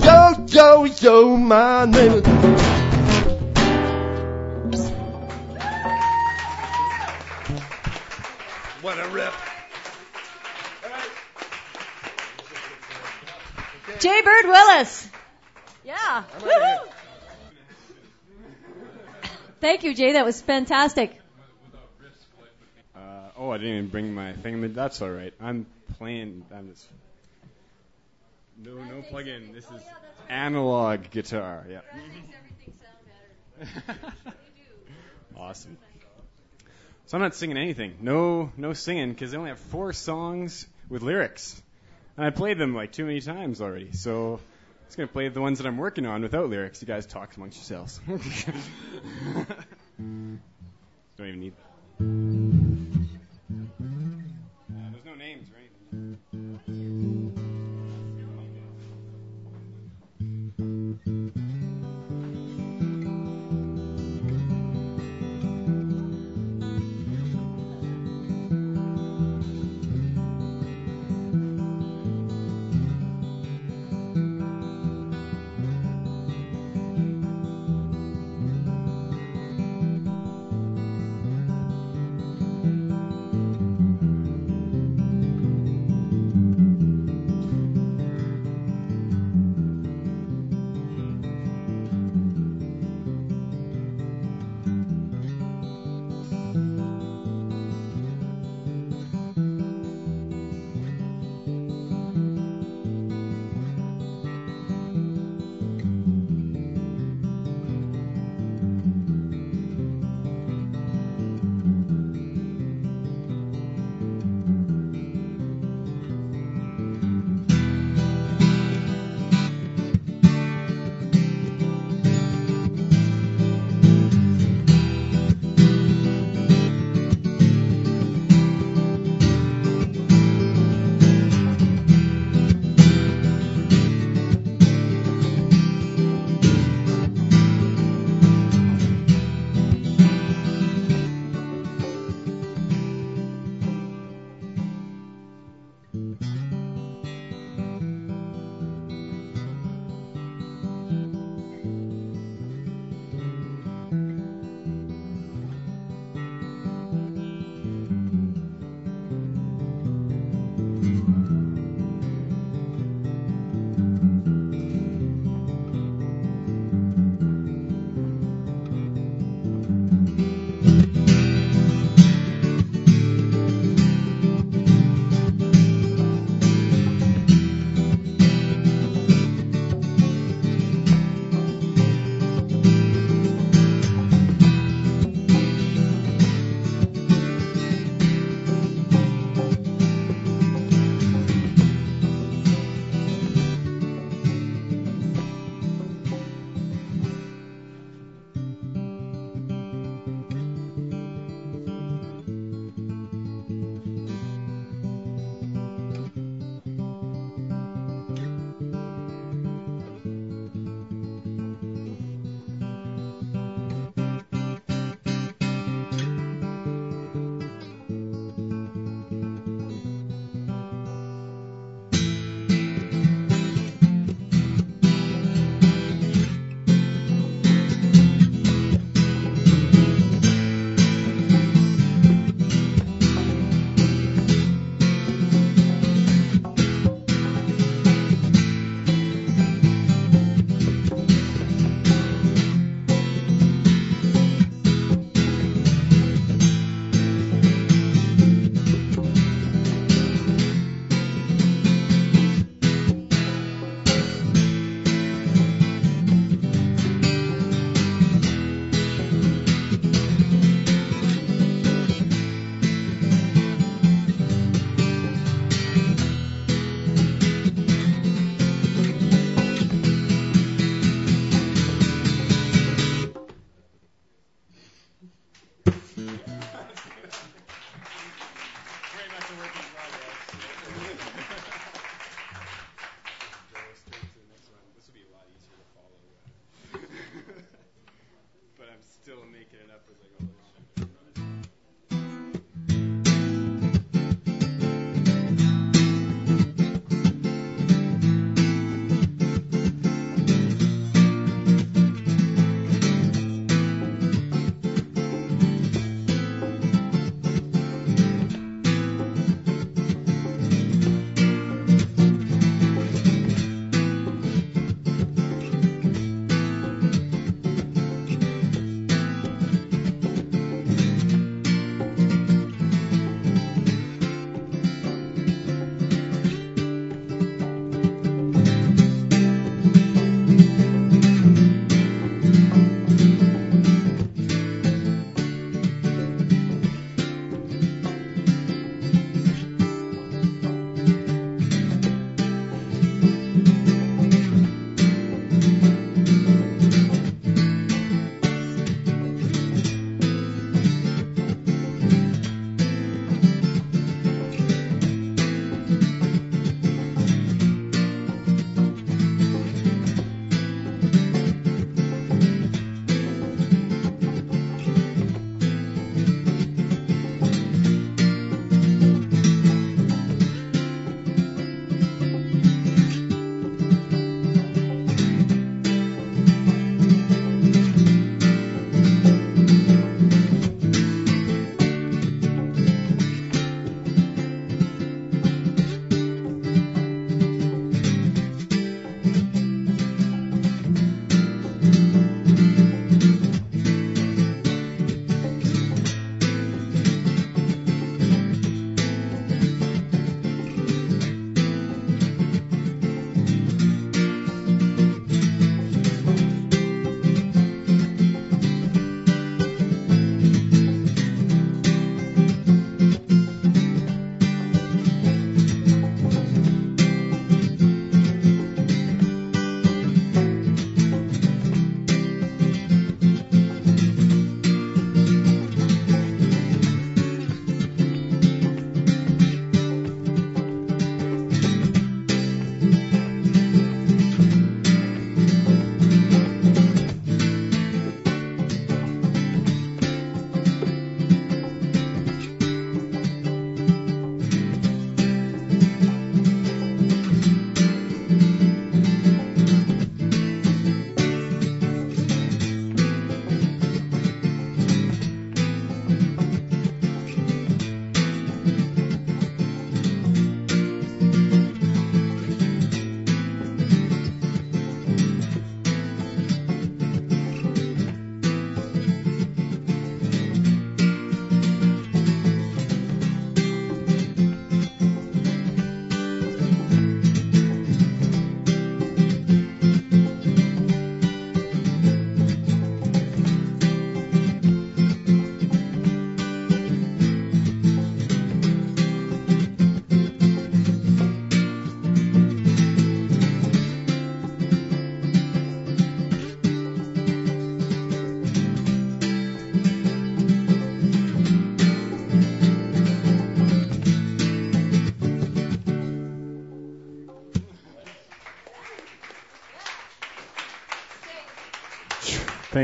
[0.05, 2.27] Yo, yo, yo, my name is.
[8.83, 9.33] What a rip.
[14.03, 15.09] Jay Bird Willis.
[15.85, 16.25] Yeah.
[16.43, 16.89] Woo-hoo.
[19.61, 20.15] Thank you, Jay.
[20.15, 21.17] That was fantastic.
[22.97, 22.99] Uh,
[23.37, 24.61] oh, I didn't even bring my thing.
[24.61, 25.33] but That's all right.
[25.41, 25.67] I'm
[25.99, 26.45] playing.
[26.53, 26.85] I'm just.
[28.59, 29.53] No, no plug-in.
[29.53, 29.83] This is
[30.29, 31.65] analog guitar.
[31.71, 31.81] Yeah.
[35.37, 35.79] awesome.
[37.07, 37.99] So I'm not singing anything.
[38.01, 41.63] No, no singing because they only have four songs with lyrics,
[42.17, 43.93] and I played them like too many times already.
[43.93, 44.41] So I'm
[44.87, 46.81] just gonna play the ones that I'm working on without lyrics.
[46.83, 48.01] You guys talk amongst yourselves.
[49.99, 50.41] Don't
[51.19, 51.55] even need.
[52.01, 52.05] Uh,
[54.91, 55.57] there's no names or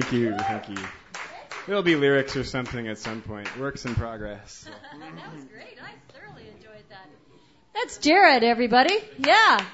[0.01, 0.77] Thank you, thank you.
[1.67, 3.49] There'll be lyrics or something at some point.
[3.59, 4.65] Works in progress.
[5.01, 5.77] That was great.
[5.83, 7.09] I thoroughly enjoyed that.
[7.75, 8.97] That's Jared, everybody.
[9.19, 9.65] Yeah.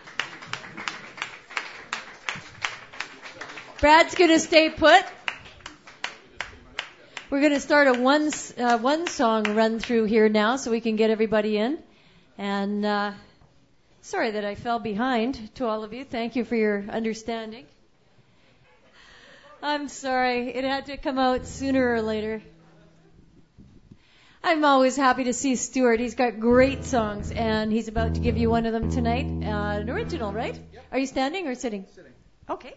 [3.80, 5.04] Brad's going to stay put.
[7.28, 10.80] We're going to start a one uh, one song run through here now, so we
[10.80, 11.78] can get everybody in.
[12.38, 13.12] And uh,
[14.00, 16.02] sorry that I fell behind to all of you.
[16.02, 17.66] Thank you for your understanding.
[19.64, 20.54] I'm sorry.
[20.54, 22.42] It had to come out sooner or later.
[24.42, 26.00] I'm always happy to see Stuart.
[26.00, 29.24] He's got great songs, and he's about to give you one of them tonight.
[29.24, 30.54] Uh, an original, right?
[30.54, 30.84] Yep.
[30.92, 31.86] Are you standing or sitting?
[31.94, 32.12] Sitting.
[32.50, 32.74] Okay.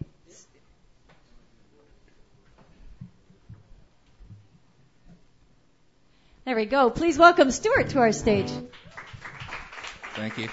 [6.46, 6.90] There we go.
[6.90, 8.50] Please welcome Stuart to our stage.
[10.16, 10.48] Thank you.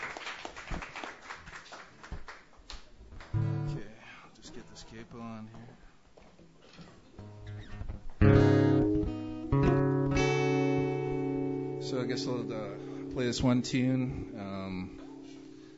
[12.04, 14.34] I guess I'll uh, play this one tune.
[14.38, 14.98] Um,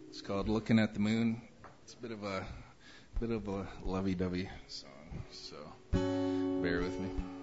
[0.09, 1.41] it's called "Looking at the Moon."
[1.85, 2.45] It's a bit of a
[3.21, 5.55] bit of a lovey-dovey song, so
[5.93, 7.36] bear with me.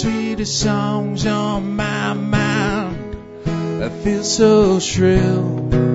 [0.00, 3.16] Sweetest songs on my mind,
[3.82, 5.89] I feel so shrill.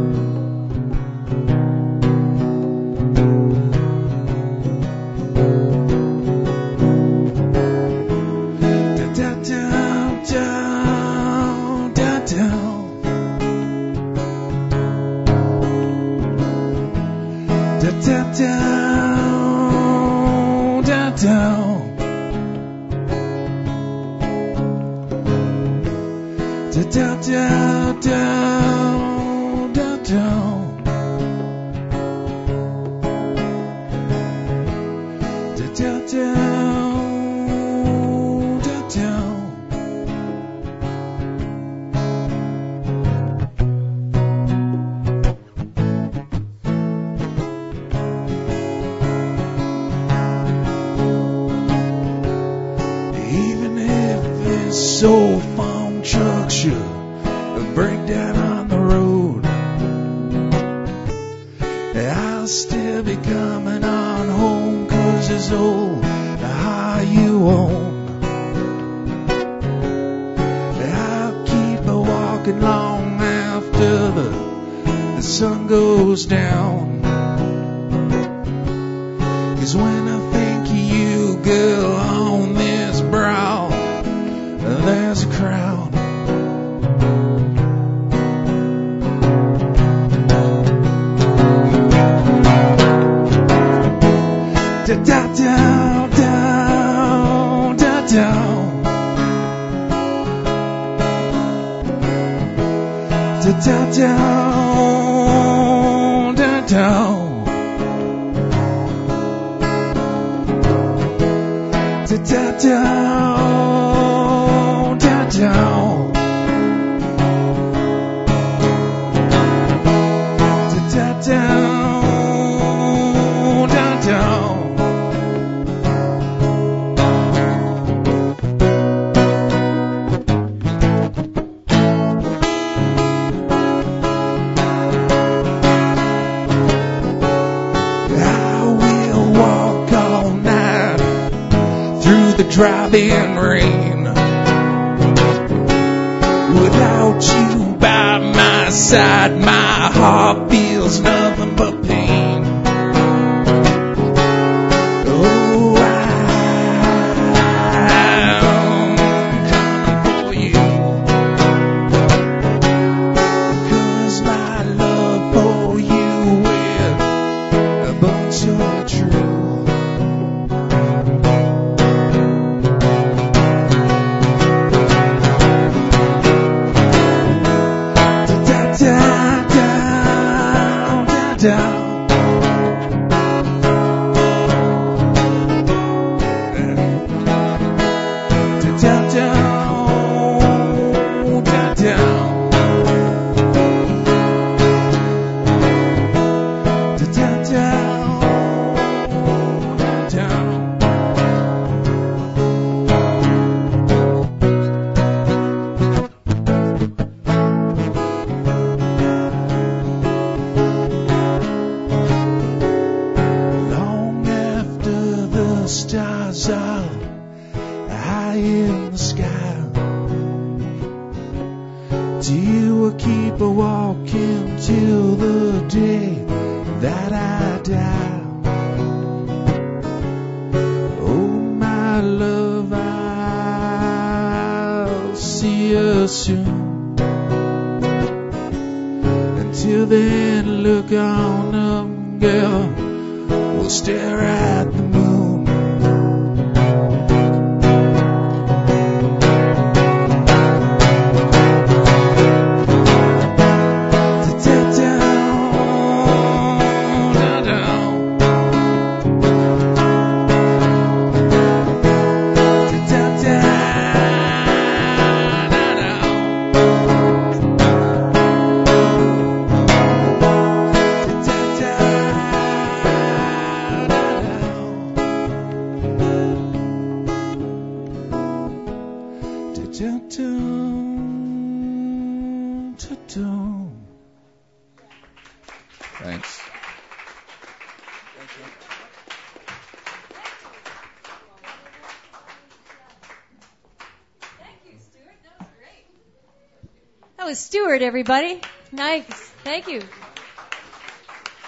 [297.82, 298.42] Everybody.
[298.72, 299.06] Nice.
[299.44, 299.82] Thank you.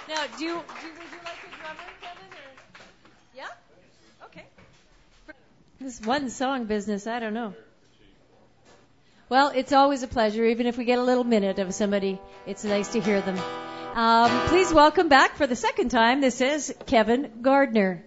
[0.10, 2.32] Now, do you, do, would you like a drummer, Kevin?
[2.32, 2.86] Or?
[3.36, 3.48] Yeah?
[4.26, 4.46] Okay.
[5.80, 7.54] This one song business, I don't know.
[9.30, 12.20] Well, it's always a pleasure, even if we get a little minute of somebody.
[12.46, 13.38] It's nice to hear them.
[13.94, 16.22] Um, please welcome back for the second time.
[16.22, 18.06] This is Kevin Gardner.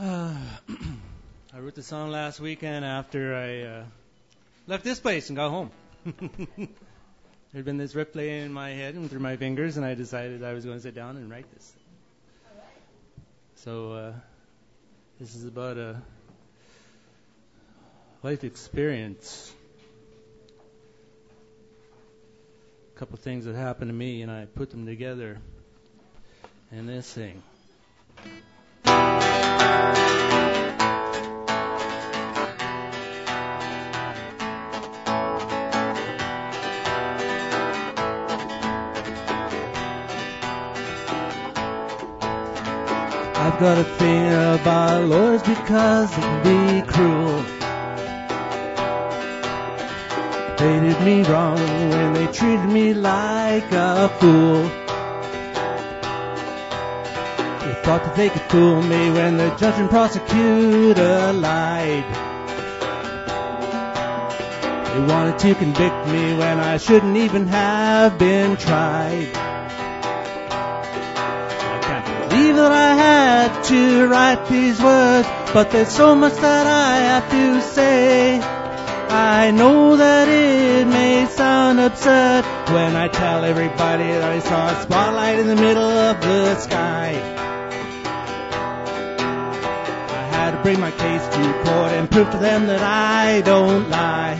[0.00, 0.32] Uh,
[1.52, 3.84] I wrote the song last weekend after I uh,
[4.68, 5.72] left this place and got home.
[7.52, 10.52] There'd been this replay in my head and through my fingers, and I decided I
[10.52, 11.72] was going to sit down and write this.
[13.56, 14.12] So uh,
[15.18, 16.00] this is about a
[18.22, 19.52] life experience.
[22.94, 25.38] A couple things that happened to me, and I put them together
[26.70, 27.42] in this thing.
[43.58, 47.42] I've got a thing about lawyers because they can be cruel.
[50.58, 51.58] They did me wrong
[51.90, 54.62] when they treated me like a fool.
[57.64, 62.04] They thought that they could fool me when the judge and prosecutor lied.
[64.94, 69.47] They wanted to convict me when I shouldn't even have been tried.
[72.58, 77.60] That I had to write these words, but there's so much that I have to
[77.62, 78.40] say.
[79.10, 84.82] I know that it may sound absurd when I tell everybody that I saw a
[84.82, 87.10] spotlight in the middle of the sky.
[90.20, 93.88] I had to bring my case to court and prove to them that I don't
[93.88, 94.34] lie.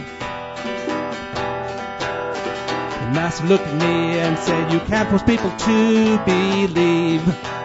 [3.00, 7.57] The master looked at me and said, You can't force people to believe.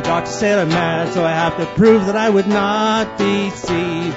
[0.00, 4.14] The doctor said I'm mad, so I have to prove that I would not deceive.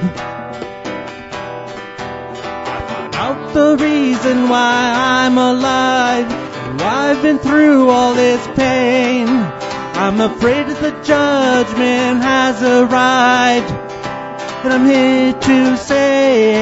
[2.72, 6.32] I found Out the reason why I'm alive,
[6.80, 9.28] why I've been through all this pain.
[9.28, 13.70] I'm afraid that the judgment has arrived,
[14.64, 16.53] and I'm here to say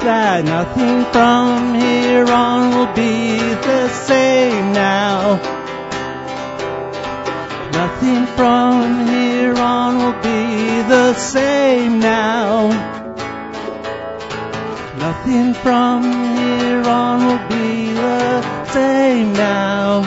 [0.00, 5.59] that nothing from here on will be the same now.
[7.72, 12.68] Nothing from here on will be the same now.
[14.98, 16.02] Nothing from
[16.36, 20.00] here on will be the same now.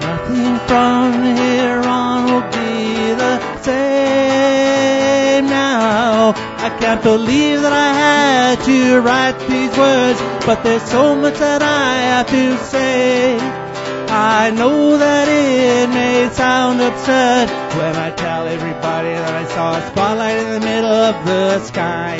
[0.00, 6.34] Nothing from here on will be the same now.
[6.58, 11.62] I can't believe that I had to write these words, but there's so much that
[11.62, 13.57] I have to say.
[14.20, 17.48] I know that it may sound absurd
[17.78, 22.18] when I tell everybody that I saw a spotlight in the middle of the sky.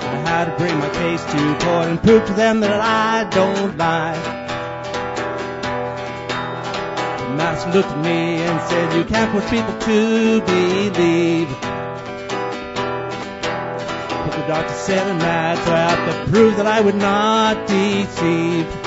[0.00, 3.76] I had to bring my case to court and prove to them that I don't
[3.76, 4.16] lie.
[7.28, 11.50] The master looked at me and said, You can't force people to believe.
[14.24, 18.83] But the doctor said so I have to prove that I would not deceive.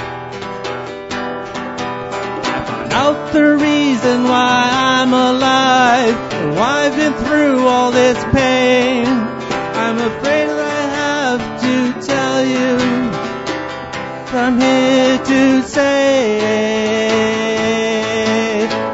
[3.02, 6.18] Out the reason why I'm alive,
[6.58, 9.06] why I've been through all this pain.
[9.84, 11.76] I'm afraid I have to
[12.12, 12.74] tell you
[14.40, 16.40] I'm here to say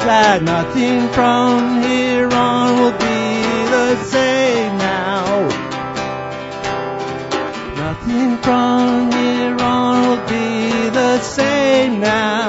[0.08, 3.24] that nothing from here on will be
[3.76, 5.24] the same now.
[7.84, 12.43] Nothing from here on will be the same now.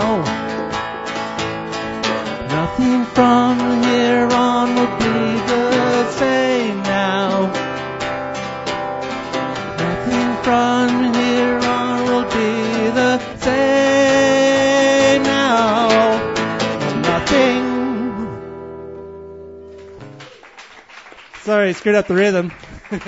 [21.46, 22.52] Sorry, screwed up the rhythm.
[22.90, 23.04] Thank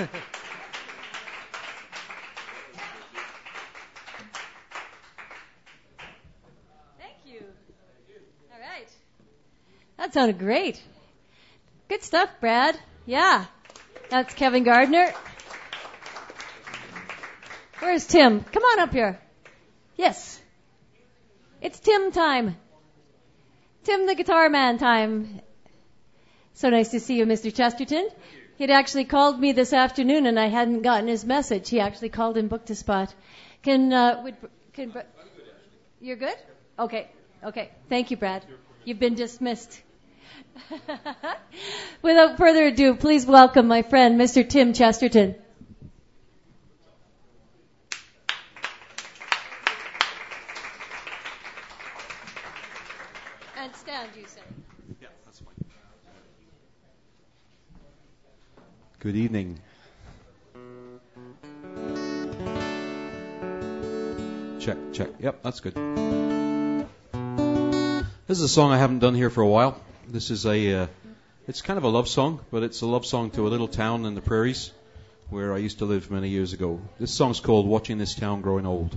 [7.26, 7.42] you.
[8.52, 8.88] All right,
[9.96, 10.80] That sounded great.
[11.88, 12.78] Good stuff, Brad.
[13.06, 13.46] Yeah.
[14.08, 15.12] That's Kevin Gardner.
[17.80, 18.44] Where's Tim?
[18.44, 19.18] Come on up here.
[19.96, 20.40] Yes.
[21.60, 22.56] It's Tim time.
[23.82, 25.40] Tim the guitar man time.
[26.58, 27.54] So nice to see you, Mr.
[27.54, 28.08] Chesterton.
[28.56, 31.68] He'd actually called me this afternoon and I hadn't gotten his message.
[31.68, 33.14] He actually called and booked a spot.
[33.62, 34.34] Can, uh, would,
[34.72, 34.92] can,
[36.00, 36.34] you're good?
[36.76, 37.06] Okay.
[37.44, 37.70] Okay.
[37.88, 38.44] Thank you, Brad.
[38.84, 39.80] You've been dismissed.
[42.02, 44.42] Without further ado, please welcome my friend, Mr.
[44.48, 45.36] Tim Chesterton.
[53.56, 54.40] And stand, you say.
[55.00, 55.54] Yeah, that's fine.
[59.00, 59.60] Good evening.
[64.58, 65.10] Check, check.
[65.20, 65.74] Yep, that's good.
[68.26, 69.80] This is a song I haven't done here for a while.
[70.08, 70.86] This is a, uh,
[71.46, 74.04] it's kind of a love song, but it's a love song to a little town
[74.04, 74.72] in the prairies
[75.30, 76.80] where I used to live many years ago.
[76.98, 78.96] This song's called Watching This Town Growing Old.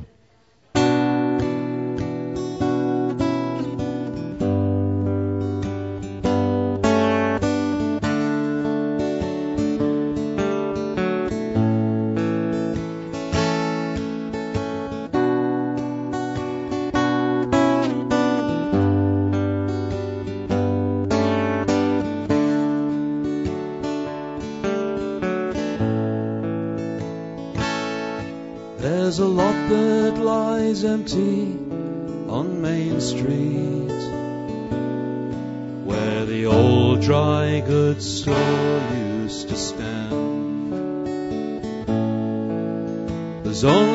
[29.22, 31.43] A lot that lies empty
[32.27, 34.01] on Main Street
[35.85, 40.66] where the old dry goods store used to stand.
[43.43, 43.91] There's only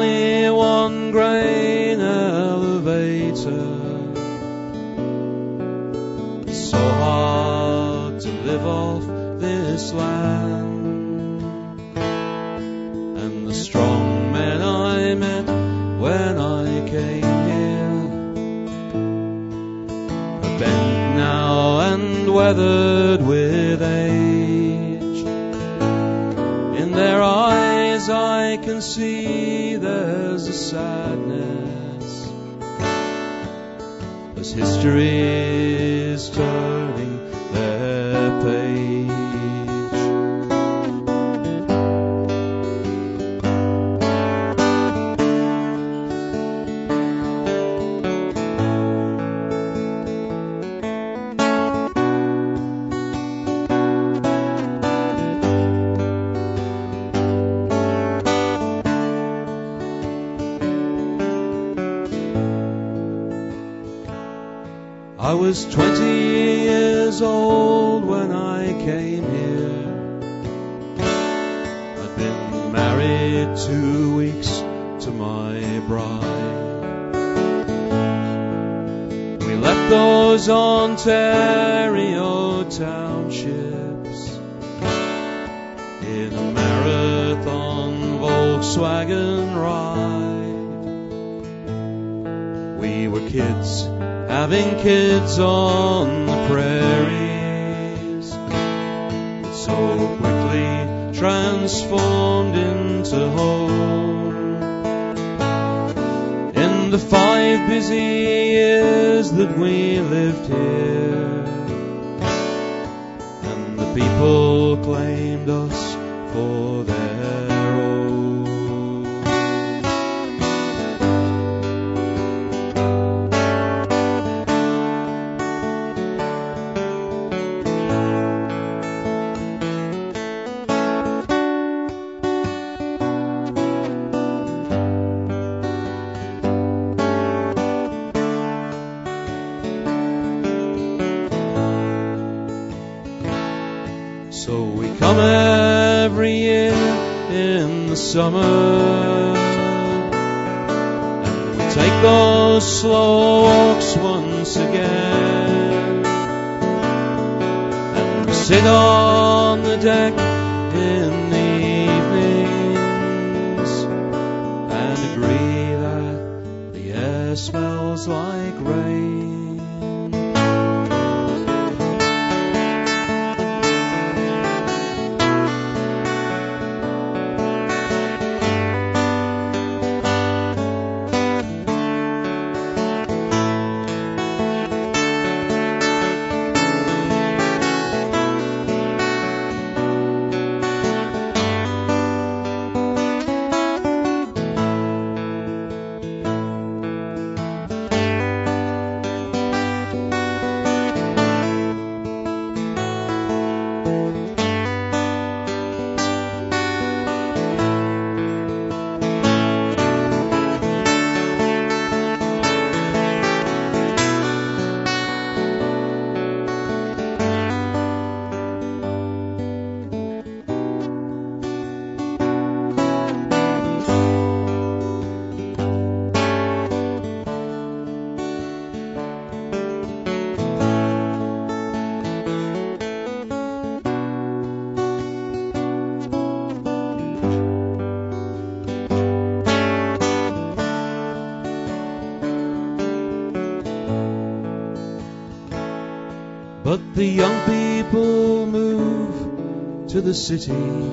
[246.97, 250.85] the young people move to the city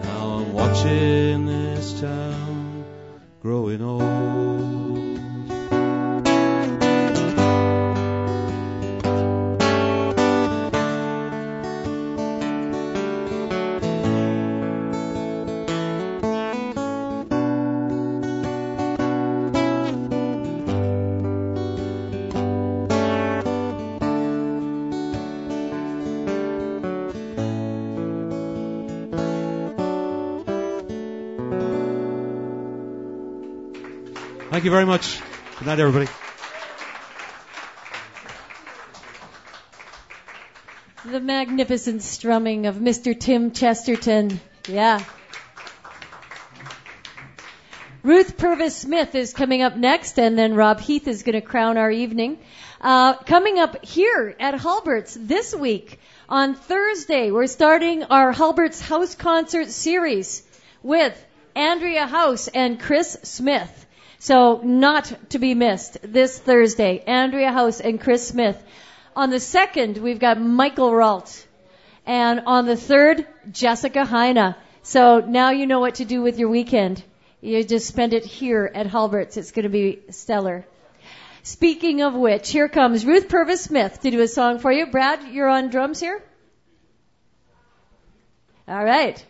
[0.02, 2.84] Now I'm watching this town
[3.41, 4.80] growing old.
[34.51, 35.20] Thank you very much.
[35.61, 36.11] Good night, everybody.
[41.05, 43.19] The magnificent strumming of Mr.
[43.19, 44.41] Tim Chesterton.
[44.69, 45.05] Yeah.
[48.03, 51.77] Ruth Purvis Smith is coming up next, and then Rob Heath is going to crown
[51.77, 52.41] our evening.
[52.81, 59.15] Uh, coming up here at Hulbert's this week on Thursday, we're starting our Hulbert's House
[59.15, 60.43] Concert series
[60.83, 63.87] with Andrea House and Chris Smith.
[64.20, 68.62] So not to be missed this Thursday, Andrea House and Chris Smith.
[69.16, 71.47] On the second, we've got Michael Ralt.
[72.05, 74.55] And on the third, Jessica Heine.
[74.82, 77.02] So now you know what to do with your weekend.
[77.40, 79.39] You just spend it here at Hulbert's.
[79.39, 80.66] It's going to be stellar.
[81.42, 84.84] Speaking of which, here comes Ruth Purvis Smith to do a song for you.
[84.89, 86.23] Brad, you're on drums here?
[88.68, 89.24] All right.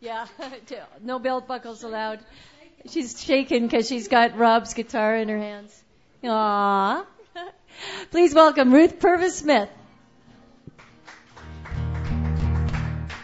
[0.00, 0.26] Yeah,
[1.00, 2.18] no belt buckles allowed.
[2.90, 5.82] She's shaking because she's got Rob's guitar in her hands.
[6.22, 7.04] Aww.
[8.10, 9.70] Please welcome Ruth Purvis Smith.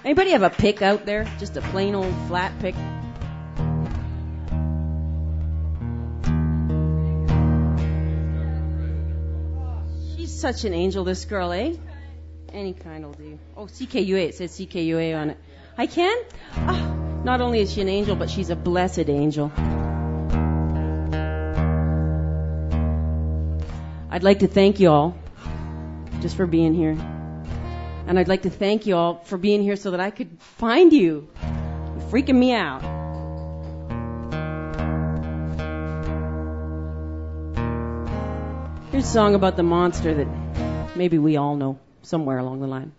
[0.02, 1.24] Anybody have a pick out there?
[1.38, 2.74] Just a plain old flat pick?
[10.16, 11.74] She's such an angel, this girl, eh?
[12.50, 13.38] Any kind will do.
[13.56, 14.28] Oh, CKUA.
[14.28, 15.38] It says CKUA on it.
[15.76, 16.16] I can?
[16.56, 19.52] Oh, not only is she an angel, but she's a blessed angel.
[24.12, 25.16] I'd like to thank you all
[26.20, 26.96] just for being here.
[28.06, 30.92] And I'd like to thank you all for being here so that I could find
[30.92, 31.28] you.
[31.42, 32.82] You're freaking me out.
[38.90, 42.92] Here's a song about the monster that maybe we all know somewhere along the line.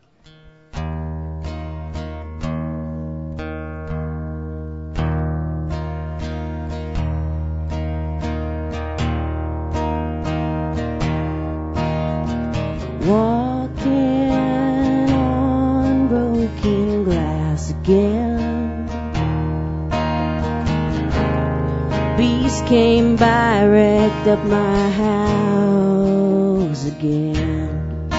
[24.22, 28.10] Wrecked up my house again.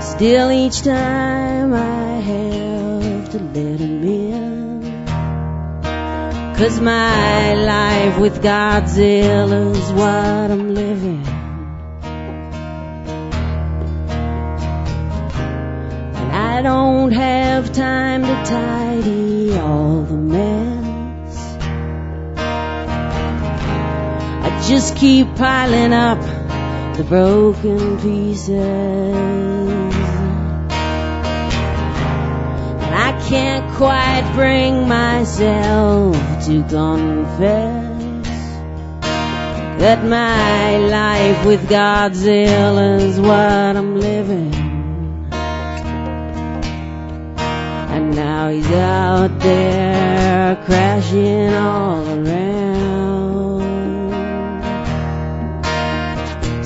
[0.00, 4.82] Still, each time I have to let him in.
[6.56, 11.26] Cause my life with Godzilla is what I'm living.
[16.14, 20.71] And I don't have time to tidy all the mess.
[24.72, 26.18] Just keep piling up
[26.96, 28.48] the broken pieces.
[32.80, 37.98] And I can't quite bring myself to confess
[39.82, 44.54] that my life with Godzilla is what I'm living.
[47.92, 52.71] And now he's out there crashing all around.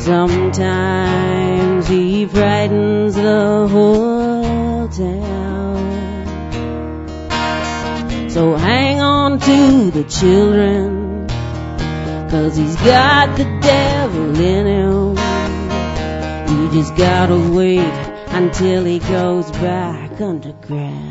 [0.07, 6.31] Sometimes he frightens the whole town.
[8.31, 11.27] So hang on to the children,
[12.31, 15.17] cause he's got the devil in him.
[16.57, 17.81] You just gotta wait
[18.31, 21.06] until he goes back underground.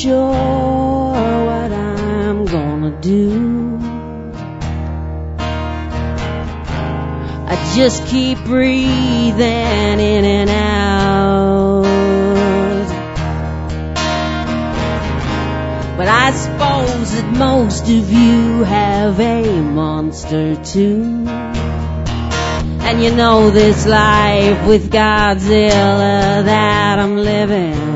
[0.00, 0.32] Sure
[1.44, 3.78] what I'm gonna do.
[7.52, 11.82] I just keep breathing in and out.
[15.98, 21.26] But I suppose that most of you have a monster too.
[22.86, 27.89] And you know this life with Godzilla that I'm living.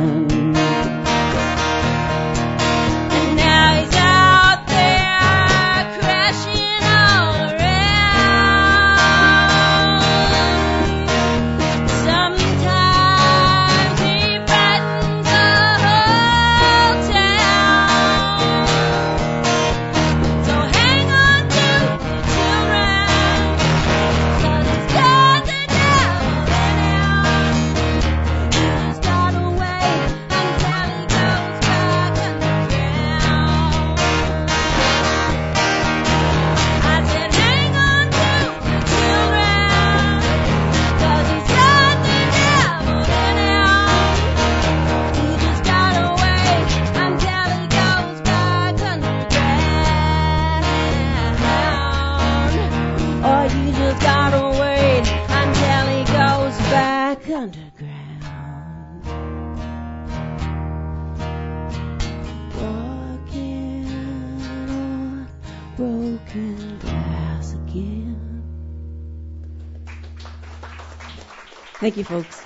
[71.84, 72.42] Thank you, folks.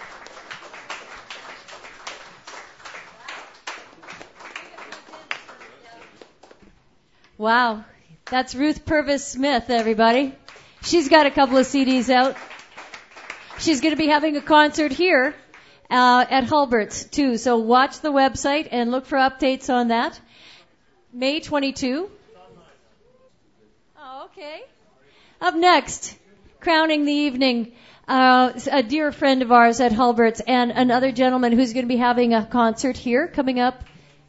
[7.37, 7.85] Wow.
[8.25, 10.35] That's Ruth Purvis Smith, everybody.
[10.83, 12.37] She's got a couple of CDs out.
[13.61, 15.37] She's going to be having a concert here
[15.89, 17.37] uh, at Hulbert's too.
[17.37, 20.21] So watch the website and look for updates on that.
[21.13, 22.11] May 22.
[24.01, 24.63] Oh, okay.
[25.41, 26.19] Up next,
[26.59, 27.71] crowning the evening,
[28.09, 31.99] uh, a dear friend of ours at Hulbert's and another gentleman who's going to be
[31.99, 33.85] having a concert here coming up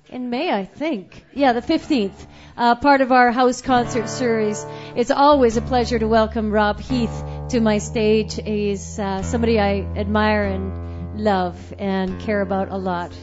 [0.10, 1.24] in May, I think.
[1.34, 2.28] Yeah, the 15th.
[2.58, 4.66] Uh, part of our house concert series.
[4.96, 8.36] It's always a pleasure to welcome Rob Heath to my stage.
[8.36, 13.18] He's uh, somebody I admire and love and care about a lot.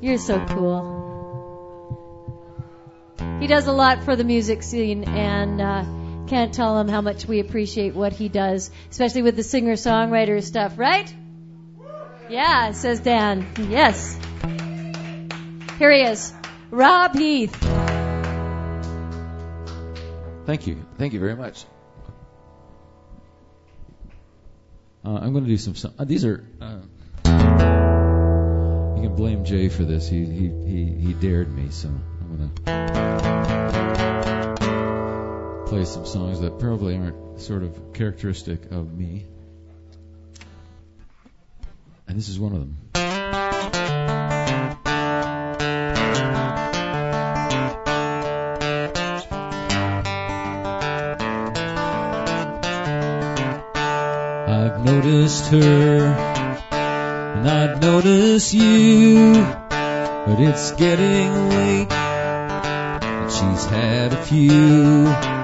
[0.00, 1.04] You're so cool.
[3.40, 5.84] He does a lot for the music scene and uh,
[6.26, 10.78] can't tell him how much we appreciate what he does, especially with the singer-songwriter stuff,
[10.78, 11.12] right?
[12.28, 13.46] Yeah, says Dan.
[13.70, 14.18] Yes.
[15.78, 16.32] Here he is.
[16.70, 17.54] Rob Heath.
[20.46, 20.84] Thank you.
[20.98, 21.64] Thank you very much.
[25.04, 25.74] Uh, I'm going to do some.
[25.98, 26.44] uh, these are.
[26.60, 26.78] Uh,
[28.96, 30.08] you can blame Jay for this.
[30.08, 33.55] He he he he dared me, so I'm going to
[35.66, 39.26] play some songs that probably aren't sort of characteristic of me.
[42.06, 42.76] And this is one of them.
[54.48, 55.98] I've noticed her,
[56.70, 65.35] and I've noticed you, but it's getting late, and she's had a few.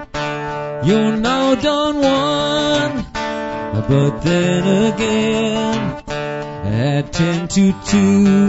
[0.84, 8.48] You're now done one, but then again, at ten to two,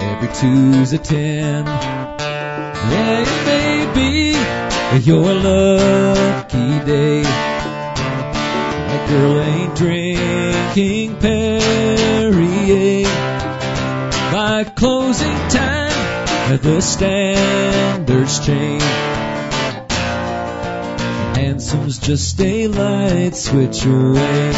[0.00, 1.66] every two's a ten.
[1.66, 4.32] Yeah, it may be
[5.10, 7.22] your lucky day.
[8.88, 13.04] That girl ain't drinking Perrier.
[14.32, 19.21] By closing time, the standards change.
[21.62, 24.52] Handsome's just a light switch away.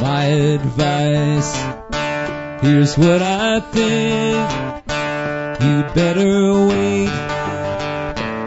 [0.00, 1.54] By advice.
[2.62, 4.50] Here's what I think.
[5.62, 7.08] You'd better wait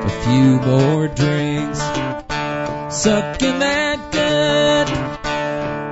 [0.04, 1.80] a few more drinks.
[2.94, 4.90] Sucking that gut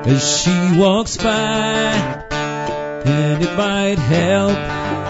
[0.07, 2.25] as she walks by.
[3.05, 5.04] And it might help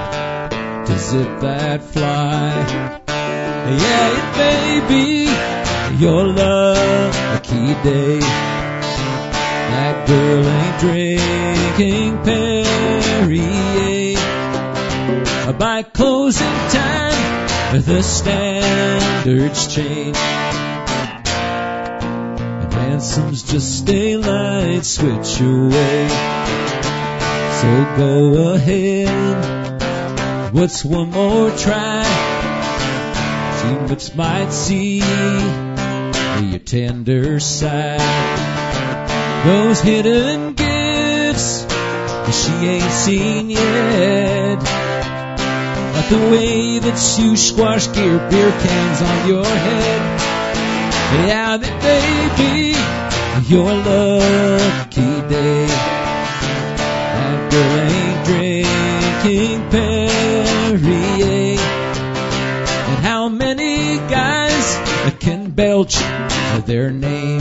[0.85, 2.51] to zip that fly.
[3.07, 5.25] Yeah, it may be
[6.03, 8.19] your lucky day.
[9.71, 13.55] That girl ain't drinking Perrier.
[15.57, 20.17] By closing time, the standards change.
[22.95, 26.07] And just a light switch away.
[27.59, 29.64] So go ahead.
[30.55, 32.05] What's one more try?
[33.59, 37.99] She lips might see your tender side.
[39.45, 41.67] Those hidden gifts
[42.31, 44.63] she ain't seen yet.
[45.93, 50.01] Like the way that you squash gear beer cans on your head.
[51.27, 55.94] Yeah, that be your lucky day.
[65.55, 65.95] Belch
[66.65, 67.39] their name?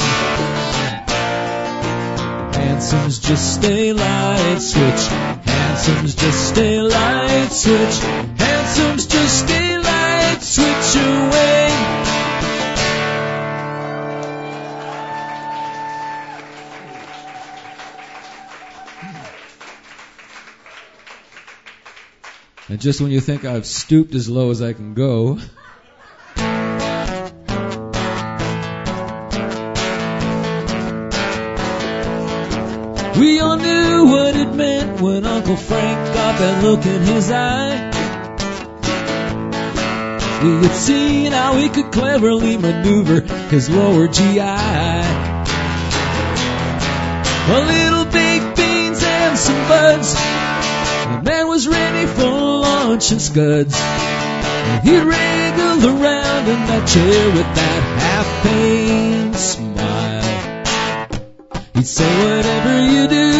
[2.54, 5.06] Handsome's just a light switch.
[5.44, 7.98] Handsome's just a light switch.
[8.38, 11.70] Handsome's just a light switch away.
[22.68, 25.38] And just when you think I've stooped as low as I can go,
[35.04, 37.90] when Uncle Frank got that look in his eye.
[40.42, 44.40] We had seen how he could cleverly maneuver his lower GI.
[47.56, 50.14] A little baked beans and some buds.
[50.14, 53.76] The man was ready for lunch and scuds.
[54.84, 60.22] He'd wriggle around in that chair with that half-pained smile.
[61.74, 63.33] He'd say, whatever you do,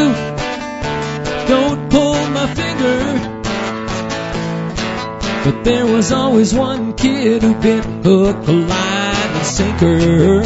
[5.44, 10.42] But there was always one kid who bit hook, line, and sinker.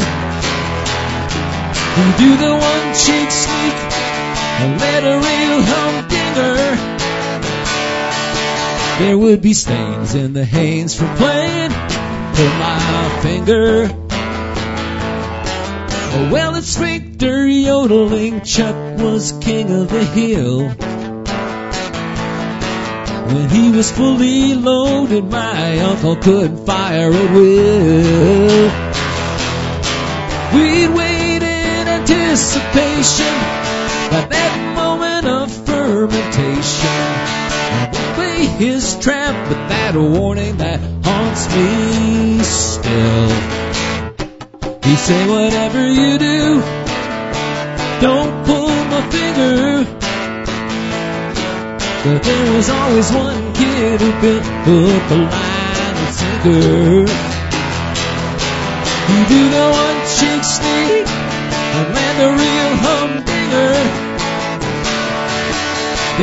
[1.95, 3.75] Who'd do the one cheek sneak
[4.61, 6.75] and let a real humdinger.
[9.03, 11.71] There would be stains in the Hanes for playing
[12.39, 13.87] pull my finger.
[16.11, 18.41] Oh, well, it's Victor yodeling.
[18.41, 20.88] Chuck was king of the hill.
[23.31, 28.71] When he was fully loaded, my uncle could fire at will.
[30.55, 33.35] We'd wait in anticipation
[34.09, 37.03] by that moment of fermentation.
[37.77, 43.29] And obey his trap, but that warning that haunts me still.
[44.89, 46.61] He said, whatever you do,
[48.01, 49.98] don't pull my finger.
[52.01, 57.05] But there was always one kid who bit hook, line, and sinker.
[59.09, 61.07] He do the one cheek sneak
[61.75, 63.73] and land a real humdinger.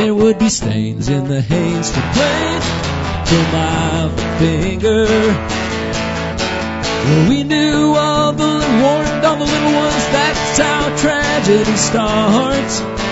[0.00, 2.62] There would be stains in the Hanes for playing
[3.26, 5.06] to my finger.
[7.04, 10.06] Well, we knew all the warned all the little ones.
[10.08, 13.05] That's how tragedy starts.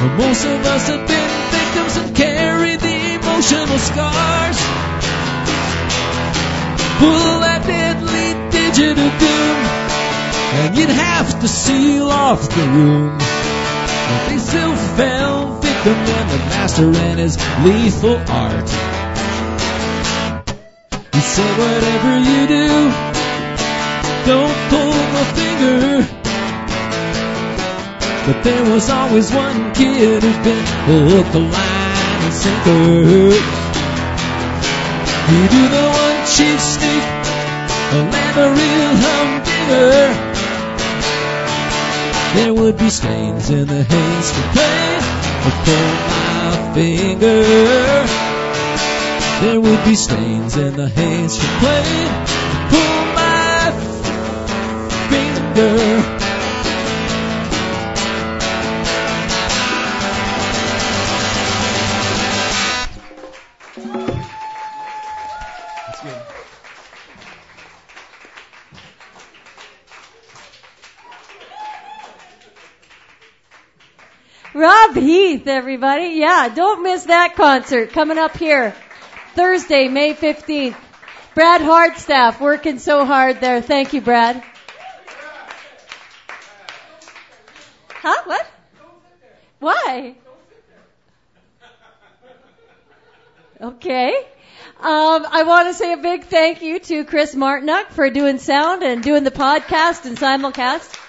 [0.00, 4.56] But most of us have been victims and carry the emotional scars.
[6.96, 9.56] Pull that deadly digit of doom,
[10.56, 13.18] and you'd have to seal off the room.
[13.18, 18.70] But they still fell victim when the master and his lethal art.
[21.12, 22.68] He said, whatever you do,
[24.24, 26.19] don't pull my finger.
[28.26, 33.32] But there was always one kid who'd been hook, line, and sinker.
[35.30, 37.04] He'd do the one cheek sneak,
[37.96, 40.30] and land a real humdinger.
[42.34, 45.00] There would be stains in the haze pain,
[45.42, 47.42] but pull my finger.
[49.40, 52.08] There would be stains in the haze for pain,
[52.68, 53.72] pull my
[55.08, 56.19] finger.
[74.70, 76.10] Rob Heath, everybody.
[76.14, 78.72] Yeah, don't miss that concert coming up here
[79.34, 80.76] Thursday, May 15th.
[81.34, 83.62] Brad Hardstaff working so hard there.
[83.62, 84.44] Thank you, Brad.
[87.88, 88.22] Huh?
[88.26, 88.50] What?
[89.58, 90.14] Why?
[93.60, 94.14] Okay.
[94.78, 98.84] Um, I want to say a big thank you to Chris Martinuck for doing sound
[98.84, 100.99] and doing the podcast and simulcast.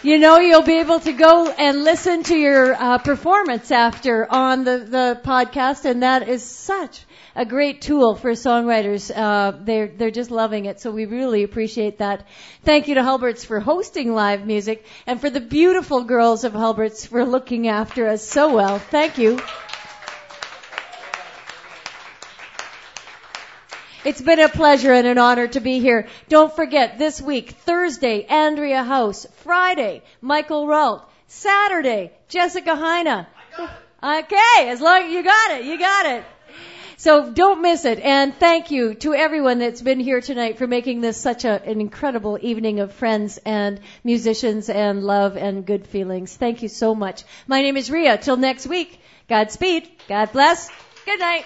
[0.00, 4.62] You know, you'll be able to go and listen to your uh, performance after on
[4.62, 7.04] the, the podcast, and that is such
[7.34, 9.10] a great tool for songwriters.
[9.12, 12.28] Uh, they're they're just loving it, so we really appreciate that.
[12.62, 17.08] Thank you to Hulberts for hosting live music, and for the beautiful girls of Hulberts
[17.08, 18.78] for looking after us so well.
[18.78, 19.40] Thank you.
[24.08, 26.08] It's been a pleasure and an honor to be here.
[26.30, 29.26] Don't forget, this week, Thursday, Andrea House.
[29.44, 31.02] Friday, Michael Ralt.
[31.26, 33.26] Saturday, Jessica Heine.
[34.02, 36.24] Okay, as long as you got it, you got it.
[36.96, 38.00] So don't miss it.
[38.00, 41.82] And thank you to everyone that's been here tonight for making this such a, an
[41.82, 46.34] incredible evening of friends and musicians and love and good feelings.
[46.34, 47.24] Thank you so much.
[47.46, 48.16] My name is Ria.
[48.16, 49.86] Till next week, Godspeed.
[50.08, 50.70] God bless.
[51.04, 51.44] Good night.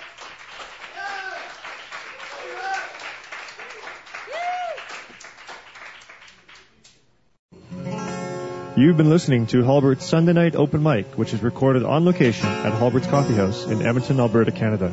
[8.75, 12.73] You've been listening to Hulbert's Sunday Night Open Mic, which is recorded on location at
[12.73, 14.91] Hulbert's Coffee House in Edmonton, Alberta, Canada.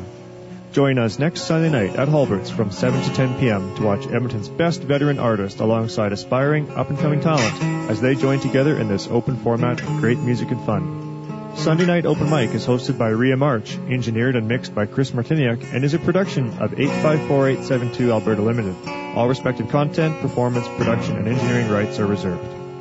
[0.72, 3.74] Join us next Sunday night at Hulbert's from 7 to 10 p.m.
[3.76, 8.88] to watch Edmonton's best veteran artists alongside aspiring up-and-coming talent as they join together in
[8.88, 11.56] this open format of great music and fun.
[11.56, 15.72] Sunday Night Open Mic is hosted by Ria March, engineered and mixed by Chris Martiniak,
[15.72, 18.76] and is a production of 854872 Alberta Limited.
[19.16, 22.59] All respective content, performance, production, and engineering rights are reserved.